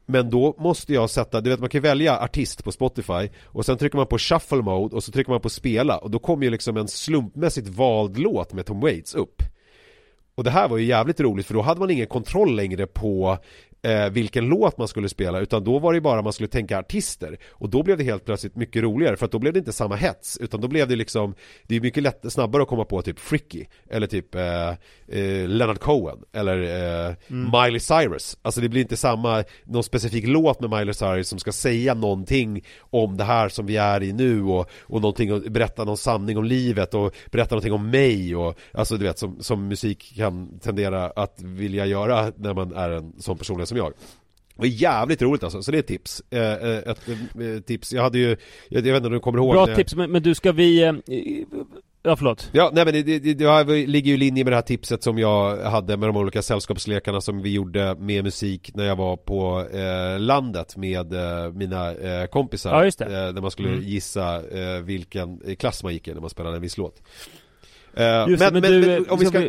Men 0.06 0.30
då 0.30 0.56
måste 0.60 0.94
jag 0.94 1.10
sätta, 1.10 1.42
du 1.42 1.50
vet 1.50 1.60
man 1.60 1.70
kan 1.70 1.82
välja 1.82 2.20
artist 2.20 2.64
på 2.64 2.72
Spotify 2.72 3.30
och 3.46 3.66
sen 3.66 3.78
trycker 3.78 3.98
man 3.98 4.08
på 4.08 4.18
shuffle 4.18 4.62
mode 4.62 4.96
och 4.96 5.04
så 5.04 5.12
trycker 5.12 5.32
man 5.32 5.42
på 5.42 5.50
spela 5.50 5.98
och 5.98 6.12
då 6.12 6.20
kommer 6.20 6.44
ju 6.46 6.50
liksom 6.50 6.78
en 6.78 6.88
slumpmässigt 6.88 7.68
vald 7.68 8.18
låt 8.18 8.54
med 8.54 8.66
Tom 8.66 8.80
Waits 8.80 9.16
upp. 9.16 9.42
Och 10.36 10.44
det 10.44 10.50
här 10.52 10.68
var 10.70 10.78
ju 10.78 10.86
jävligt 10.86 11.20
roligt 11.20 11.46
för 11.48 11.54
då 11.54 11.62
hade 11.62 11.80
man 11.80 11.90
ingen 11.90 12.08
kontroll 12.08 12.56
längre 12.56 12.88
på 12.88 13.38
eh, 13.88 14.10
vilken 14.10 14.46
låt 14.46 14.78
man 14.78 14.88
skulle 14.88 15.10
spela 15.10 15.40
utan 15.40 15.64
då 15.64 15.80
var 15.80 15.94
det 15.94 16.02
bara 16.02 16.22
man 16.22 16.34
skulle 16.34 16.48
tänka 16.48 16.80
artister 16.80 17.38
och 17.50 17.70
då 17.70 17.84
blev 17.84 17.98
det 17.98 18.04
helt 18.04 18.26
plötsligt 18.26 18.56
mycket 18.56 18.84
roligare 18.84 19.18
för 19.18 19.26
att 19.26 19.32
då 19.32 19.40
blev 19.40 19.54
det 19.54 19.60
inte 19.60 19.74
samma 19.74 19.96
hets 19.96 20.38
utan 20.38 20.62
då 20.62 20.68
blev 20.68 20.88
det 20.88 20.96
liksom 20.96 21.36
det 21.64 21.76
är 21.76 21.82
mycket 21.82 22.04
lätt, 22.04 22.34
snabbare 22.34 22.62
att 22.62 22.68
komma 22.68 22.86
på 22.86 23.02
typ 23.02 23.20
Fricky 23.20 23.66
eller 23.90 24.08
typ 24.08 24.36
eh, 24.36 24.70
eh, 25.08 25.48
Leonard 25.48 25.80
Cohen 25.80 26.18
eller 26.34 26.62
eh, 26.62 27.16
mm. 27.28 27.52
Miley 27.52 27.80
Cyrus 27.80 28.38
alltså 28.42 28.62
det 28.62 28.70
blir 28.70 28.82
inte 28.82 28.98
samma 28.98 29.44
någon 29.64 29.84
specifik 29.84 30.28
låt 30.28 30.62
med 30.62 30.70
Miley 30.70 30.94
Cyrus 30.94 31.30
som 31.30 31.40
ska 31.40 31.52
säga 31.52 31.94
någonting 31.94 32.64
om 32.80 33.18
det 33.18 33.24
här 33.24 33.50
som 33.50 33.66
vi 33.66 33.78
är 33.78 34.04
i 34.04 34.14
nu 34.14 34.44
och, 34.44 34.70
och 34.82 35.02
någonting 35.02 35.54
berätta 35.54 35.84
någon 35.84 35.98
sanning 35.98 36.38
om 36.38 36.44
livet 36.44 36.94
och 36.94 37.16
berätta 37.32 37.56
någonting 37.56 37.74
om 37.74 37.90
mig 37.90 38.36
och 38.36 38.60
alltså 38.72 38.98
du 38.98 39.06
vet 39.06 39.20
som, 39.20 39.44
som 39.44 39.68
musik 39.68 40.14
kan 40.16 40.60
tendera 40.60 41.06
att 41.06 41.42
vilja 41.42 41.86
göra 41.86 42.32
när 42.38 42.54
man 42.54 42.74
är 42.74 42.90
en 42.90 43.14
sån 43.20 43.38
person 43.38 43.66
som 43.66 43.77
jag. 43.78 43.94
Det 44.58 44.62
var 44.62 44.68
jävligt 44.68 45.22
roligt 45.22 45.44
alltså, 45.44 45.64
så 45.64 45.72
det 45.72 45.78
är 45.78 45.80
ett 45.80 45.88
tips. 45.88 46.24
Eh, 46.30 46.42
eh 46.42 46.78
ett, 46.78 47.10
eh, 47.10 47.62
tips. 47.66 47.94
Jag 47.94 48.04
hade 48.04 48.18
ju, 48.18 48.38
jag, 48.70 48.82
vet 48.82 48.96
inte 48.96 49.08
om 49.08 49.14
du 49.14 49.20
kommer 49.20 49.40
ihåg 49.40 49.54
Bra 49.54 49.76
tips, 49.76 49.96
men, 49.96 50.12
men, 50.12 50.24
du 50.24 50.36
ska 50.36 50.52
vi... 50.52 50.84
Eh, 50.84 50.94
ja, 52.04 52.16
förlåt. 52.16 52.50
Ja, 52.52 52.72
nej 52.74 52.86
men 52.86 52.94
det, 52.94 53.04
det, 53.04 53.34
det, 53.34 53.88
ligger 53.88 54.08
ju 54.10 54.14
i 54.14 54.18
linje 54.18 54.44
med 54.44 54.54
det 54.54 54.58
här 54.58 54.62
tipset 54.62 55.04
som 55.04 55.18
jag 55.18 55.58
hade 55.58 55.98
med 55.98 56.10
de 56.10 56.18
olika 56.18 56.42
sällskapslekarna 56.42 57.22
som 57.22 57.42
vi 57.42 57.54
gjorde 57.54 57.96
med 57.96 58.24
musik 58.24 58.72
när 58.76 58.86
jag 58.86 58.96
var 58.96 59.18
på 59.18 59.68
eh, 59.78 60.20
landet 60.20 60.78
med 60.78 61.14
eh, 61.14 61.52
mina 61.54 61.94
kompisar. 62.28 62.74
Ja, 62.74 62.86
just 62.86 63.00
det. 63.00 63.32
där 63.32 63.42
man 63.42 63.52
skulle 63.52 63.70
mm. 63.70 63.84
gissa 63.84 64.42
vilken 64.84 65.56
klass 65.60 65.84
man 65.84 65.94
gick 65.94 66.08
i 66.08 66.14
när 66.14 66.22
man 66.22 66.30
spelade 66.30 66.56
en 66.56 66.62
viss 66.62 66.78
låt. 66.78 67.02
Uh, 68.00 68.30
Just 68.30 68.44
men, 68.44 68.54
men, 68.54 68.62
men, 68.62 68.82
du, 68.82 69.06
om 69.10 69.20
vi 69.20 69.26
ska... 69.26 69.40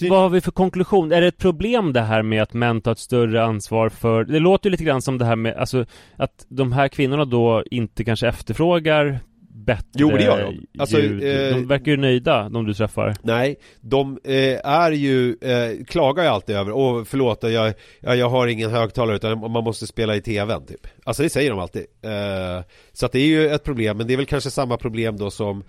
Vi, 0.00 0.08
vad 0.08 0.20
har 0.20 0.28
vi 0.28 0.40
för 0.40 0.50
konklusion? 0.50 1.12
Är 1.12 1.20
det 1.20 1.26
ett 1.26 1.38
problem 1.38 1.92
det 1.92 2.00
här 2.00 2.22
med 2.22 2.42
att 2.42 2.54
män 2.54 2.80
tar 2.80 2.92
ett 2.92 2.98
större 2.98 3.44
ansvar 3.44 3.88
för... 3.88 4.24
Det 4.24 4.38
låter 4.38 4.66
ju 4.66 4.70
lite 4.70 4.84
grann 4.84 5.02
som 5.02 5.18
det 5.18 5.24
här 5.24 5.36
med, 5.36 5.56
alltså 5.56 5.84
att 6.16 6.46
de 6.48 6.72
här 6.72 6.88
kvinnorna 6.88 7.24
då 7.24 7.64
inte 7.70 8.04
kanske 8.04 8.28
efterfrågar 8.28 9.20
bättre 9.66 9.86
Jo 9.94 10.10
det 10.10 10.22
gör 10.22 10.42
de. 10.42 10.66
Alltså. 10.78 10.98
Eh, 11.00 11.54
de 11.54 11.68
verkar 11.68 11.90
ju 11.90 11.96
nöjda, 11.96 12.48
de 12.48 12.66
du 12.66 12.74
träffar. 12.74 13.14
Nej, 13.22 13.56
de 13.80 14.18
eh, 14.24 14.66
är 14.70 14.90
ju, 14.90 15.36
eh, 15.40 15.84
klagar 15.84 16.22
ju 16.22 16.28
alltid 16.28 16.56
över, 16.56 16.72
åh 16.72 17.04
förlåt, 17.04 17.42
jag, 17.42 17.74
jag, 18.00 18.28
har 18.28 18.46
ingen 18.46 18.70
högtalare 18.70 19.16
utan 19.16 19.38
man 19.38 19.64
måste 19.64 19.86
spela 19.86 20.16
i 20.16 20.20
tvn 20.20 20.66
typ. 20.66 20.86
Alltså 21.04 21.22
det 21.22 21.28
säger 21.28 21.50
de 21.50 21.58
alltid. 21.58 21.86
Eh, 22.02 22.64
så 22.92 23.06
att 23.06 23.12
det 23.12 23.18
är 23.18 23.26
ju 23.26 23.48
ett 23.48 23.64
problem, 23.64 23.96
men 23.96 24.06
det 24.06 24.12
är 24.12 24.16
väl 24.16 24.26
kanske 24.26 24.50
samma 24.50 24.76
problem 24.76 25.16
då 25.16 25.30
som 25.30 25.64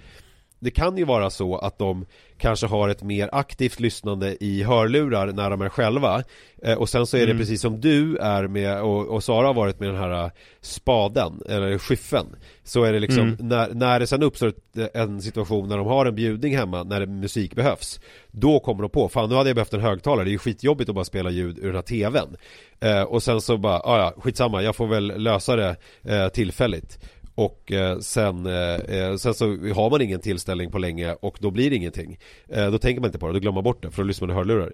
det 0.60 0.72
kan 0.72 0.97
ju 0.97 1.03
vara 1.03 1.30
så 1.30 1.58
att 1.58 1.78
de 1.78 2.05
kanske 2.38 2.68
har 2.68 2.89
ett 2.89 3.03
mer 3.03 3.30
aktivt 3.32 3.80
lyssnande 3.80 4.43
i 4.43 4.64
hörlurar 4.64 5.32
när 5.32 5.49
de 5.49 5.62
är 5.62 5.70
själva 5.70 6.24
eh, 6.64 6.74
och 6.74 6.89
sen 6.89 7.08
så 7.08 7.18
är 7.18 7.22
det 7.22 7.32
mm. 7.32 7.38
precis 7.38 7.62
som 7.62 7.82
du 7.82 8.18
är 8.18 8.47
med 8.47 8.82
och, 8.82 9.08
och, 9.08 9.24
Sara 9.24 9.47
har 9.47 9.53
varit 9.53 9.80
med 9.80 9.89
den 9.89 9.97
här 9.97 10.24
eh, 10.24 10.32
spaden 10.62 11.41
eller 11.49 11.78
skyffen 11.78 12.26
så 12.64 12.84
är 12.84 12.93
det 12.93 12.99
liksom 12.99 13.24
mm. 13.24 13.47
när, 13.47 13.74
när 13.74 13.99
det 13.99 14.08
sen 14.08 14.24
uppstår 14.24 14.53
en 14.93 15.22
situation 15.22 15.70
när 15.70 15.78
de 15.78 15.88
har 15.88 16.05
en 16.05 16.16
bjudning 16.16 16.58
hemma 16.58 16.84
när 16.84 17.05
musik 17.05 17.55
behövs 17.55 17.99
då 18.32 18.60
kommer 18.60 18.82
de 18.82 18.89
på, 18.89 19.10
fan 19.10 19.30
nu 19.30 19.36
hade 19.36 19.49
jag 19.49 19.55
behövt 19.55 19.74
en 19.74 19.80
högtalare 19.80 20.26
det 20.26 20.30
är 20.30 20.32
ju 20.32 20.38
skitjobbigt 20.38 20.89
att 20.89 20.95
bara 20.95 21.05
spela 21.05 21.30
ljud 21.30 21.58
ur 21.60 21.66
den 21.66 21.76
här 21.76 21.82
tvn 21.82 22.38
eh, 22.80 23.01
och 23.01 23.24
sen 23.24 23.41
så 23.41 23.58
bara, 23.58 23.80
ah, 23.80 23.99
ja 23.99 24.14
skitsamma 24.18 24.64
jag 24.64 24.76
får 24.76 24.88
väl 24.88 25.24
lösa 25.24 25.55
det 25.55 25.76
eh, 26.03 26.28
tillfälligt 26.28 26.99
och 27.38 27.71
eh, 27.71 27.99
sen, 27.99 28.45
eh, 28.45 28.75
eh, 28.75 29.15
sen 29.15 29.33
så 29.33 29.45
har 29.47 29.89
man 29.89 30.01
ingen 30.01 30.19
tillställning 30.19 30.71
på 30.71 30.77
länge 30.77 31.13
och 31.13 31.38
då 31.39 31.51
blir 31.51 31.69
det 31.69 31.75
ingenting. 31.75 32.19
Eh, 32.49 32.71
då 32.71 32.77
tänker 32.77 33.01
man 33.01 33.07
inte 33.07 33.19
på 33.19 33.27
det, 33.27 33.33
då 33.33 33.39
glömmer 33.39 33.55
man 33.55 33.63
bort 33.63 33.83
det 33.83 33.91
för 33.91 34.03
då 34.03 34.07
lyssnar 34.07 34.27
man 34.27 34.35
i 34.35 34.38
hörlurar. 34.38 34.73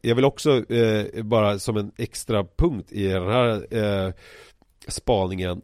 Jag 0.00 0.14
vill 0.14 0.24
också 0.24 0.64
bara 1.22 1.58
som 1.58 1.76
en 1.76 1.92
extra 1.98 2.44
punkt 2.56 2.92
i 2.92 3.08
den 3.08 3.26
här 3.26 4.12
spaningen 4.88 5.62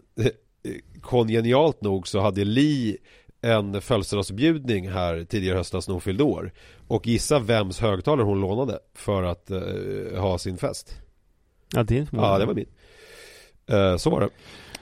Kongenialt 1.00 1.82
nog 1.82 2.08
så 2.08 2.20
hade 2.20 2.44
Li 2.44 2.96
en 3.40 3.80
födelsedagsbjudning 3.80 4.90
här 4.90 5.24
tidigare 5.24 5.56
höstas 5.56 5.88
när 5.88 5.92
hon 5.92 6.00
fyllde 6.00 6.22
år. 6.24 6.52
Och 6.88 7.06
gissa 7.06 7.38
vems 7.38 7.80
högtalare 7.80 8.26
hon 8.26 8.40
lånade 8.40 8.78
för 8.94 9.22
att 9.22 9.50
ha 10.16 10.38
sin 10.38 10.58
fest. 10.58 10.96
Ja, 11.74 11.82
din 11.82 12.08
Ja, 12.12 12.38
det 12.38 12.46
var 12.46 12.54
min. 12.54 13.98
så 13.98 14.10
var 14.10 14.20
det. 14.20 14.28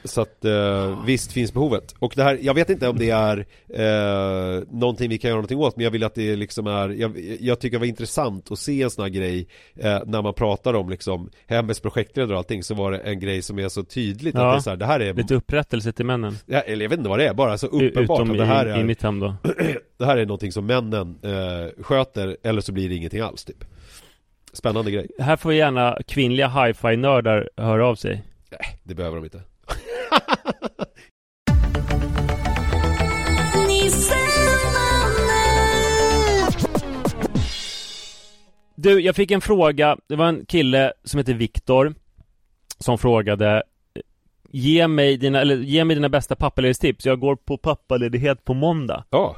Så 0.05 0.21
att 0.21 0.45
eh, 0.45 1.05
visst 1.05 1.33
finns 1.33 1.53
behovet. 1.53 1.95
Och 1.99 2.13
det 2.17 2.23
här, 2.23 2.39
jag 2.43 2.55
vet 2.55 2.71
inte 2.71 2.89
om 2.89 2.99
det 2.99 3.11
är 3.11 3.47
eh, 3.69 4.63
någonting 4.71 5.09
vi 5.11 5.19
kan 5.19 5.29
göra 5.29 5.37
någonting 5.37 5.59
åt 5.59 5.77
men 5.77 5.85
jag 5.85 5.91
vill 5.91 6.05
att 6.05 6.15
det 6.15 6.37
liksom 6.37 6.67
är, 6.67 6.89
jag, 6.89 7.37
jag 7.41 7.61
tycker 7.61 7.77
det 7.77 7.81
var 7.81 7.87
intressant 7.87 8.51
att 8.51 8.59
se 8.59 8.83
en 8.83 8.91
sån 8.91 9.03
här 9.03 9.11
grej 9.11 9.49
eh, 9.77 10.01
när 10.07 10.23
man 10.23 10.35
pratar 10.35 10.75
om 10.75 10.91
liksom 10.91 11.31
Hemmets 11.47 11.81
projektledare 11.81 12.33
och 12.33 12.39
allting 12.39 12.63
så 12.63 12.75
var 12.75 12.93
det 12.93 12.99
en 12.99 13.21
grej 13.21 13.43
som 13.43 13.59
är 13.59 13.69
så 13.69 13.83
tydligt 13.83 14.35
ja, 14.35 14.47
att 14.47 14.55
det 14.55 14.59
är 14.59 14.63
så 14.63 14.71
här, 14.71 14.77
det 14.77 14.87
här 14.87 15.01
är 15.01 15.15
Lite 15.15 15.35
upprättelse 15.35 15.93
till 15.93 16.07
männen. 16.07 16.35
Ja, 16.47 16.61
eller 16.61 16.85
jag 16.85 16.91
vet 16.91 16.99
inte 16.99 17.11
vad 17.11 17.19
det 17.19 17.27
är, 17.27 17.35
bara 17.35 17.59
så 17.59 17.67
uppenbart 17.67 18.21
Utom 18.21 18.31
att 18.31 18.39
det 18.39 18.45
här 18.45 18.67
i, 18.67 18.71
är 18.71 18.81
i 18.81 18.85
mitt 18.85 19.03
hem 19.03 19.21
då. 19.21 19.35
det 19.99 20.07
här 20.07 20.17
är 20.17 20.27
någonting 20.27 20.53
som 20.53 20.67
männen 20.67 21.19
eh, 21.23 21.83
sköter 21.83 22.37
eller 22.43 22.61
så 22.61 22.73
blir 22.73 22.89
det 22.89 22.95
ingenting 22.95 23.21
alls 23.21 23.45
typ. 23.45 23.65
Spännande 24.53 24.91
grej. 24.91 25.11
Här 25.19 25.37
får 25.37 25.53
gärna 25.53 25.99
kvinnliga 26.07 26.49
hi-fi-nördar 26.49 27.51
höra 27.57 27.87
av 27.87 27.95
sig. 27.95 28.23
Nej, 28.51 28.79
det 28.83 28.95
behöver 28.95 29.17
de 29.17 29.25
inte. 29.25 29.43
Du, 38.83 39.01
jag 39.01 39.17
fick 39.17 39.31
en 39.31 39.41
fråga. 39.41 39.97
Det 40.09 40.17
var 40.17 40.29
en 40.29 40.45
kille 40.47 40.93
som 41.05 41.19
heter 41.19 41.35
Viktor 41.35 41.95
som 42.79 42.99
frågade 42.99 43.63
Ge 44.53 44.89
mig 44.89 45.17
dina, 45.17 45.41
eller, 45.41 45.57
ge 45.57 45.85
mig 45.85 45.97
dina 45.97 46.09
bästa 46.09 46.37
pappaledighets 46.37 47.07
Jag 47.07 47.21
går 47.21 47.37
på 47.37 47.57
pappaledighet 47.57 48.45
på 48.45 48.55
måndag. 48.55 49.05
Ja. 49.11 49.37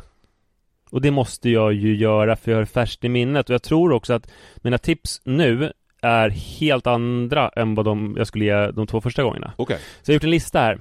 Och 0.90 1.00
det 1.00 1.10
måste 1.10 1.50
jag 1.50 1.72
ju 1.72 1.96
göra 1.96 2.36
för 2.36 2.50
jag 2.50 2.58
har 2.58 2.64
färskt 2.64 3.04
i 3.04 3.08
minnet 3.08 3.50
och 3.50 3.54
jag 3.54 3.62
tror 3.62 3.92
också 3.92 4.12
att 4.12 4.30
mina 4.56 4.78
tips 4.78 5.20
nu 5.24 5.72
är 6.02 6.28
helt 6.28 6.86
andra 6.86 7.48
än 7.48 7.74
vad 7.74 7.84
de, 7.84 8.14
jag 8.18 8.26
skulle 8.26 8.44
ge 8.44 8.70
de 8.70 8.86
två 8.86 9.00
första 9.00 9.22
gångerna. 9.22 9.52
Okej. 9.56 9.74
Okay. 9.74 9.84
Så 10.02 10.10
jag 10.10 10.14
har 10.14 10.16
gjort 10.16 10.24
en 10.24 10.30
lista 10.30 10.60
här. 10.60 10.80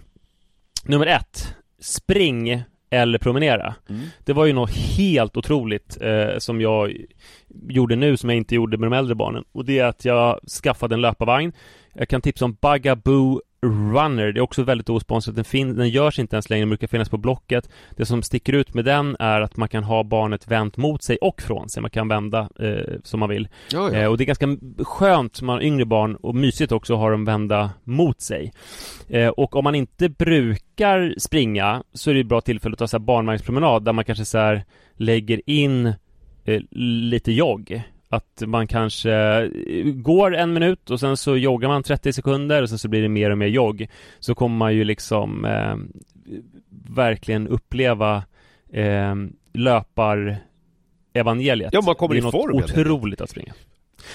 Nummer 0.86 1.06
ett. 1.06 1.56
Spring 1.80 2.64
eller 2.90 3.20
promenera. 3.20 3.76
Mm. 3.90 4.02
Det 4.26 4.34
var 4.34 4.46
ju 4.46 4.54
något 4.54 4.72
helt 4.72 5.38
otroligt 5.38 5.98
eh, 6.02 6.38
som 6.38 6.62
jag 6.62 6.98
gjorde 7.70 7.96
nu 7.96 8.18
som 8.18 8.30
jag 8.30 8.38
inte 8.38 8.56
gjorde 8.56 8.78
med 8.78 8.92
de 8.92 8.98
äldre 8.98 9.16
barnen. 9.16 9.44
Och 9.52 9.66
det 9.66 9.80
är 9.80 9.86
att 9.86 10.06
jag 10.06 10.40
skaffade 10.64 10.96
en 10.96 11.02
löparvagn. 11.02 11.54
Jag 11.94 12.10
kan 12.10 12.22
tipsa 12.22 12.46
om 12.46 12.58
Bugaboo 12.62 13.42
Runner, 13.66 14.32
det 14.32 14.40
är 14.40 14.42
också 14.42 14.64
väldigt 14.64 14.90
osponsrat. 14.90 15.36
Den, 15.36 15.46
fin- 15.46 15.76
den 15.76 15.90
görs 15.90 16.20
inte 16.20 16.36
ens 16.36 16.50
längre, 16.50 16.62
den 16.62 16.70
brukar 16.70 16.88
finnas 16.88 17.10
på 17.10 17.18
Blocket. 17.18 17.70
Det 17.98 18.06
som 18.06 18.24
sticker 18.24 18.54
ut 18.54 18.74
med 18.74 18.86
den 18.86 19.16
är 19.20 19.42
att 19.42 19.58
man 19.58 19.70
kan 19.70 19.84
ha 19.84 20.04
barnet 20.04 20.48
vänt 20.48 20.78
mot 20.78 21.04
sig 21.04 21.18
och 21.18 21.42
från 21.42 21.70
sig. 21.70 21.82
Man 21.82 21.92
kan 21.92 22.08
vända 22.08 22.50
eh, 22.60 22.96
som 23.04 23.20
man 23.20 23.30
vill. 23.30 23.48
Ja, 23.72 23.90
ja. 23.94 24.00
Eh, 24.00 24.08
och 24.08 24.18
det 24.18 24.24
är 24.24 24.26
ganska 24.26 24.58
skönt 24.84 25.36
som 25.36 25.48
man 25.48 25.56
har 25.56 25.64
yngre 25.64 25.86
barn 25.86 26.16
och 26.16 26.36
mysigt 26.36 26.72
också 26.72 26.94
att 26.94 27.00
ha 27.00 27.10
dem 27.10 27.26
vända 27.26 27.72
mot 27.84 28.22
sig. 28.22 28.52
Eh, 29.10 29.28
och 29.28 29.56
om 29.56 29.64
man 29.64 29.76
inte 29.76 30.10
brukar 30.10 31.16
springa 31.18 31.84
så 31.94 32.10
är 32.10 32.14
det 32.14 32.20
ett 32.20 32.28
bra 32.28 32.42
tillfälle 32.42 32.74
att 32.74 32.80
ta 32.80 32.88
så 32.88 32.98
här 32.98 33.06
barnvagnspromenad 33.06 33.84
där 33.86 33.94
man 33.94 34.06
kanske 34.06 34.26
så 34.26 34.38
här 34.38 34.64
lägger 34.96 35.42
in 35.46 35.94
eh, 36.46 36.62
lite 36.72 37.32
jogg 37.32 37.84
att 38.12 38.44
man 38.46 38.68
kanske 38.68 39.12
eh, 39.12 39.84
går 39.84 40.36
en 40.36 40.54
minut 40.54 40.90
och 40.90 41.00
sen 41.00 41.18
så 41.18 41.38
joggar 41.38 41.70
man 41.70 41.84
30 41.84 42.14
sekunder 42.14 42.62
och 42.62 42.70
sen 42.70 42.78
så 42.78 42.88
blir 42.88 43.02
det 43.02 43.10
mer 43.10 43.30
och 43.30 43.38
mer 43.38 43.48
jogg. 43.48 43.88
Så 44.20 44.36
kommer 44.36 44.58
man 44.58 44.76
ju 44.76 44.84
liksom 44.84 45.46
eh, 45.46 45.76
verkligen 46.90 47.48
uppleva 47.48 48.24
eh, 48.74 49.16
löpar 49.54 50.38
evangeliet. 51.14 51.74
Ja, 51.74 51.82
man 51.82 51.96
kommer 51.96 52.16
i 52.16 52.22
form. 52.22 52.58
Det 52.58 52.64
är 52.64 52.92
otroligt 52.92 53.22
att 53.22 53.30
springa. 53.30 53.54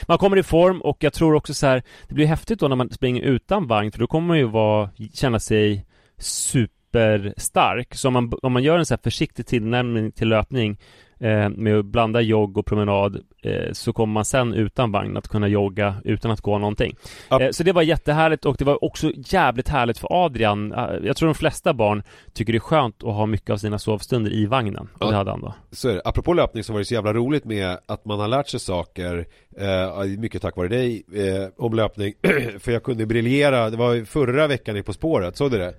Man 0.09 0.18
kommer 0.18 0.36
i 0.36 0.42
form 0.42 0.80
och 0.80 1.05
jag 1.05 1.12
tror 1.12 1.34
också 1.34 1.55
så 1.55 1.66
här, 1.66 1.82
det 2.09 2.14
blir 2.14 2.26
häftigt 2.26 2.61
då 2.61 2.68
när 2.68 2.76
man 2.76 2.90
springer 2.90 3.22
utan 3.22 3.66
vagn 3.66 3.92
för 3.92 3.99
då 3.99 4.07
kommer 4.07 4.28
man 4.28 4.38
ju 4.38 4.44
vara, 4.44 4.90
känna 5.14 5.40
sig 5.40 5.86
superstark. 6.18 7.94
Så 7.94 8.09
om 8.09 8.14
man, 8.14 8.32
om 8.42 8.53
man 8.53 8.62
gör 8.62 8.78
en 8.78 8.86
så 8.86 8.94
här 8.94 9.01
försiktig 9.03 9.47
tillnärmning 9.47 10.12
till 10.12 10.28
löpning 10.28 10.78
med 11.19 11.79
att 11.79 11.85
blanda 11.85 12.21
jogg 12.21 12.59
och 12.59 12.67
promenad 12.67 13.21
eh, 13.43 13.73
så 13.73 13.93
kommer 13.93 14.12
man 14.12 14.25
sen 14.25 14.55
utan 14.55 14.93
vagn 14.93 15.17
att 15.17 15.29
kunna 15.29 15.49
jogga 15.49 15.95
utan 16.05 16.31
att 16.31 16.41
gå 16.41 16.59
någonting. 16.59 16.97
Ja. 17.29 17.43
Eh, 17.43 17.51
så 17.51 17.62
det 17.62 17.73
var 17.73 17.83
jättehärligt 17.83 18.45
och 18.45 18.57
det 18.59 18.64
var 18.64 18.85
också 18.85 19.12
jävligt 19.17 19.69
härligt 19.69 19.99
för 19.99 20.25
Adrian. 20.25 20.73
Eh, 20.73 20.85
jag 21.03 21.17
tror 21.17 21.27
de 21.27 21.35
flesta 21.35 21.75
barn 21.75 22.03
tycker 22.33 22.53
det 22.53 22.57
är 22.57 22.61
skönt 22.61 23.05
att 23.05 23.14
ha 23.14 23.27
mycket 23.27 23.51
av 23.51 23.57
sina 23.57 23.79
sovstunder 23.79 24.33
i 24.33 24.47
vagnen. 24.47 24.89
Ja. 25.01 25.07
det 25.07 25.17
hade 25.17 25.31
han 25.31 25.41
då. 25.41 25.55
Så 25.71 25.89
är 25.89 25.95
det. 25.95 26.03
Apropå 26.05 26.33
löpning 26.33 26.64
så 26.64 26.73
var 26.73 26.79
det 26.81 26.85
så 26.85 26.95
jävla 26.95 27.12
roligt 27.12 27.45
med 27.45 27.79
att 27.87 28.05
man 28.05 28.21
har 28.21 28.29
lärt 28.29 28.49
sig 28.49 28.61
saker 28.61 29.27
eh, 29.59 30.05
Mycket 30.19 30.43
tack 30.43 30.57
vare 30.57 30.69
dig 30.69 31.05
eh, 31.14 31.49
Om 31.57 31.75
löpning 31.75 32.14
För 32.59 32.73
jag 32.73 32.83
kunde 32.83 33.07
briljera 33.07 33.71
Det 33.71 33.77
var 33.77 34.05
förra 34.05 34.47
veckan 34.47 34.77
i 34.77 34.83
På 34.83 34.93
spåret, 34.93 35.37
såg 35.37 35.51
du 35.51 35.59
det? 35.59 35.75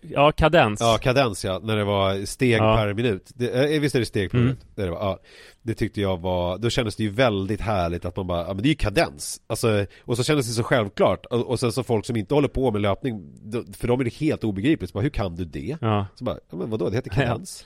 Ja, 0.00 0.32
kadens. 0.32 0.80
Ja, 0.80 0.98
kadens 1.02 1.44
ja, 1.44 1.60
när 1.62 1.76
det 1.76 1.84
var 1.84 2.26
steg 2.26 2.58
Ja. 2.58 2.76
per 2.76 2.94
minut 2.94 3.30
det, 3.34 3.74
eh, 3.74 3.80
Visst 3.80 3.94
är 3.94 4.00
det 4.00 4.06
steg 4.06 4.30
per 4.30 4.38
Mm. 4.38 4.46
minut? 4.46 4.64
Det, 4.74 4.82
är 4.82 4.86
det, 4.86 4.92
va? 4.92 4.98
ja. 5.00 5.18
det 5.62 5.74
tyckte 5.74 6.00
jag 6.00 6.20
var, 6.20 6.58
då 6.58 6.70
kändes 6.70 6.96
det 6.96 7.02
ju 7.02 7.08
väldigt 7.10 7.60
härligt 7.60 8.04
att 8.04 8.16
man 8.16 8.26
bara, 8.26 8.40
ja 8.40 8.54
men 8.54 8.62
det 8.62 8.66
är 8.66 8.70
ju 8.70 8.74
kadens 8.74 9.40
Alltså, 9.46 9.86
och 10.04 10.16
så 10.16 10.24
kändes 10.24 10.46
det 10.46 10.52
så 10.52 10.62
självklart 10.62 11.26
Och, 11.26 11.40
och 11.46 11.60
sen 11.60 11.72
så 11.72 11.82
folk 11.82 12.06
som 12.06 12.16
inte 12.16 12.34
håller 12.34 12.48
på 12.48 12.70
med 12.70 12.80
löpning 12.80 13.32
För 13.78 13.88
dem 13.88 14.00
är 14.00 14.04
det 14.04 14.14
helt 14.14 14.44
obegripligt, 14.44 14.90
så 14.90 14.94
bara, 14.94 15.02
hur 15.02 15.10
kan 15.10 15.36
du 15.36 15.44
det? 15.44 15.76
Ja. 15.80 16.06
Så 16.14 16.24
bara, 16.24 16.38
ja 16.50 16.56
men 16.56 16.70
vadå, 16.70 16.88
det 16.88 16.96
heter 16.96 17.10
kadens 17.10 17.64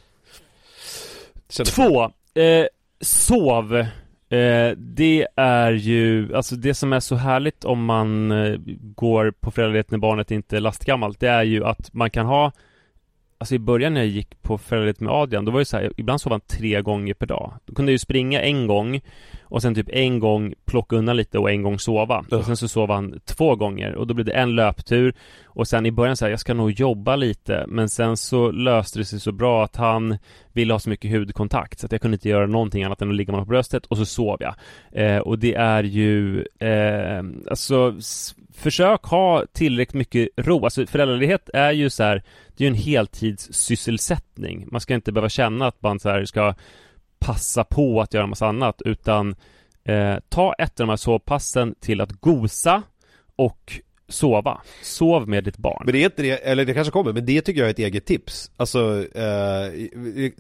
Två. 1.75 2.03
Eh, 2.43 2.67
sov. 3.01 3.87
Eh, 4.31 4.71
det 4.77 5.27
är 5.37 5.73
ju, 5.73 6.37
alltså 6.37 6.57
det 6.57 6.75
som 6.75 6.93
är 6.93 7.01
så 7.01 7.17
härligt 7.17 7.65
om 7.65 7.85
man 7.85 8.31
eh, 8.31 8.59
går 8.81 9.31
på 9.31 9.51
föräldraledighet 9.51 9.91
när 9.91 9.99
barnet 9.99 10.31
inte 10.31 10.57
är 10.57 10.61
lastgammalt, 10.61 11.21
det 11.21 11.29
är 11.29 11.43
ju 11.43 11.65
att 11.65 11.95
man 11.95 12.11
kan 12.11 12.27
ha 12.27 12.53
Alltså 13.41 13.55
i 13.55 13.59
början 13.59 13.95
när 13.95 14.01
jag 14.01 14.09
gick 14.09 14.43
på 14.43 14.59
föräldraledighet 14.59 15.01
med 15.01 15.13
Adrian, 15.13 15.45
då 15.45 15.53
var 15.53 15.59
det 15.59 15.65
så 15.65 15.77
här, 15.77 15.93
ibland 15.97 16.21
sov 16.21 16.33
han 16.33 16.41
tre 16.41 16.83
gånger 16.83 17.15
per 17.15 17.27
dag. 17.27 17.55
Då 17.67 17.75
kunde 17.75 17.91
jag 17.91 17.95
ju 17.95 17.99
springa 17.99 18.41
en 18.41 18.67
gång 18.67 19.01
och 19.43 19.63
sen 19.63 19.75
typ 19.75 19.89
en 19.93 20.19
gång 20.19 20.55
plocka 20.65 20.97
undan 20.97 21.17
lite 21.17 21.39
och 21.39 21.51
en 21.51 21.63
gång 21.63 21.79
sova. 21.79 22.25
Och 22.31 22.45
sen 22.45 22.57
så 22.57 22.69
sov 22.69 22.91
han 22.91 23.21
två 23.25 23.57
gånger 23.57 23.95
och 23.95 24.07
då 24.07 24.15
blev 24.15 24.27
det 24.27 24.33
en 24.33 24.55
löptur 24.55 25.15
och 25.47 25.69
sen 25.69 25.87
i 25.87 25.91
början 25.93 26.17
så 26.17 26.25
här, 26.25 26.31
jag 26.31 26.41
ska 26.41 26.55
nog 26.55 26.71
jobba 26.71 27.17
lite 27.17 27.65
men 27.69 27.89
sen 27.89 28.17
så 28.17 28.51
löste 28.51 28.99
det 28.99 29.05
sig 29.05 29.21
så 29.21 29.33
bra 29.33 29.65
att 29.65 29.77
han 29.77 30.19
ville 30.53 30.75
ha 30.75 30.79
så 30.79 30.91
mycket 30.91 31.11
hudkontakt 31.11 31.79
så 31.79 31.87
att 31.87 31.93
jag 31.93 32.01
kunde 32.01 32.15
inte 32.15 32.29
göra 32.29 32.47
någonting 32.47 32.85
annat 32.85 33.03
än 33.03 33.11
att 33.11 33.17
ligga 33.17 33.33
med 33.33 33.35
honom 33.35 33.47
på 33.47 33.51
bröstet 33.51 33.87
och 33.87 33.97
så 33.97 34.05
sov 34.05 34.37
jag. 34.41 34.55
Eh, 34.93 35.19
och 35.19 35.39
det 35.39 35.55
är 35.55 35.83
ju, 35.83 36.45
eh, 36.59 37.25
alltså 37.51 37.95
försök 38.59 39.03
ha 39.03 39.45
tillräckligt 39.53 39.95
mycket 39.95 40.29
ro. 40.37 40.65
Alltså 40.65 40.87
föräldraledighet 40.87 41.51
är 41.55 41.73
ju 41.73 41.91
så 41.91 42.03
här, 42.03 42.23
det 42.57 42.65
är 42.65 42.69
ju 42.69 42.75
en 42.75 42.83
heltidssysselsättning. 42.83 44.69
Man 44.71 44.81
ska 44.81 44.95
inte 44.95 45.13
behöva 45.13 45.29
känna 45.29 45.67
att 45.67 45.83
man 45.83 46.01
så 46.01 46.09
här 46.09 46.25
ska 46.25 46.55
passa 47.19 47.65
på 47.65 48.01
att 48.01 48.15
göra 48.15 48.27
massa 48.27 48.47
annat 48.47 48.83
utan 48.85 49.37
eh, 49.85 50.17
ta 50.29 50.53
ett 50.53 50.81
av 50.81 50.87
de 50.87 50.89
här 50.89 50.97
sovpassen 50.97 51.75
till 51.81 52.01
att 52.01 52.13
gosa 52.13 52.83
och 53.37 53.81
sova. 54.09 54.61
Sov 54.83 55.29
med 55.29 55.45
ditt 55.45 55.57
barn. 55.57 55.83
Men 55.85 55.93
det 55.93 55.99
är 55.99 56.05
inte 56.05 56.23
det, 56.23 56.31
eller 56.31 56.65
det 56.65 56.75
kanske 56.75 56.91
kommer, 56.91 57.13
men 57.13 57.27
det 57.27 57.41
tycker 57.41 57.61
jag 57.61 57.67
är 57.67 57.71
ett 57.71 57.79
eget 57.79 58.07
tips. 58.07 58.51
Alltså, 58.57 59.07
eh, 59.15 59.73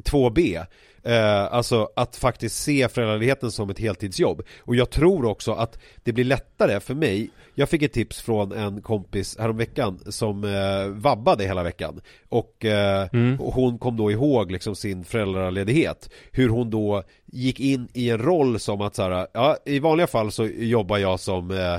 2B. 0.04 0.66
Eh, 1.08 1.52
alltså 1.52 1.88
att 1.96 2.16
faktiskt 2.16 2.62
se 2.62 2.88
föräldraledigheten 2.88 3.50
som 3.50 3.70
ett 3.70 3.78
heltidsjobb. 3.78 4.42
Och 4.60 4.76
jag 4.76 4.90
tror 4.90 5.24
också 5.24 5.52
att 5.52 5.78
det 6.04 6.12
blir 6.12 6.24
lättare 6.24 6.80
för 6.80 6.94
mig. 6.94 7.30
Jag 7.54 7.68
fick 7.68 7.82
ett 7.82 7.92
tips 7.92 8.20
från 8.22 8.52
en 8.52 8.82
kompis 8.82 9.36
häromveckan 9.38 10.00
som 10.06 10.44
eh, 10.44 10.88
vabbade 10.88 11.44
hela 11.44 11.62
veckan. 11.62 12.00
Och, 12.28 12.64
eh, 12.64 13.08
Mm. 13.12 13.40
och 13.40 13.54
hon 13.54 13.78
kom 13.78 13.96
då 13.96 14.10
ihåg 14.10 14.50
liksom 14.52 14.74
sin 14.76 15.04
föräldraledighet. 15.04 16.10
Hur 16.32 16.48
hon 16.48 16.70
då 16.70 17.02
gick 17.26 17.60
in 17.60 17.88
i 17.92 18.10
en 18.10 18.18
roll 18.18 18.60
som 18.60 18.80
att 18.80 18.94
så 18.94 19.02
här, 19.02 19.26
ja 19.32 19.56
i 19.64 19.78
vanliga 19.78 20.06
fall 20.06 20.32
så 20.32 20.44
jobbar 20.46 20.98
jag 20.98 21.20
som 21.20 21.50
eh, 21.50 21.76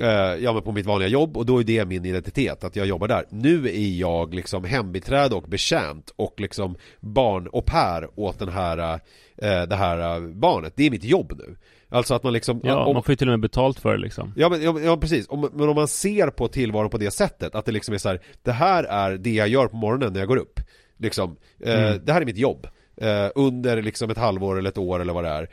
Eh, 0.00 0.34
ja 0.44 0.52
men 0.52 0.62
på 0.62 0.72
mitt 0.72 0.86
vanliga 0.86 1.08
jobb 1.08 1.36
och 1.36 1.46
då 1.46 1.60
är 1.60 1.64
det 1.64 1.84
min 1.84 2.04
identitet 2.04 2.64
att 2.64 2.76
jag 2.76 2.86
jobbar 2.86 3.08
där. 3.08 3.24
Nu 3.30 3.68
är 3.68 3.98
jag 3.98 4.34
liksom 4.34 4.64
hembiträde 4.64 5.34
och 5.34 5.42
betjänt 5.42 6.12
och 6.16 6.34
liksom 6.40 6.76
barn 7.00 7.46
och 7.46 7.66
per 7.66 8.20
åt 8.20 8.38
den 8.38 8.48
här, 8.48 8.78
eh, 9.36 9.62
det 9.62 9.76
här 9.76 10.16
eh, 10.16 10.28
barnet. 10.28 10.72
Det 10.76 10.86
är 10.86 10.90
mitt 10.90 11.04
jobb 11.04 11.32
nu. 11.38 11.56
Alltså 11.88 12.14
att 12.14 12.22
man 12.22 12.32
liksom 12.32 12.60
Ja, 12.64 12.84
om, 12.84 12.94
man 12.94 13.02
får 13.02 13.12
ju 13.12 13.16
till 13.16 13.28
och 13.28 13.32
med 13.32 13.40
betalt 13.40 13.80
för 13.80 13.92
det 13.92 13.98
liksom. 13.98 14.32
Ja 14.36 14.48
men, 14.48 14.62
ja, 14.62 14.80
ja 14.80 14.96
precis, 14.96 15.26
om, 15.28 15.48
men 15.52 15.68
om 15.68 15.74
man 15.74 15.88
ser 15.88 16.30
på 16.30 16.48
tillvaron 16.48 16.90
på 16.90 16.98
det 16.98 17.10
sättet 17.10 17.54
att 17.54 17.64
det 17.64 17.72
liksom 17.72 17.94
är 17.94 17.98
så 17.98 18.08
här, 18.08 18.20
Det 18.42 18.52
här 18.52 18.84
är 18.84 19.16
det 19.18 19.30
jag 19.32 19.48
gör 19.48 19.66
på 19.66 19.76
morgonen 19.76 20.12
när 20.12 20.20
jag 20.20 20.28
går 20.28 20.36
upp 20.36 20.60
Liksom, 20.98 21.36
eh, 21.64 21.84
Mm. 21.84 22.00
det 22.04 22.12
här 22.12 22.20
är 22.20 22.26
mitt 22.26 22.36
jobb 22.38 22.66
eh, 23.00 23.28
Under 23.34 23.82
liksom 23.82 24.10
ett 24.10 24.18
halvår 24.18 24.58
eller 24.58 24.68
ett 24.68 24.78
år 24.78 25.00
eller 25.00 25.12
vad 25.12 25.24
det 25.24 25.30
är 25.30 25.48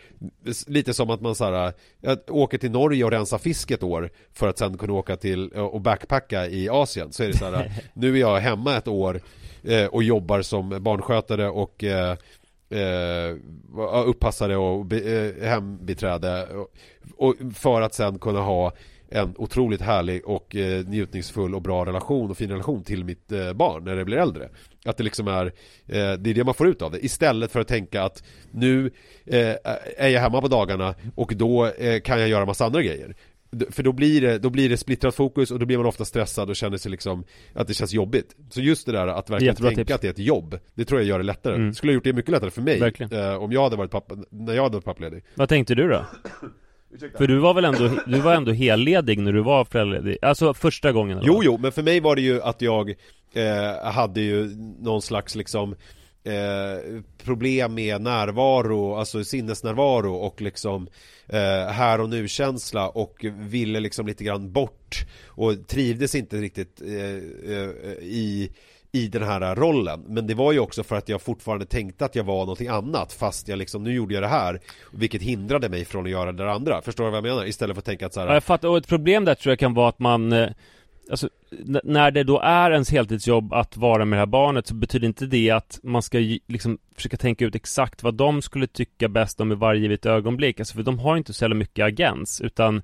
Lite 0.67 0.93
som 0.93 1.09
att 1.09 1.21
man 1.21 1.35
så 1.35 1.45
här, 1.45 1.73
jag 2.01 2.17
åker 2.29 2.57
till 2.57 2.71
Norge 2.71 3.03
och 3.03 3.11
rensar 3.11 3.37
fisk 3.37 3.71
ett 3.71 3.83
år 3.83 4.09
För 4.33 4.47
att 4.47 4.57
sen 4.57 4.77
kunna 4.77 4.93
åka 4.93 5.15
till 5.15 5.51
eh, 5.55 5.61
och 5.61 5.81
backpacka 5.81 6.47
i 6.47 6.69
Asien 6.69 7.11
Så 7.11 7.23
är 7.23 7.27
det 7.27 7.37
så 7.37 7.45
här, 7.45 7.71
nu 7.93 8.15
är 8.15 8.19
jag 8.19 8.39
hemma 8.39 8.77
ett 8.77 8.87
år 8.87 9.21
eh, 9.63 9.85
och 9.85 10.03
jobbar 10.03 10.41
som 10.41 10.83
barnskötare 10.83 11.49
och 11.49 11.83
eh, 11.83 12.17
eh, 12.69 13.35
uppassare 14.05 14.57
och 14.57 14.85
be, 14.85 14.99
eh, 14.99 15.49
hembiträde 15.49 16.47
och, 16.47 16.67
och 17.17 17.35
för 17.55 17.81
att 17.81 17.93
sen 17.93 18.19
kunna 18.19 18.39
ha 18.39 18.73
en 19.09 19.33
otroligt 19.37 19.81
härlig 19.81 20.25
och 20.25 20.55
eh, 20.55 20.85
njutningsfull 20.85 21.55
och 21.55 21.61
bra 21.61 21.85
relation 21.85 22.29
och 22.29 22.37
fin 22.37 22.49
relation 22.49 22.83
till 22.83 23.03
mitt 23.03 23.31
eh, 23.31 23.53
barn 23.53 23.83
när 23.83 23.95
det 23.95 24.05
blir 24.05 24.17
äldre. 24.17 24.49
Att 24.87 24.97
det 24.97 25.03
liksom 25.03 25.27
är, 25.27 25.45
eh, 25.45 25.51
det 25.87 26.29
är 26.29 26.33
det 26.33 26.43
man 26.43 26.53
får 26.53 26.67
ut 26.67 26.81
av 26.81 26.91
det. 26.91 27.05
Istället 27.05 27.51
för 27.51 27.59
att 27.59 27.67
tänka 27.67 28.03
att 28.03 28.23
nu 28.51 28.91
eh, 29.25 29.55
är 29.97 30.07
jag 30.07 30.21
hemma 30.21 30.41
på 30.41 30.47
dagarna 30.47 30.95
och 31.15 31.33
då 31.35 31.65
eh, 31.65 32.01
kan 32.01 32.19
jag 32.19 32.29
göra 32.29 32.45
massa 32.45 32.65
andra 32.65 32.81
grejer. 32.81 33.15
För 33.71 33.83
då 33.83 33.91
blir, 33.91 34.21
det, 34.21 34.37
då 34.39 34.49
blir 34.49 34.69
det 34.69 34.77
splittrat 34.77 35.15
fokus 35.15 35.51
och 35.51 35.59
då 35.59 35.65
blir 35.65 35.77
man 35.77 35.85
ofta 35.85 36.05
stressad 36.05 36.49
och 36.49 36.55
känner 36.55 36.77
sig 36.77 36.91
liksom 36.91 37.23
att 37.53 37.67
det 37.67 37.73
känns 37.73 37.93
jobbigt. 37.93 38.35
Så 38.49 38.61
just 38.61 38.85
det 38.85 38.91
där 38.91 39.07
att 39.07 39.29
verkligen 39.29 39.51
Jättebra 39.51 39.69
tänka 39.69 39.83
tips. 39.83 39.95
att 39.95 40.01
det 40.01 40.07
är 40.07 40.11
ett 40.11 40.19
jobb, 40.19 40.59
det 40.75 40.85
tror 40.85 40.99
jag 40.99 41.07
gör 41.07 41.17
det 41.17 41.23
lättare. 41.25 41.55
Mm. 41.55 41.69
Det 41.69 41.75
skulle 41.75 41.91
ha 41.91 41.93
gjort 41.93 42.03
det 42.03 42.13
mycket 42.13 42.31
lättare 42.31 42.49
för 42.49 42.61
mig 42.61 42.81
eh, 43.11 43.43
om 43.43 43.51
jag 43.51 43.63
hade 43.63 43.75
varit 43.75 43.91
pappa, 43.91 44.15
när 44.29 44.53
jag 44.53 44.63
hade 44.63 44.75
varit 44.75 44.85
pappaledig. 44.85 45.23
Vad 45.35 45.49
tänkte 45.49 45.75
du 45.75 45.87
då? 45.87 46.05
För 47.17 47.27
du 47.27 47.37
var 47.37 47.53
väl 47.53 47.65
ändå, 47.65 47.89
du 48.07 48.19
var 48.19 48.35
ändå 48.35 48.51
helledig 48.51 49.19
när 49.19 49.33
du 49.33 49.41
var 49.41 49.65
föräldraledig? 49.65 50.17
Alltså 50.21 50.53
första 50.53 50.91
gången 50.91 51.17
eller 51.17 51.27
Jo, 51.27 51.33
vad? 51.33 51.45
jo, 51.45 51.57
men 51.57 51.71
för 51.71 51.83
mig 51.83 51.99
var 51.99 52.15
det 52.15 52.21
ju 52.21 52.41
att 52.41 52.61
jag 52.61 52.93
eh, 53.33 53.91
hade 53.91 54.21
ju 54.21 54.55
någon 54.79 55.01
slags 55.01 55.35
liksom 55.35 55.75
eh, 56.23 57.01
problem 57.23 57.73
med 57.73 58.01
närvaro, 58.01 58.95
alltså 58.95 59.23
sinnesnärvaro 59.23 60.13
och 60.13 60.41
liksom 60.41 60.87
eh, 61.27 61.67
här 61.67 62.01
och 62.01 62.09
nu-känsla 62.09 62.89
och 62.89 63.25
ville 63.37 63.79
liksom 63.79 64.07
lite 64.07 64.23
grann 64.23 64.51
bort 64.51 65.05
och 65.25 65.67
trivdes 65.67 66.15
inte 66.15 66.37
riktigt 66.37 66.81
eh, 66.81 67.53
eh, 67.53 67.69
i 68.01 68.51
i 68.91 69.07
den 69.07 69.23
här 69.23 69.55
rollen. 69.55 70.03
Men 70.07 70.27
det 70.27 70.33
var 70.33 70.51
ju 70.51 70.59
också 70.59 70.83
för 70.83 70.95
att 70.95 71.09
jag 71.09 71.21
fortfarande 71.21 71.65
tänkte 71.65 72.05
att 72.05 72.15
jag 72.15 72.23
var 72.23 72.39
någonting 72.39 72.67
annat 72.67 73.13
Fast 73.13 73.47
jag 73.47 73.59
liksom, 73.59 73.83
nu 73.83 73.93
gjorde 73.93 74.13
jag 74.13 74.23
det 74.23 74.27
här 74.27 74.59
Vilket 74.93 75.21
hindrade 75.21 75.69
mig 75.69 75.85
från 75.85 76.05
att 76.05 76.11
göra 76.11 76.31
det 76.31 76.51
andra. 76.51 76.81
Förstår 76.81 77.03
du 77.03 77.09
vad 77.09 77.17
jag 77.17 77.23
menar? 77.23 77.45
Istället 77.45 77.75
för 77.75 77.81
att 77.81 77.85
tänka 77.85 78.05
att 78.05 78.13
så 78.13 78.19
här, 78.19 78.27
Ja, 78.27 78.33
jag 78.33 78.43
fattar, 78.43 78.67
och 78.67 78.77
ett 78.77 78.87
problem 78.87 79.25
där 79.25 79.35
tror 79.35 79.51
jag 79.51 79.59
kan 79.59 79.73
vara 79.73 79.89
att 79.89 79.99
man 79.99 80.33
eh, 80.33 80.49
Alltså, 81.09 81.29
när 81.83 82.11
det 82.11 82.23
då 82.23 82.39
är 82.39 82.71
ens 82.71 82.91
heltidsjobb 82.91 83.53
att 83.53 83.77
vara 83.77 84.05
med 84.05 84.17
det 84.17 84.21
här 84.21 84.25
barnet 84.25 84.67
så 84.67 84.75
betyder 84.75 85.07
inte 85.07 85.25
det 85.25 85.51
att 85.51 85.79
man 85.83 86.01
ska 86.01 86.17
liksom 86.47 86.77
försöka 86.95 87.17
tänka 87.17 87.45
ut 87.45 87.55
exakt 87.55 88.03
vad 88.03 88.13
de 88.13 88.41
skulle 88.41 88.67
tycka 88.67 89.07
bäst 89.07 89.41
om 89.41 89.51
i 89.51 89.55
varje 89.55 89.81
givet 89.81 90.05
ögonblick. 90.05 90.59
Alltså 90.59 90.75
för 90.75 90.83
de 90.83 90.99
har 90.99 91.17
inte 91.17 91.33
så 91.33 91.43
jävla 91.43 91.55
mycket 91.55 91.85
agens 91.85 92.41
utan 92.41 92.81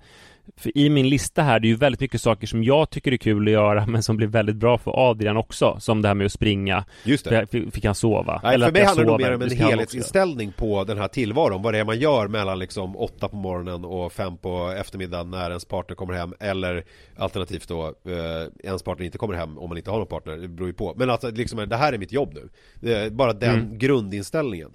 för 0.58 0.78
i 0.78 0.90
min 0.90 1.10
lista 1.10 1.42
här, 1.42 1.60
det 1.60 1.68
är 1.68 1.70
ju 1.70 1.76
väldigt 1.76 2.02
mycket 2.02 2.22
saker 2.22 2.48
som 2.48 2.64
jag 2.64 2.90
tycker 2.90 3.12
är 3.12 3.18
kul 3.18 3.48
att 3.48 3.52
göra 3.52 3.86
men 3.88 4.04
som 4.04 4.18
blir 4.18 4.28
väldigt 4.28 4.56
bra 4.56 4.78
för 4.78 5.10
Adrian 5.10 5.38
också. 5.38 5.78
Som 5.80 6.02
det 6.02 6.08
här 6.08 6.16
med 6.16 6.26
att 6.26 6.32
springa. 6.32 6.86
Just 7.04 7.24
det 7.26 7.30
För 7.30 7.46
Fick, 7.46 7.74
fick 7.74 7.86
han 7.86 7.96
sova? 7.96 8.40
Nej, 8.44 8.60
för 8.60 8.68
att 8.68 8.74
mig 8.74 8.84
handlar 8.84 9.04
det 9.06 9.12
nog 9.12 9.22
mer 9.22 9.36
om 9.36 9.42
en 9.42 9.50
helhetsinställning 9.58 10.52
på 10.52 10.84
den 10.84 10.98
här 10.98 11.08
tillvaron 11.08 11.62
Vad 11.62 11.74
det 11.74 11.80
är 11.80 11.86
man 11.86 12.00
gör 12.00 12.28
mellan 12.28 12.60
liksom 12.60 12.98
åtta 12.98 13.28
på 13.30 13.36
morgonen 13.36 13.86
och 13.86 14.14
fem 14.14 14.38
på 14.38 14.76
eftermiddagen 14.80 15.32
när 15.32 15.50
ens 15.50 15.66
partner 15.66 15.96
kommer 15.96 16.14
hem 16.14 16.34
Eller 16.40 16.84
alternativt 17.18 17.68
då 17.68 17.86
eh, 17.88 18.68
ens 18.70 18.84
partner 18.84 19.06
inte 19.06 19.18
kommer 19.18 19.34
hem 19.34 19.58
om 19.58 19.70
man 19.70 19.78
inte 19.78 19.92
har 19.92 19.98
någon 19.98 20.08
partner 20.08 20.38
Det 20.38 20.48
beror 20.48 20.70
ju 20.70 20.74
på 20.74 20.94
Men 20.98 21.10
alltså 21.10 21.32
liksom, 21.32 21.70
det 21.70 21.76
här 21.76 21.94
är 21.94 21.98
mitt 21.98 22.12
jobb 22.12 22.38
nu 22.82 23.10
Bara 23.10 23.34
den 23.34 23.54
Mm. 23.56 23.78
grundinställningen 23.78 24.72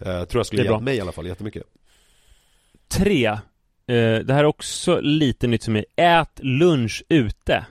eh, 0.00 0.24
Tror 0.24 0.38
jag 0.38 0.46
skulle 0.46 0.62
hjälpa 0.62 0.80
mig 0.80 0.96
i 0.96 1.00
alla 1.00 1.12
fall 1.12 1.26
jättemycket 1.26 1.62
Tre. 2.88 3.38
Eh, 3.88 4.18
det 4.24 4.32
här 4.34 4.38
är 4.40 4.44
också 4.44 5.00
lite 5.00 5.46
nytt 5.46 5.64
för 5.64 5.72
mig. 5.72 5.84
Ät 5.96 6.40
lunch 6.42 7.04
ute. 7.08 7.66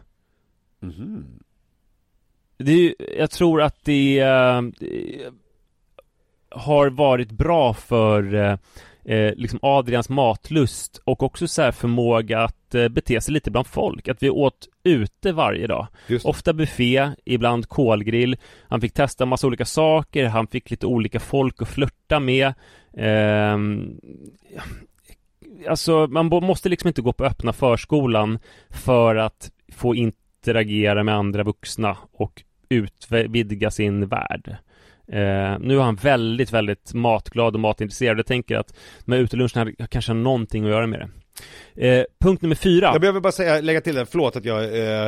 Mhm. 0.79 1.25
Det 2.57 2.71
är, 2.71 2.77
ju- 2.77 2.95
jag 3.17 3.31
tror 3.31 3.61
att 3.61 3.85
det 3.85 4.19
eh, 4.19 4.61
har 6.49 6.89
varit 6.89 7.31
bra 7.31 7.73
för 7.73 8.33
eh, 8.33 8.57
eh, 9.15 9.33
liksom 9.35 9.59
Adrians 9.61 10.09
matlust 10.09 11.01
och 11.03 11.23
också 11.23 11.47
så 11.47 11.61
här 11.61 11.71
förmåga 11.71 12.39
att 12.43 12.55
bete 12.91 13.21
sig 13.21 13.33
lite 13.33 13.51
bland 13.51 13.67
folk. 13.67 14.07
Att 14.07 14.23
vi 14.23 14.29
åt 14.29 14.67
ute 14.83 15.31
varje 15.31 15.67
dag. 15.67 15.87
Ofta 16.25 16.53
buffé, 16.53 17.09
ibland 17.25 17.69
kolgrill. 17.69 18.37
Han 18.67 18.81
fick 18.81 18.93
testa 18.93 19.25
massa 19.25 19.47
olika 19.47 19.65
saker, 19.65 20.25
han 20.25 20.47
fick 20.47 20.69
lite 20.71 20.85
olika 20.87 21.19
folk 21.19 21.61
att 21.61 21.67
flirta 21.69 22.19
med. 22.19 22.53
Ehm, 22.97 23.99
alltså, 25.67 26.07
man 26.07 26.25
måste 26.25 26.69
liksom 26.69 26.87
inte 26.87 27.01
gå 27.01 27.13
på 27.13 27.25
öppna 27.25 27.53
förskolan 27.53 28.39
för 28.69 29.15
att 29.15 29.51
få 29.73 29.95
interagera 29.95 31.03
med 31.03 31.15
andra 31.15 31.43
vuxna 31.43 31.97
och 32.11 32.43
utvidga 32.69 33.71
sin 33.71 34.07
värld. 34.07 34.57
Eh, 35.07 35.59
nu 35.59 35.77
är 35.77 35.81
han 35.81 35.95
väldigt, 35.95 36.51
väldigt 36.51 36.93
matglad 36.93 37.53
och 37.53 37.59
matintresserad. 37.59 38.19
Jag 38.19 38.25
tänker 38.25 38.57
att 38.57 38.75
de 39.05 39.11
här 39.11 39.19
uteluncherna 39.19 39.71
kanske 39.89 40.11
har 40.11 40.17
någonting 40.17 40.63
att 40.63 40.69
göra 40.69 40.87
med 40.87 40.99
det. 40.99 41.09
Eh, 41.75 42.05
punkt 42.19 42.41
nummer 42.41 42.55
fyra. 42.55 42.89
Jag 42.91 43.01
behöver 43.01 43.19
bara 43.19 43.31
säga, 43.31 43.61
lägga 43.61 43.81
till 43.81 43.95
den, 43.95 44.05
förlåt 44.05 44.35
att 44.35 44.45
jag 44.45 44.63
eh, 44.63 45.05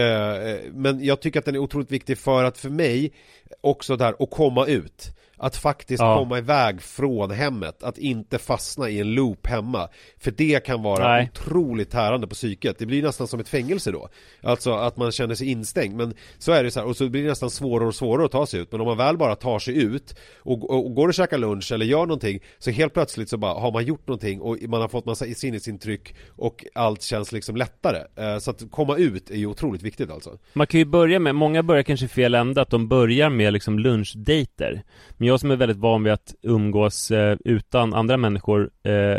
eh, 0.00 0.58
Men 0.72 1.04
jag 1.04 1.20
tycker 1.20 1.38
att 1.38 1.44
den 1.44 1.54
är 1.54 1.58
otroligt 1.58 1.90
viktig 1.90 2.18
för 2.18 2.44
att 2.44 2.58
för 2.58 2.70
mig 2.70 3.12
Också 3.60 3.96
där 3.96 4.14
att 4.18 4.30
komma 4.30 4.66
ut 4.66 5.16
att 5.42 5.56
faktiskt 5.56 6.00
Ja. 6.00 6.18
komma 6.18 6.38
iväg 6.38 6.82
från 6.82 7.30
hemmet 7.30 7.82
Att 7.82 7.98
inte 7.98 8.38
fastna 8.38 8.88
i 8.88 9.00
en 9.00 9.14
loop 9.14 9.46
hemma. 9.46 9.88
För 10.18 10.30
det 10.30 10.64
kan 10.66 10.82
vara 10.82 11.08
Nej. 11.08 11.30
otroligt 11.34 11.90
tärande 11.90 12.26
på 12.26 12.34
psyket. 12.34 12.78
Det 12.78 12.86
blir 12.86 13.02
nästan 13.02 13.26
som 13.26 13.40
ett 13.40 13.48
fängelse 13.48 13.90
då. 13.92 14.08
Alltså 14.42 14.72
att 14.72 14.96
man 14.96 15.12
känner 15.12 15.34
sig 15.34 15.50
instängd. 15.50 15.96
Men 15.96 16.14
så 16.38 16.52
är 16.52 16.64
det 16.64 16.70
så 16.70 16.80
här, 16.80 16.86
och 16.86 16.96
så 16.96 17.08
blir 17.08 17.22
det 17.22 17.28
nästan 17.28 17.50
svårare 17.50 17.88
och 17.88 17.94
svårare 17.94 18.26
att 18.26 18.32
ta 18.32 18.46
sig 18.46 18.60
ut. 18.60 18.72
Men 18.72 18.80
om 18.80 18.86
man 18.86 18.96
väl 18.96 19.16
bara 19.16 19.34
tar 19.36 19.58
sig 19.58 19.82
ut 19.82 20.14
Och, 20.38 20.70
och, 20.70 20.86
och 20.86 20.94
går 20.94 21.08
och 21.08 21.14
käkar 21.14 21.38
lunch 21.38 21.72
eller 21.72 21.86
gör 21.86 21.98
någonting 22.06 22.40
Så 22.58 22.70
helt 22.70 22.94
plötsligt 22.94 23.28
så 23.28 23.36
bara 23.36 23.54
har 23.60 23.72
man 23.72 23.84
gjort 23.84 24.06
någonting 24.08 24.40
Och 24.40 24.56
man 24.68 24.80
har 24.80 24.88
fått 24.88 25.06
massa 25.06 25.24
sinnesintryck 25.34 26.14
Och 26.36 26.64
allt 26.74 27.02
känns 27.02 27.32
liksom 27.32 27.56
lättare. 27.56 27.98
Eh, 28.16 28.38
Så 28.38 28.50
att 28.50 28.62
komma 28.70 28.96
ut 28.96 29.30
är 29.30 29.36
ju 29.36 29.46
otroligt 29.46 29.82
viktigt 29.82 30.10
alltså. 30.10 30.38
Man 30.52 30.66
kan 30.66 30.78
ju 30.80 30.84
börja 30.84 31.18
med, 31.18 31.34
många 31.34 31.62
börjar 31.62 31.82
kanske 31.82 32.08
fel 32.08 32.34
ände, 32.34 32.62
att 32.62 32.70
de 32.70 32.88
börjar 32.88 33.30
med 33.30 33.52
liksom 33.52 33.78
lunchdejter. 33.78 34.82
Men 35.16 35.31
jag 35.32 35.40
som 35.40 35.50
är 35.50 35.56
väldigt 35.56 35.78
van 35.78 36.04
vid 36.04 36.12
att 36.12 36.34
umgås 36.42 37.10
eh, 37.10 37.36
utan 37.44 37.94
andra 37.94 38.16
människor, 38.16 38.70
eh, 38.82 39.18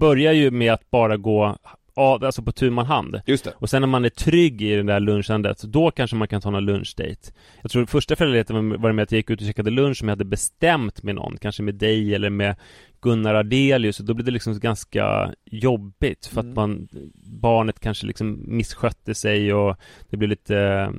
börjar 0.00 0.32
ju 0.32 0.50
med 0.50 0.72
att 0.72 0.90
bara 0.90 1.16
gå 1.16 1.56
av, 1.98 2.24
alltså 2.24 2.42
på 2.42 2.52
tu 2.52 2.70
man 2.70 2.86
hand. 2.86 3.20
Just 3.26 3.44
det 3.44 3.52
Och 3.56 3.70
sen 3.70 3.82
när 3.82 3.86
man 3.86 4.04
är 4.04 4.08
trygg 4.08 4.62
i 4.62 4.76
det 4.76 4.82
där 4.82 5.00
lunchandet, 5.00 5.62
då 5.62 5.90
kanske 5.90 6.16
man 6.16 6.28
kan 6.28 6.40
ta 6.40 6.50
någon 6.50 6.64
lunchdate. 6.64 7.32
Jag 7.62 7.70
tror 7.70 7.86
första 7.86 8.16
föräldraledigheten 8.16 8.80
var 8.80 8.92
med 8.92 9.02
att 9.02 9.12
jag 9.12 9.16
gick 9.16 9.30
ut 9.30 9.40
och 9.40 9.46
käkade 9.46 9.70
lunch 9.70 9.96
som 9.96 10.08
jag 10.08 10.12
hade 10.12 10.24
bestämt 10.24 11.02
med 11.02 11.14
någon, 11.14 11.36
kanske 11.36 11.62
med 11.62 11.74
dig 11.74 12.14
eller 12.14 12.30
med 12.30 12.56
Gunnar 13.00 13.34
Ardelius, 13.34 14.00
och 14.00 14.06
då 14.06 14.14
blev 14.14 14.24
det 14.24 14.30
liksom 14.30 14.58
ganska 14.58 15.34
jobbigt 15.44 16.26
för 16.26 16.40
att 16.40 16.46
man, 16.46 16.88
barnet 17.22 17.80
kanske 17.80 18.06
liksom 18.06 18.44
misskötte 18.46 19.14
sig 19.14 19.54
och 19.54 19.76
det 20.10 20.16
blev 20.16 20.30
lite 20.30 20.56
eh, 20.58 20.90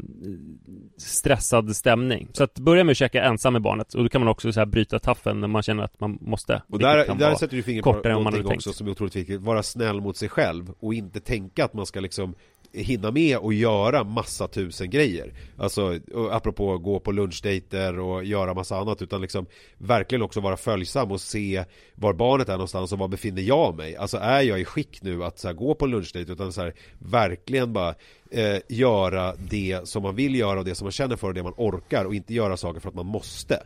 stressad 0.98 1.76
stämning. 1.76 2.28
Så 2.34 2.44
att 2.44 2.60
börja 2.60 2.84
med 2.84 2.92
att 2.92 2.98
käka 2.98 3.24
ensam 3.24 3.54
med 3.54 3.62
barnet, 3.62 3.94
och 3.94 4.04
då 4.04 4.10
kan 4.10 4.22
man 4.22 4.28
också 4.28 4.52
så 4.52 4.60
här 4.60 4.66
bryta 4.66 5.00
taffen 5.00 5.42
när 5.42 5.48
man 5.48 5.64
känner 5.64 5.84
att 5.84 6.00
man 6.00 6.18
måste. 6.22 6.62
Och 6.68 6.80
där, 6.80 7.16
där 7.16 7.36
sätter 7.36 7.56
du 7.56 7.64
fingret 7.64 7.84
på 7.84 8.10
någonting 8.10 8.46
också 8.46 8.70
tänkt. 8.70 8.78
som 8.78 8.88
är 8.88 8.92
otroligt 8.92 9.16
viktigt 9.16 9.42
Vara 9.42 9.64
snäll 9.64 10.02
mot 10.02 10.18
sig 10.18 10.30
själv 10.30 10.74
och 10.80 10.94
inte 10.94 11.20
tänka 11.20 11.66
att 11.66 11.74
man 11.74 11.86
ska 11.86 12.00
liksom 12.00 12.36
hinna 12.74 13.12
med 13.12 13.38
och 13.38 13.54
göra 13.54 14.04
massa 14.04 14.48
tusen 14.48 14.90
grejer 14.90 15.34
Alltså, 15.58 16.00
apropå 16.32 16.78
gå 16.78 17.00
på 17.00 17.12
lunchdejter 17.12 18.00
och 18.00 18.24
göra 18.24 18.54
massa 18.54 18.78
annat 18.78 19.02
Utan 19.02 19.22
liksom 19.22 19.46
verkligen 19.78 20.22
också 20.22 20.40
vara 20.40 20.58
följsam 20.58 21.12
och 21.12 21.22
se 21.22 21.66
var 21.96 22.14
barnet 22.14 22.50
är 22.50 22.54
någonstans 22.54 22.94
och 22.94 23.00
var 23.00 23.08
befinner 23.08 23.42
jag 23.42 23.76
mig 23.76 23.96
Alltså 23.96 24.18
är 24.18 24.42
jag 24.42 24.60
i 24.60 24.66
skick 24.66 25.02
nu 25.02 25.24
att 25.24 25.40
så 25.40 25.48
här, 25.48 25.56
gå 25.56 25.76
på 25.76 25.86
lunchdejt 25.86 26.32
Utan 26.32 26.54
så 26.54 26.62
här, 26.62 26.74
verkligen 27.00 27.74
bara 27.74 27.96
eh, 28.32 28.58
göra 28.70 29.36
det 29.36 29.88
som 29.88 30.04
man 30.04 30.16
vill 30.16 30.36
göra 30.36 30.60
och 30.60 30.66
det 30.66 30.76
som 30.76 30.86
man 30.86 30.92
känner 30.92 31.16
för 31.16 31.28
och 31.28 31.34
det 31.34 31.44
man 31.44 31.54
orkar 31.58 32.06
och 32.06 32.16
inte 32.16 32.34
göra 32.34 32.58
saker 32.58 32.80
för 32.80 32.90
att 32.90 32.96
man 32.96 33.06
måste 33.06 33.64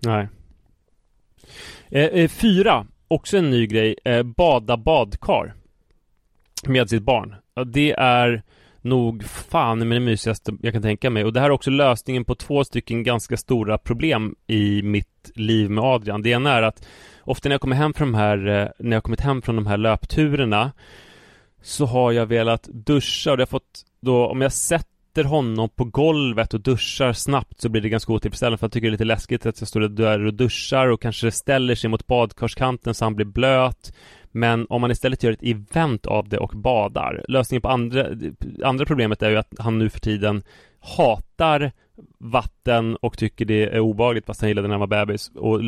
Nej. 0.00 0.28
Eh, 1.88 2.04
eh, 2.04 2.28
fyra, 2.28 2.86
också 3.08 3.36
en 3.36 3.50
ny 3.50 3.66
grej, 3.66 3.96
eh, 4.04 4.22
bada 4.22 4.76
badkar 4.76 5.54
med 6.66 6.90
sitt 6.90 7.02
barn. 7.02 7.36
Ja, 7.54 7.64
det 7.64 7.92
är 7.92 8.42
nog 8.82 9.24
fan 9.24 9.78
med 9.78 9.96
det 9.96 10.00
mysigaste 10.00 10.52
jag 10.62 10.72
kan 10.72 10.82
tänka 10.82 11.10
mig. 11.10 11.24
Och 11.24 11.32
det 11.32 11.40
här 11.40 11.46
är 11.46 11.50
också 11.50 11.70
lösningen 11.70 12.24
på 12.24 12.34
två 12.34 12.64
stycken 12.64 13.02
ganska 13.02 13.36
stora 13.36 13.78
problem 13.78 14.34
i 14.46 14.82
mitt 14.82 15.30
liv 15.34 15.70
med 15.70 15.84
Adrian. 15.84 16.22
Det 16.22 16.30
ena 16.30 16.52
är 16.52 16.62
att 16.62 16.86
ofta 17.20 17.48
när 17.48 17.54
jag 17.54 17.60
kommer 17.60 17.76
hem 17.76 17.94
från 17.94 18.12
de 18.12 18.18
här, 18.18 18.48
eh, 18.48 18.68
när 18.78 18.96
jag 18.96 19.04
kommit 19.04 19.20
hem 19.20 19.42
från 19.42 19.56
de 19.56 19.66
här 19.66 19.76
löpturerna 19.76 20.72
så 21.62 21.86
har 21.86 22.12
jag 22.12 22.26
velat 22.26 22.62
duscha 22.62 23.30
och 23.30 23.36
det 23.36 23.42
har 23.42 23.46
fått 23.46 23.84
då, 24.00 24.26
om 24.26 24.40
jag 24.40 24.52
sätter 24.52 25.24
honom 25.24 25.68
på 25.68 25.84
golvet 25.84 26.54
och 26.54 26.60
duschar 26.60 27.12
snabbt 27.12 27.60
så 27.60 27.68
blir 27.68 27.82
det 27.82 27.88
ganska 27.88 28.12
otillfredsställande 28.12 28.58
för 28.58 28.64
jag 28.64 28.72
tycker 28.72 28.86
det 28.86 28.88
är 28.88 28.92
lite 28.92 29.04
läskigt 29.04 29.46
att 29.46 29.60
jag 29.60 29.68
står 29.68 29.80
där 29.80 30.26
och 30.26 30.34
duschar 30.34 30.86
och 30.86 31.02
kanske 31.02 31.30
ställer 31.30 31.74
sig 31.74 31.90
mot 31.90 32.06
badkarskanten 32.06 32.94
så 32.94 33.04
han 33.04 33.14
blir 33.14 33.26
blöt 33.26 33.94
men 34.32 34.66
om 34.68 34.80
man 34.80 34.90
istället 34.90 35.22
gör 35.22 35.32
ett 35.32 35.42
event 35.42 36.06
av 36.06 36.28
det 36.28 36.38
och 36.38 36.50
badar 36.54 37.24
Lösningen 37.28 37.62
på 37.62 37.68
andra, 37.68 38.06
andra 38.64 38.84
problemet 38.84 39.22
är 39.22 39.30
ju 39.30 39.36
att 39.36 39.52
han 39.58 39.78
nu 39.78 39.90
för 39.90 40.00
tiden 40.00 40.42
hatar 40.80 41.72
vatten 42.18 42.96
och 42.96 43.18
tycker 43.18 43.44
det 43.44 43.62
är 43.66 43.80
obehagligt 43.80 44.26
fast 44.26 44.40
han 44.40 44.50
gillade 44.50 44.68
när 44.68 44.74
han 44.78 44.88
var 44.88 45.06
bebis. 45.06 45.30
Och 45.34 45.60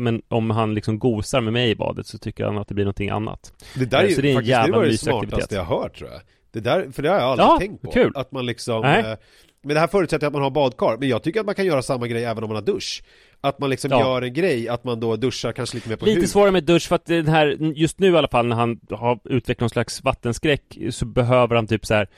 Men 0.00 0.22
om 0.28 0.50
han 0.50 0.74
liksom 0.74 0.98
gosar 0.98 1.40
med 1.40 1.52
mig 1.52 1.70
i 1.70 1.74
badet 1.76 2.06
så 2.06 2.18
tycker 2.18 2.44
han 2.44 2.58
att 2.58 2.68
det 2.68 2.74
blir 2.74 2.84
någonting 2.84 3.10
annat. 3.10 3.52
Det 3.74 3.84
där 3.84 3.98
är 3.98 4.02
Eh, 4.02 4.08
ju 4.08 4.14
så 4.14 4.20
det 4.20 4.30
är 4.30 4.34
faktiskt 4.34 4.66
det 4.66 4.72
var 4.72 4.84
det 4.84 4.98
smartaste 4.98 5.26
aktivitet. 5.26 5.52
jag 5.52 5.64
hört 5.64 5.98
tror 5.98 6.10
jag. 6.10 6.20
Det 6.52 6.60
där, 6.60 6.90
för 6.92 7.02
det 7.02 7.08
har 7.08 7.16
jag 7.16 7.24
aldrig 7.24 7.46
Ja, 7.46 7.56
tänkt 7.58 7.82
på. 7.82 7.90
kul. 7.90 8.12
Att 8.14 8.32
man 8.32 8.46
liksom 8.46 8.84
eh, 8.84 9.04
Men 9.62 9.74
det 9.74 9.80
här 9.80 9.86
förutsätter 9.86 10.26
att 10.26 10.32
man 10.32 10.42
har 10.42 10.50
badkar. 10.50 10.96
Men 11.00 11.08
jag 11.08 11.22
tycker 11.22 11.40
att 11.40 11.46
man 11.46 11.54
kan 11.54 11.66
göra 11.66 11.82
samma 11.82 12.06
grej 12.06 12.24
även 12.24 12.44
om 12.44 12.48
man 12.48 12.56
har 12.56 12.62
dusch 12.62 13.02
Att 13.44 13.58
man 13.58 13.70
liksom 13.70 13.90
Ja. 13.90 14.00
gör 14.00 14.22
en 14.22 14.32
grej, 14.34 14.68
att 14.68 14.84
man 14.84 15.00
då 15.00 15.16
duschar 15.16 15.52
kanske 15.52 15.76
lite 15.76 15.88
mer 15.88 15.96
på 15.96 16.04
Lite 16.04 16.20
hud. 16.20 16.28
svårare 16.30 16.50
med 16.50 16.64
dusch 16.64 16.88
för 16.88 16.96
att 16.96 17.06
den 17.06 17.28
här, 17.28 17.46
just 17.74 17.98
nu 17.98 18.12
i 18.12 18.16
alla 18.16 18.28
fall 18.28 18.46
när 18.46 18.56
han 18.56 18.80
har 18.90 19.18
utvecklat 19.24 19.60
någon 19.60 19.70
slags 19.70 20.04
vattenskräck 20.04 20.78
så 20.90 21.06
behöver 21.06 21.56
han 21.56 21.66
typ 21.66 21.86
så 21.86 21.94
här 21.94 22.08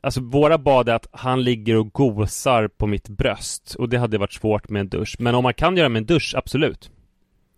Alltså 0.00 0.20
våra 0.20 0.58
bad 0.58 0.88
är 0.88 0.94
att 0.94 1.06
han 1.12 1.44
ligger 1.44 1.76
och 1.76 1.92
gosar 1.92 2.68
på 2.68 2.86
mitt 2.86 3.08
bröst 3.08 3.74
och 3.78 3.88
det 3.88 3.98
hade 3.98 4.18
varit 4.18 4.32
svårt 4.32 4.68
med 4.68 4.80
en 4.80 4.88
dusch. 4.88 5.16
Men 5.18 5.34
om 5.34 5.42
man 5.42 5.54
kan 5.54 5.76
göra 5.76 5.88
med 5.88 6.00
en 6.00 6.06
dusch, 6.06 6.34
absolut. 6.36 6.90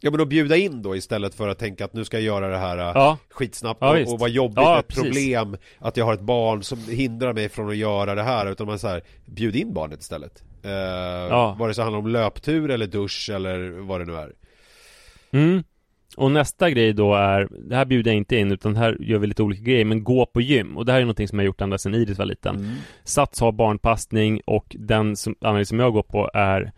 Ja 0.01 0.11
men 0.11 0.19
då 0.19 0.25
bjuda 0.27 0.57
in 0.57 0.83
då 0.83 0.97
istället 0.97 1.35
för 1.35 1.49
att 1.49 1.59
tänka 1.59 1.85
att 1.85 1.93
nu 1.93 2.05
ska 2.05 2.17
jag 2.17 2.25
göra 2.25 2.49
det 2.49 2.57
här 2.59 2.79
eh, 2.79 2.85
Ja, 2.95 3.19
skitsnabbt 3.31 3.79
Ja, 3.81 4.01
och, 4.03 4.13
och 4.13 4.19
vad 4.19 4.31
jobbigt, 4.31 4.57
Ja, 4.57 4.79
ett 4.81 4.89
precis. 4.89 5.03
problem 5.05 5.57
Att 5.79 5.97
jag 5.97 6.05
har 6.05 6.15
ett 6.15 6.21
barn 6.21 6.63
som 6.63 6.79
hindrar 6.89 7.33
mig 7.33 7.49
från 7.49 7.69
att 7.69 7.77
göra 7.77 8.15
det 8.15 8.23
här. 8.23 8.51
Utan 8.51 8.67
man 8.67 8.79
så 8.79 8.89
här, 8.89 9.03
bjud 9.27 9.57
in 9.57 9.75
barnet 9.75 10.01
istället 10.01 10.43
eh, 10.65 10.71
Ja. 11.31 11.57
Vare 11.59 11.75
sig 11.75 11.83
det 11.83 11.85
handlar 11.85 11.99
om 11.99 12.09
löptur 12.09 12.71
eller 12.71 12.87
dusch 12.87 13.31
eller 13.35 13.71
vad 13.71 14.01
det 14.01 14.05
nu 14.05 14.15
är 14.17 14.33
mm. 15.33 15.65
Och 16.17 16.31
nästa 16.31 16.71
grej 16.71 16.93
då 16.93 17.15
är, 17.15 17.49
det 17.69 17.77
här 17.77 17.85
bjuder 17.85 18.11
jag 18.11 18.17
inte 18.17 18.37
in 18.37 18.53
utan 18.53 18.77
här 18.77 18.97
gör 19.01 19.19
vi 19.19 19.27
lite 19.27 19.43
olika 19.43 19.63
grejer 19.63 19.85
Men 19.85 20.05
gå 20.05 20.27
på 20.27 20.41
gym 20.41 20.77
och 20.77 20.87
det 20.87 20.93
här 20.93 20.99
är 20.99 21.05
någonting 21.05 21.29
som 21.29 21.39
jag 21.39 21.43
har 21.43 21.47
gjort 21.47 21.61
ända 21.61 21.79
sedan 21.79 21.95
Iris 21.95 22.19
var 22.19 22.27
liten 22.27 22.77
Sats 23.05 23.41
har 23.41 23.53
barnpassning 23.53 24.41
och 24.47 24.77
den 24.79 25.17
som, 25.17 25.35
anledning 25.41 25.67
som 25.67 25.79
jag 25.79 25.93
går 25.93 26.03
på 26.03 26.31
är 26.35 26.73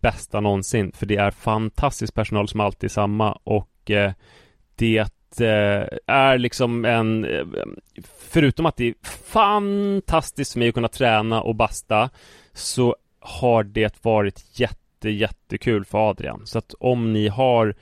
bästa 0.00 0.40
någonsin 0.40 0.92
För 0.92 1.06
det 1.06 1.16
är 1.16 1.30
fantastisk 1.30 2.14
personal 2.14 2.48
som 2.48 2.60
alltid 2.60 2.84
är 2.84 2.92
samma 2.92 3.32
och 3.32 3.90
eh, 3.90 4.12
det 4.74 4.98
eh, 5.40 5.98
är 6.06 6.38
liksom 6.38 6.84
en 6.84 7.24
eh, 7.24 7.46
Förutom 8.30 8.66
att 8.66 8.76
det 8.76 8.88
är 8.88 8.94
fantastiskt 9.26 10.52
för 10.52 10.58
mig 10.58 10.68
att 10.68 10.74
kunna 10.74 10.88
träna 10.88 11.42
och 11.42 11.54
basta 11.54 12.10
Så 12.52 12.96
har 13.22 13.64
det 13.64 14.04
varit 14.04 14.60
jätte 14.60 15.10
jättekul 15.10 15.84
för 15.84 16.10
Adrian 16.10 16.42
Så 16.44 16.58
att 16.58 16.74
om 16.78 17.12
ni 17.12 17.28
har 17.28 17.74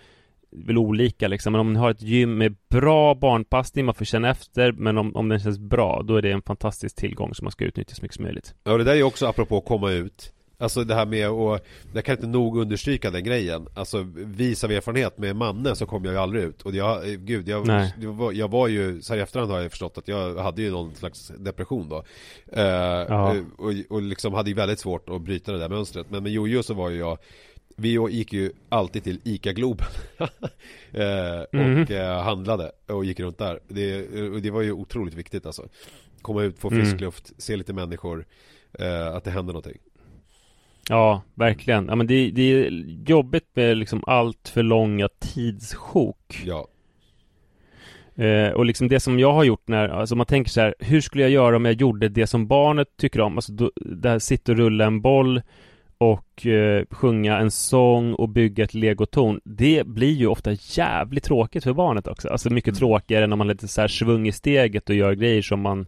väl 0.51 0.79
olika 0.79 1.29
liksom, 1.29 1.53
men 1.53 1.61
om 1.61 1.73
ni 1.73 1.79
har 1.79 1.91
ett 1.91 2.03
gym 2.03 2.39
med 2.39 2.57
bra 2.71 3.15
barnpassning, 3.15 3.85
man 3.85 3.95
får 3.95 4.05
känna 4.05 4.31
efter, 4.31 4.73
men 4.73 4.99
om, 4.99 5.17
om 5.17 5.29
den 5.29 5.41
känns 5.41 5.59
bra, 5.59 6.03
då 6.05 6.17
är 6.17 6.23
det 6.23 6.33
en 6.33 6.43
fantastisk 6.43 6.97
tillgång 6.97 7.35
som 7.35 7.45
man 7.45 7.53
ska 7.53 7.65
utnyttja 7.65 7.95
så 7.95 8.03
mycket 8.03 8.15
som 8.15 8.25
möjligt. 8.25 8.55
Ja 8.65 8.77
det 8.77 8.85
där 8.85 8.93
är 8.93 8.97
ju 8.97 9.03
också 9.03 9.27
apropå 9.27 9.59
att 9.59 9.65
komma 9.65 9.91
ut 9.91 10.33
Alltså 10.61 10.85
det 10.85 10.95
här 10.95 11.07
med 11.07 11.29
att, 11.29 11.65
jag 11.93 12.05
kan 12.05 12.15
inte 12.15 12.27
nog 12.27 12.59
understryka 12.59 13.11
den 13.11 13.25
grejen 13.25 13.67
Alltså 13.75 14.07
vis 14.17 14.65
av 14.65 14.71
erfarenhet 14.73 15.19
med 15.19 15.37
Manne 15.37 15.77
så 15.77 15.87
kom 15.87 16.05
jag 16.05 16.13
ju 16.15 16.19
aldrig 16.21 16.45
ut 16.45 16.63
Och 16.63 16.75
jag, 16.75 17.09
eh, 17.11 17.15
gud, 17.15 17.49
jag, 17.49 17.67
jag, 18.01 18.13
var, 18.13 18.33
jag 18.33 18.51
var 18.51 18.69
ju, 18.69 19.03
så 19.03 19.13
här 19.13 19.19
i 19.21 19.23
efterhand 19.23 19.51
har 19.51 19.61
jag 19.61 19.71
förstått 19.71 19.99
att 19.99 20.09
jag 20.09 20.35
hade 20.35 20.63
ju 20.63 20.71
någon 20.71 20.95
slags 20.95 21.33
depression 21.39 21.89
då 21.89 22.05
eh, 22.53 22.63
Ja. 22.65 23.37
och, 23.59 23.73
och 23.89 24.03
liksom 24.03 24.35
hade 24.35 24.51
ju 24.51 24.57
väldigt 24.57 24.79
svårt 24.79 25.09
att 25.09 25.23
bryta 25.23 25.53
det 25.53 25.59
där 25.59 25.69
mönstret 25.69 26.07
Men 26.11 26.23
med 26.23 26.33
Jojo 26.33 26.63
så 26.63 26.75
var 26.75 26.89
ju 26.91 26.99
jag 26.99 27.19
vi 27.77 27.89
gick 28.11 28.33
ju 28.33 28.53
alltid 28.69 29.05
till 29.05 29.21
ICA 29.25 29.53
Globen 29.53 29.87
eh, 30.93 31.43
Mhm. 31.53 31.83
och 31.83 31.91
eh, 31.91 32.23
handlade 32.23 32.73
och 32.87 33.05
gick 33.05 33.21
runt 33.21 33.39
där. 33.39 33.61
Det, 33.69 34.09
och 34.31 34.43
det 34.43 34.51
var 34.51 34.63
ju 34.63 34.73
otroligt 34.73 35.15
viktigt 35.15 35.47
alltså. 35.47 35.69
Komma 36.23 36.43
ut, 36.43 36.59
få 36.59 36.71
frisk 36.71 36.93
Mm. 36.93 36.99
luft, 37.05 37.33
se 37.43 37.57
lite 37.57 37.73
människor, 37.73 38.27
eh, 38.79 39.07
att 39.07 39.25
det 39.25 39.31
händer 39.31 39.53
någonting. 39.53 39.79
Ja, 40.91 41.23
verkligen. 41.35 41.87
Ja, 41.89 41.95
men 41.95 42.07
det, 42.07 42.31
det 42.31 42.43
är 42.43 42.71
jobbigt 43.09 43.49
med 43.55 43.77
liksom 43.77 44.05
allt 44.07 44.49
för 44.49 44.63
långa 44.63 45.09
tidssjok. 45.09 46.43
Ja. 46.47 46.69
Eh, 48.25 48.53
och 48.53 48.65
liksom 48.65 48.89
det 48.89 49.01
som 49.01 49.19
jag 49.19 49.33
har 49.33 49.45
gjort 49.45 49.69
när, 49.69 49.89
alltså 49.89 50.17
man 50.17 50.27
tänker 50.27 50.51
så 50.51 50.61
här, 50.61 50.75
hur 50.79 51.01
skulle 51.01 51.23
jag 51.23 51.31
göra 51.31 51.57
om 51.57 51.65
jag 51.65 51.75
gjorde 51.81 52.09
det 52.09 52.27
som 52.27 52.47
barnet 52.47 52.89
tycker 52.97 53.21
om? 53.21 53.39
Alltså 53.39 53.53
då, 53.53 53.71
där 53.77 54.19
sitter 54.19 54.53
och 54.53 54.59
rulla 54.59 54.85
en 54.87 55.01
boll 55.01 55.43
och 55.99 56.47
eh, 56.47 56.85
sjunga 56.91 57.39
en 57.39 57.51
sång 57.51 58.15
och 58.15 58.29
bygga 58.29 58.65
ett 58.65 58.75
legotorn. 58.75 59.41
Det 59.45 59.87
blir 59.87 60.13
ju 60.15 60.27
ofta 60.27 60.53
jävligt 60.53 61.25
tråkigt 61.25 61.65
för 61.65 61.73
barnet 61.73 62.07
också. 62.07 62.29
Alltså 62.29 62.51
mycket 62.51 62.69
Mm. 62.69 62.79
tråkigare 62.79 63.27
när 63.27 63.37
man 63.37 63.49
lite 63.49 63.69
så 63.69 63.81
här 63.81 63.89
svung 63.89 64.29
i 64.29 64.33
steget 64.33 64.89
och 64.89 64.97
gör 64.97 65.13
grejer 65.13 65.43
som 65.43 65.61
man 65.61 65.87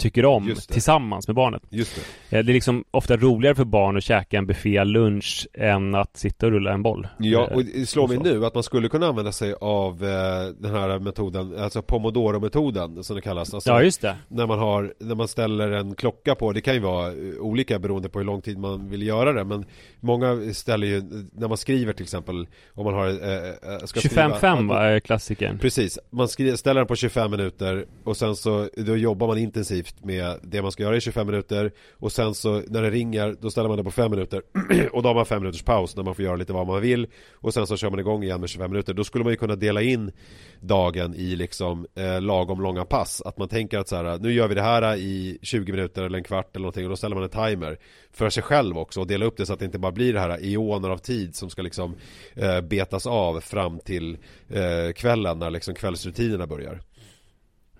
tycker 0.00 0.24
om 0.24 0.54
tillsammans 0.68 1.28
med 1.28 1.34
barnet. 1.34 1.62
Just 1.70 2.00
det. 2.30 2.36
Eh, 2.38 2.44
Det 2.44 2.52
är 2.52 2.54
liksom 2.54 2.84
ofta 2.90 3.16
roligare 3.16 3.54
för 3.54 3.64
barn 3.64 3.96
att 3.96 4.04
käka 4.04 4.38
en 4.38 4.46
buffé 4.46 4.84
lunch 4.84 5.48
än 5.54 5.94
att 5.94 6.16
sitta 6.16 6.46
och 6.46 6.52
rulla 6.52 6.72
en 6.72 6.82
boll. 6.82 7.08
Ja, 7.18 7.48
Eh, 7.50 7.56
och 7.56 7.64
det 7.64 7.88
slår 7.88 8.08
mig 8.08 8.18
nu 8.18 8.46
att 8.46 8.54
man 8.54 8.62
skulle 8.62 8.88
kunna 8.88 9.06
använda 9.06 9.32
sig 9.32 9.54
av 9.60 10.04
eh, 10.04 10.46
den 10.58 10.74
här 10.74 10.98
metoden, 10.98 11.58
alltså 11.58 11.82
pomodoro-metoden 11.82 13.04
som 13.04 13.16
det 13.16 13.22
kallas. 13.22 13.54
Alltså, 13.54 13.70
Ja, 13.70 13.82
just 13.82 14.00
det. 14.00 14.16
när 14.28 14.46
man 14.46 14.58
har, 14.58 14.94
när 14.98 15.14
man 15.14 15.28
ställer 15.28 15.70
en 15.70 15.94
klocka 15.94 16.34
på, 16.34 16.52
det 16.52 16.60
kan 16.60 16.74
ju 16.74 16.80
vara 16.80 17.12
olika 17.40 17.78
beroende 17.78 18.08
på 18.08 18.18
hur 18.18 18.26
lång 18.26 18.42
tid 18.42 18.58
man 18.58 18.88
vill 18.90 19.02
göra 19.02 19.32
det, 19.32 19.44
men 19.44 19.64
många 20.00 20.54
ställer 20.54 20.86
ju, 20.86 21.02
när 21.32 21.48
man 21.48 21.56
skriver 21.56 21.92
till 21.92 22.02
exempel, 22.04 22.46
om 22.74 22.84
man 22.84 22.94
har, 22.94 23.06
eh, 23.08 23.48
eh, 23.74 23.78
ska 23.84 24.00
skriva- 24.00 24.38
25-5 24.40 24.68
va, 24.68 24.82
är 24.84 25.00
klassikern. 25.00 25.58
Precis, 25.58 25.98
man 26.10 26.28
skri- 26.28 26.56
ställer 26.56 26.80
den 26.80 26.86
på 26.88 26.96
25 26.96 27.30
minuter 27.30 27.86
och 28.04 28.16
sen 28.16 28.36
så 28.36 28.68
då 28.76 28.96
jobbar 28.96 29.26
man 29.26 29.38
intensivt 29.38 29.89
med 30.02 30.38
det 30.42 30.62
man 30.62 30.72
ska 30.72 30.82
göra 30.82 30.96
i 30.96 31.00
25 31.00 31.26
minuter 31.26 31.72
och 31.92 32.12
sen 32.12 32.34
så 32.34 32.62
när 32.66 32.82
det 32.82 32.90
ringer 32.90 33.36
då 33.40 33.50
ställer 33.50 33.68
man 33.68 33.78
det 33.78 33.84
på 33.84 33.90
5 33.90 34.10
minuter 34.10 34.42
och 34.92 35.02
då 35.02 35.08
har 35.08 35.14
man 35.14 35.26
5 35.26 35.42
minuters 35.42 35.62
paus 35.62 35.96
när 35.96 36.02
man 36.02 36.14
får 36.14 36.24
göra 36.24 36.36
lite 36.36 36.52
vad 36.52 36.66
man 36.66 36.80
vill 36.80 37.06
och 37.32 37.54
sen 37.54 37.66
så 37.66 37.76
kör 37.76 37.90
man 37.90 38.00
igång 38.00 38.22
igen 38.22 38.40
med 38.40 38.48
25 38.48 38.70
minuter. 38.70 38.94
Då 38.94 39.04
skulle 39.04 39.24
man 39.24 39.32
ju 39.32 39.36
kunna 39.36 39.56
dela 39.56 39.82
in 39.82 40.12
dagen 40.60 41.14
i 41.14 41.36
liksom 41.36 41.86
eh, 41.94 42.20
lagom 42.20 42.60
långa 42.60 42.84
pass. 42.84 43.22
Att 43.24 43.38
man 43.38 43.48
tänker 43.48 43.78
att 43.78 43.88
så 43.88 43.96
här, 43.96 44.18
nu 44.18 44.32
gör 44.32 44.48
vi 44.48 44.54
det 44.54 44.62
här 44.62 44.96
i 44.96 45.38
20 45.42 45.72
minuter 45.72 46.02
eller 46.02 46.18
en 46.18 46.24
kvart 46.24 46.56
eller 46.56 46.62
någonting 46.62 46.84
och 46.84 46.90
då 46.90 46.96
ställer 46.96 47.16
man 47.16 47.24
en 47.24 47.30
timer 47.30 47.78
för 48.12 48.30
sig 48.30 48.42
själv 48.42 48.78
också 48.78 49.00
och 49.00 49.06
dela 49.06 49.24
upp 49.24 49.36
det 49.36 49.46
så 49.46 49.52
att 49.52 49.58
det 49.58 49.64
inte 49.64 49.78
bara 49.78 49.92
blir 49.92 50.12
det 50.12 50.20
här 50.20 50.44
eoner 50.44 50.90
av 50.90 50.98
tid 50.98 51.34
som 51.34 51.50
ska 51.50 51.62
liksom 51.62 51.96
eh, 52.34 52.60
betas 52.60 53.06
av 53.06 53.40
fram 53.40 53.78
till 53.78 54.18
eh, 54.48 54.92
kvällen 54.94 55.38
när 55.38 55.50
liksom 55.50 55.74
kvällsrutinerna 55.74 56.46
börjar. 56.46 56.80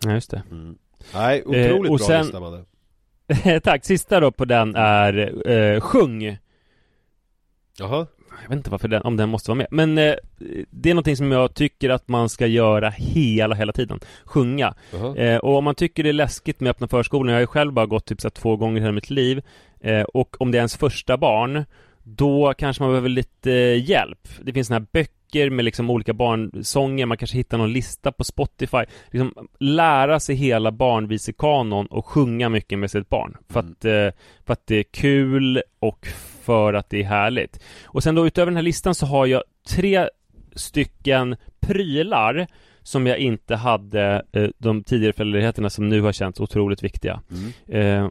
Ja, 0.05 0.13
just 0.13 0.31
det. 0.31 0.43
Nej, 1.15 1.43
otroligt 1.47 1.67
Eh, 1.67 1.77
och 1.77 1.99
bra 1.99 1.99
sen- 1.99 2.23
lista 2.23 2.41
Madde. 2.41 2.65
Tack, 3.63 3.85
sista 3.85 4.21
då 4.21 4.31
på 4.31 4.45
den 4.45 4.75
är 4.77 5.49
eh, 5.51 5.81
sjung. 5.81 6.39
Jaha, 7.79 8.07
Jag 8.43 8.49
vet 8.49 8.57
inte 8.57 8.71
varför 8.71 8.89
den, 8.89 9.03
om 9.03 9.17
den 9.17 9.29
måste 9.29 9.51
vara 9.51 9.57
med. 9.59 9.67
Men 9.71 9.99
eh, 9.99 10.15
det 10.71 10.91
är 10.91 10.95
någonting 10.95 11.17
som 11.17 11.33
jag 11.33 11.55
tycker 11.55 11.91
att 11.91 12.09
man 12.09 12.29
ska 12.29 12.47
göra 12.47 12.91
hela, 12.91 13.55
hela 13.55 13.73
tiden. 13.73 14.01
Sjunga. 14.25 14.75
Eh, 15.17 15.37
och 15.37 15.57
om 15.59 15.65
man 15.65 15.75
tycker 15.75 16.03
det 16.03 16.09
är 16.09 16.13
läskigt 16.13 16.61
med 16.61 16.71
öppna 16.71 16.89
förskolan, 16.89 17.29
jag 17.29 17.37
har 17.37 17.41
ju 17.41 17.47
själv 17.47 17.73
bara 17.73 17.87
gått 17.87 18.05
typ 18.07 18.21
så 18.21 18.27
här 18.27 18.31
två 18.31 18.57
gånger 18.57 18.77
i 18.77 18.81
hela 18.81 18.93
mitt 18.93 19.11
liv. 19.11 19.43
Eh, 19.81 20.03
och 20.03 20.41
om 20.41 20.51
det 20.51 20.59
är 20.59 20.61
ens 20.61 20.77
första 20.77 21.17
barn, 21.17 21.65
då 22.03 22.55
kanske 22.59 22.83
man 22.83 22.91
behöver 22.93 23.09
lite 23.09 23.53
eh, 23.53 23.91
hjälp. 23.91 24.29
Det 24.43 24.53
finns 24.53 24.67
såna 24.67 24.79
här 24.79 24.87
böcker 24.93 25.15
med 25.35 25.65
liksom 25.65 25.91
olika 25.91 26.13
barnsånger, 26.13 27.07
man 27.07 27.17
kanske 27.17 27.37
hittar 27.37 27.59
någon 27.59 27.73
lista 27.73 28.13
på 28.13 28.25
Spotify. 28.25 28.85
Liksom 29.11 29.49
lära 29.61 30.21
sig 30.21 30.35
hela 30.35 30.73
barnvisekanon 30.73 31.87
och 31.87 32.07
sjunga 32.07 32.49
mycket 32.49 32.79
med 32.79 32.91
sitt 32.91 33.09
barn. 33.09 33.37
För 33.49 33.61
att, 33.61 33.85
eh, 33.85 34.21
för 34.47 34.53
att 34.53 34.67
det 34.67 34.77
är 34.77 34.83
kul 34.83 35.63
och 35.81 36.07
för 36.43 36.75
att 36.75 36.91
det 36.91 37.01
är 37.01 37.05
härligt. 37.05 37.61
Och 37.85 38.03
sen 38.03 38.15
då 38.15 38.27
utöver 38.27 38.47
den 38.47 38.57
här 38.57 38.63
listan 38.63 38.95
så 38.95 39.07
har 39.07 39.27
jag 39.27 39.43
tre 39.69 40.09
stycken 40.55 41.37
prylar 41.61 42.47
som 42.83 43.07
jag 43.07 43.19
inte 43.19 43.57
hade 43.57 44.23
eh, 44.33 44.49
de 44.59 44.85
tidigare 44.85 45.13
föräldraledigheterna 45.13 45.71
som 45.71 45.89
nu 45.89 46.01
har 46.01 46.13
känts 46.13 46.41
otroligt 46.41 46.83
viktiga. 46.83 47.21
Mm. 47.31 48.05
Eh, 48.05 48.11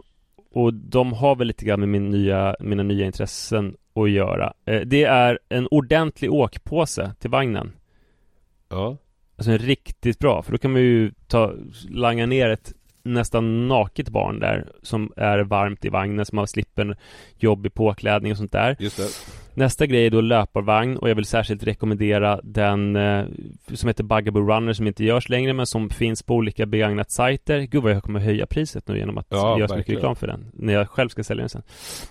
och 0.52 0.74
de 0.74 1.14
har 1.14 1.36
väl 1.36 1.48
lite 1.48 1.66
grann 1.66 1.80
med 1.80 1.90
min 1.90 2.10
nya, 2.10 2.56
mina 2.60 2.84
nya 2.84 3.06
intressen 3.06 3.76
att 3.96 4.10
göra. 4.10 4.54
Eh, 4.66 4.82
det 4.82 5.04
är 5.04 5.40
en 5.50 5.68
ordentlig 5.72 6.32
åkpåse 6.34 7.14
till 7.20 7.30
vagnen. 7.30 7.72
Ja, 8.70 8.98
Alltså 9.40 9.52
en 9.52 9.58
riktigt 9.58 10.20
bra, 10.20 10.42
för 10.42 10.52
då 10.52 10.58
kan 10.58 10.72
man 10.72 10.82
ju 10.82 11.12
ta, 11.28 11.54
langa 11.90 12.26
ner 12.26 12.50
ett 12.50 12.74
nästan 13.04 13.68
naket 13.68 14.10
barn 14.10 14.40
där 14.40 14.72
som 14.82 15.14
är 15.18 15.40
varmt 15.40 15.86
i 15.86 15.90
vagnen, 15.90 16.26
som 16.26 16.36
man 16.36 16.48
slipper 16.48 16.98
jobbig 17.38 17.74
påklädning 17.74 18.32
och 18.32 18.38
sånt 18.38 18.52
där. 18.52 18.76
just 18.80 18.98
det. 18.98 19.10
Nästa 19.60 19.86
grej 19.86 20.06
är 20.06 20.10
då 20.10 20.22
löparvagn 20.22 20.98
och 20.98 21.10
jag 21.10 21.16
vill 21.16 21.26
särskilt 21.26 21.64
rekommendera 21.64 22.40
den 22.44 22.96
eh, 22.96 23.26
som 23.74 23.88
heter 23.88 24.04
Bugaboo 24.04 24.48
Runner 24.50 24.74
som 24.74 24.88
inte 24.88 25.04
görs 25.04 25.30
längre 25.30 25.54
men 25.54 25.66
som 25.66 25.90
finns 25.90 26.24
på 26.24 26.36
olika 26.36 26.66
begagnat 26.66 27.12
sajter. 27.12 27.60
Gud 27.60 27.84
vad 27.84 27.92
jag 27.92 28.04
kommer 28.04 28.20
höja 28.20 28.46
priset 28.46 28.88
nu 28.88 28.98
genom 28.98 29.18
att 29.18 29.28
Ja, 29.30 29.58
göra 29.60 29.68
så 29.68 29.76
mycket 29.76 29.96
reklam 29.96 30.16
för 30.16 30.28
den 30.28 30.52
när 30.54 30.74
jag 30.74 30.90
själv 30.90 31.10
ska 31.10 31.24
sälja 31.24 31.42
den 31.42 31.50
sen. 31.50 31.62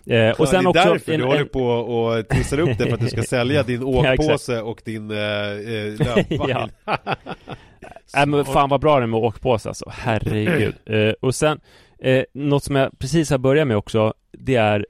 Eh, 0.06 0.16
Ja, 0.16 0.34
och 0.38 0.48
sen 0.48 0.64
det 0.64 0.68
är 0.68 0.68
också 0.68 0.92
därför 0.92 1.12
en- 1.12 1.20
du 1.20 1.26
håller 1.26 1.44
på 1.44 1.64
och 1.66 2.28
trissar 2.28 2.60
upp 2.60 2.78
det 2.78 2.84
för 2.86 2.94
att 2.94 3.00
du 3.00 3.08
ska 3.08 3.22
sälja 3.28 3.62
din 3.62 3.80
Ja, 4.04 4.12
åkpåse 4.12 4.60
och 4.62 4.80
din 4.84 5.10
eh, 5.10 5.16
eh, 5.18 5.98
löpvagn. 5.98 6.70
Nej 8.14 8.26
men 8.26 8.44
fan 8.44 8.68
vad 8.68 8.80
bra 8.80 8.96
det 8.98 9.02
är 9.04 9.06
med 9.06 9.20
åkpåse 9.20 9.68
alltså, 9.68 9.90
herregud. 9.94 10.74
eh, 10.86 11.12
och 11.20 11.34
sen, 11.34 11.60
eh, 11.98 12.24
något 12.34 12.64
som 12.64 12.76
jag 12.76 12.98
precis 12.98 13.30
har 13.30 13.38
börjat 13.38 13.66
med 13.68 13.76
också, 13.76 14.14
det 14.32 14.54
är 14.56 14.86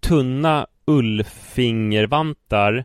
tunna 0.00 0.66
ullfingervantar 0.88 2.84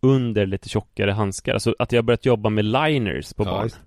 under 0.00 0.46
lite 0.46 0.68
tjockare 0.68 1.10
handskar. 1.10 1.52
Alltså 1.52 1.74
att 1.78 1.92
jag 1.92 1.98
har 1.98 2.02
börjat 2.02 2.26
jobba 2.26 2.50
med 2.50 2.64
liners 2.64 3.32
på 3.34 3.42
Ja, 3.44 3.50
barn. 3.50 3.62
just. 3.62 3.80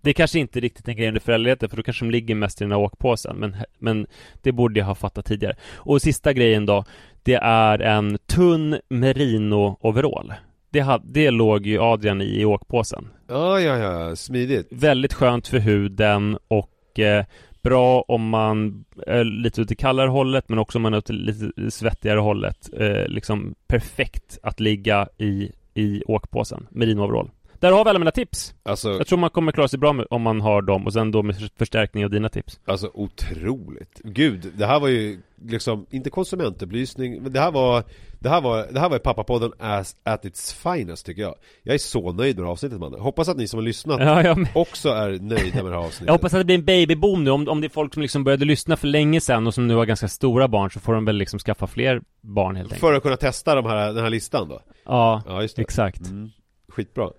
Det 0.00 0.10
är 0.10 0.14
kanske 0.14 0.38
inte 0.38 0.60
riktigt 0.60 0.88
en 0.88 0.96
grej 0.96 1.08
under 1.08 1.20
föräldraledigheten 1.20 1.68
för 1.68 1.76
då 1.76 1.82
kanske 1.82 2.04
de 2.04 2.10
ligger 2.10 2.34
mest 2.34 2.60
i 2.60 2.64
den 2.64 2.72
här 2.72 2.78
åkpåsen 2.78 3.36
men, 3.36 3.56
men 3.78 4.06
det 4.42 4.52
borde 4.52 4.80
jag 4.80 4.86
ha 4.86 4.94
fattat 4.94 5.26
tidigare. 5.26 5.56
Och 5.74 6.02
sista 6.02 6.32
grejen 6.32 6.66
då, 6.66 6.84
det 7.22 7.34
är 7.34 7.78
en 7.78 8.18
tunn 8.26 8.78
merino-overall. 8.88 10.32
Det, 10.70 11.00
det 11.04 11.30
låg 11.30 11.66
ju 11.66 11.80
Adrian 11.82 12.20
i, 12.22 12.40
i 12.40 12.44
åkpåsen. 12.44 13.08
Ja, 13.28 13.60
ja, 13.60 13.76
ja, 13.76 14.16
smidigt. 14.16 14.68
Väldigt 14.70 15.12
skönt 15.14 15.48
för 15.48 15.58
huden 15.58 16.38
och 16.48 16.98
eh, 16.98 17.24
bra 17.68 18.04
om 18.08 18.28
man 18.28 18.84
är 19.06 19.24
lite 19.24 19.62
åt 19.62 19.68
det 19.68 19.74
kallare 19.74 20.08
hållet 20.08 20.48
men 20.48 20.58
också 20.58 20.78
om 20.78 20.82
man 20.82 20.94
är 20.94 20.98
åt 20.98 21.06
det 21.06 21.12
lite 21.12 21.70
svettigare 21.70 22.20
hållet. 22.20 22.70
Eh, 22.72 23.08
liksom 23.08 23.54
perfekt 23.66 24.38
att 24.42 24.60
ligga 24.60 25.08
i, 25.18 25.52
i 25.74 26.02
åkpåsen, 26.06 26.66
din 26.70 26.98
overall. 26.98 27.30
Där 27.66 27.72
har 27.76 27.84
vi 27.84 27.90
alla 27.90 27.98
mina 27.98 28.10
tips. 28.10 28.54
Alltså, 28.62 28.90
Jag 28.92 29.06
tror 29.06 29.18
man 29.18 29.30
kommer 29.30 29.52
klara 29.52 29.68
sig 29.68 29.78
bra 29.78 29.92
med, 29.92 30.06
om 30.10 30.22
man 30.22 30.40
har 30.40 30.62
dem 30.62 30.86
och 30.86 30.92
sen 30.92 31.10
då 31.10 31.22
med 31.22 31.36
förstärkning 31.58 32.04
av 32.04 32.10
dina 32.10 32.28
tips. 32.28 32.60
alltså 32.64 32.90
otroligt. 32.94 34.00
Gud, 34.04 34.52
det 34.56 34.66
här 34.66 34.80
var 34.80 34.88
ju 34.88 35.20
liksom, 35.44 35.86
inte 35.90 36.10
konsumentupplysning, 36.10 37.22
men 37.22 37.32
det 37.32 37.40
här 37.40 37.50
var 37.50 37.84
det 38.18 38.28
här 38.28 38.40
var, 38.40 38.66
det 38.72 38.80
här 38.80 38.88
var 38.88 38.98
pappapodden 38.98 39.52
as, 39.58 39.96
at 40.02 40.24
its 40.24 40.52
finest 40.54 41.06
tycker 41.06 41.22
jag. 41.22 41.34
Jag 41.62 41.74
är 41.74 41.78
så 41.78 42.12
nöjd 42.12 42.36
med 42.36 42.42
det 42.42 42.46
här 42.46 42.52
avsnittet 42.52 42.80
man. 42.80 42.94
Hoppas 42.94 43.28
att 43.28 43.36
ni 43.36 43.48
som 43.48 43.58
har 43.58 43.64
lyssnat 43.64 44.00
Ja, 44.00 44.22
jag, 44.22 44.38
med. 44.38 44.48
också 44.54 44.88
är 44.88 45.10
nöjda 45.10 45.62
med 45.62 45.72
det 45.72 45.78
här 45.78 45.84
avsnittet. 45.86 46.06
jag 46.06 46.12
hoppas 46.12 46.34
att 46.34 46.40
det 46.40 46.44
blir 46.44 46.54
en 46.58 46.64
babyboom 46.64 47.24
nu. 47.24 47.30
Om, 47.30 47.48
om 47.48 47.60
det 47.60 47.66
är 47.66 47.68
folk 47.68 47.94
som 47.94 48.02
liksom 48.02 48.24
började 48.24 48.44
lyssna 48.44 48.76
för 48.76 48.88
länge 48.88 49.20
sedan 49.20 49.46
och 49.46 49.54
som 49.54 49.66
nu 49.66 49.74
har 49.74 49.86
ganska 49.86 50.08
stora 50.08 50.48
barn 50.48 50.70
så 50.70 50.80
får 50.80 50.94
de 50.94 51.04
väl 51.04 51.16
liksom 51.16 51.38
skaffa 51.38 51.66
fler 51.66 52.02
barn 52.20 52.56
helt 52.56 52.66
enkelt. 52.66 52.80
För 52.80 52.92
att 52.92 53.02
kunna 53.02 53.16
testa 53.16 53.54
de 53.54 53.64
här, 53.66 53.92
den 53.92 54.02
här 54.02 54.10
listan 54.10 54.48
då. 54.48 54.60
Ja, 54.84 55.22
Ja, 55.26 55.44
exakt. 55.56 56.00
Mm, 56.06 56.30
skitbra. 56.68 57.10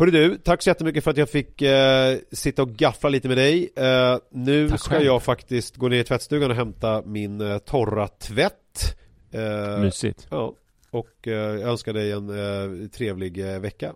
Hörru 0.00 0.10
du, 0.10 0.38
tack 0.38 0.62
så 0.62 0.70
jättemycket 0.70 1.04
för 1.04 1.10
att 1.10 1.16
jag 1.16 1.30
fick 1.30 1.62
eh, 1.62 2.18
sitta 2.32 2.62
och 2.62 2.68
gaffla 2.68 3.08
lite 3.08 3.28
med 3.28 3.36
dig. 3.36 3.72
Eh, 3.76 4.18
nu 4.30 4.68
Tack 4.68 4.80
ska 4.80 4.90
själv. 4.90 5.04
jag 5.06 5.22
faktiskt 5.22 5.76
gå 5.76 5.88
ner 5.88 5.96
i 5.96 6.04
tvättstugan 6.04 6.50
och 6.50 6.56
hämta 6.56 7.02
min 7.02 7.40
eh, 7.40 7.58
torra 7.58 8.08
tvätt. 8.08 8.96
Eh, 9.32 9.80
Mysigt. 9.80 10.26
ja, 10.30 10.54
och 10.90 11.28
eh, 11.28 11.32
jag 11.32 11.60
önskar 11.70 11.92
dig 11.92 12.12
en 12.12 12.28
eh, 12.28 12.88
trevlig 12.88 13.54
eh, 13.54 13.60
vecka. 13.60 13.94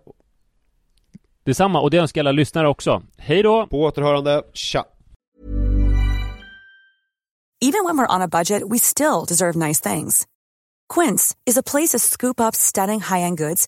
Detsamma, 1.45 1.81
och 1.81 1.91
det 1.91 1.97
önskar 1.97 2.21
alla 2.21 2.31
lyssnare 2.31 2.67
också. 2.67 3.03
Hej 3.17 3.43
då! 3.43 3.67
På 3.67 3.81
återhörande, 3.81 4.43
tja! 4.53 4.85
Even 7.61 7.85
when 7.85 7.97
we're 7.97 8.15
on 8.15 8.21
a 8.21 8.27
budget, 8.27 8.63
we 8.71 8.79
still 8.79 9.25
deserve 9.27 9.67
nice 9.67 9.93
things. 9.93 10.27
Quince 10.93 11.35
is 11.45 11.57
a 11.57 11.63
place 11.71 11.97
to 11.97 11.99
scoop 11.99 12.39
up 12.39 12.55
stunning 12.55 12.99
high-end 12.99 13.37
goods 13.37 13.67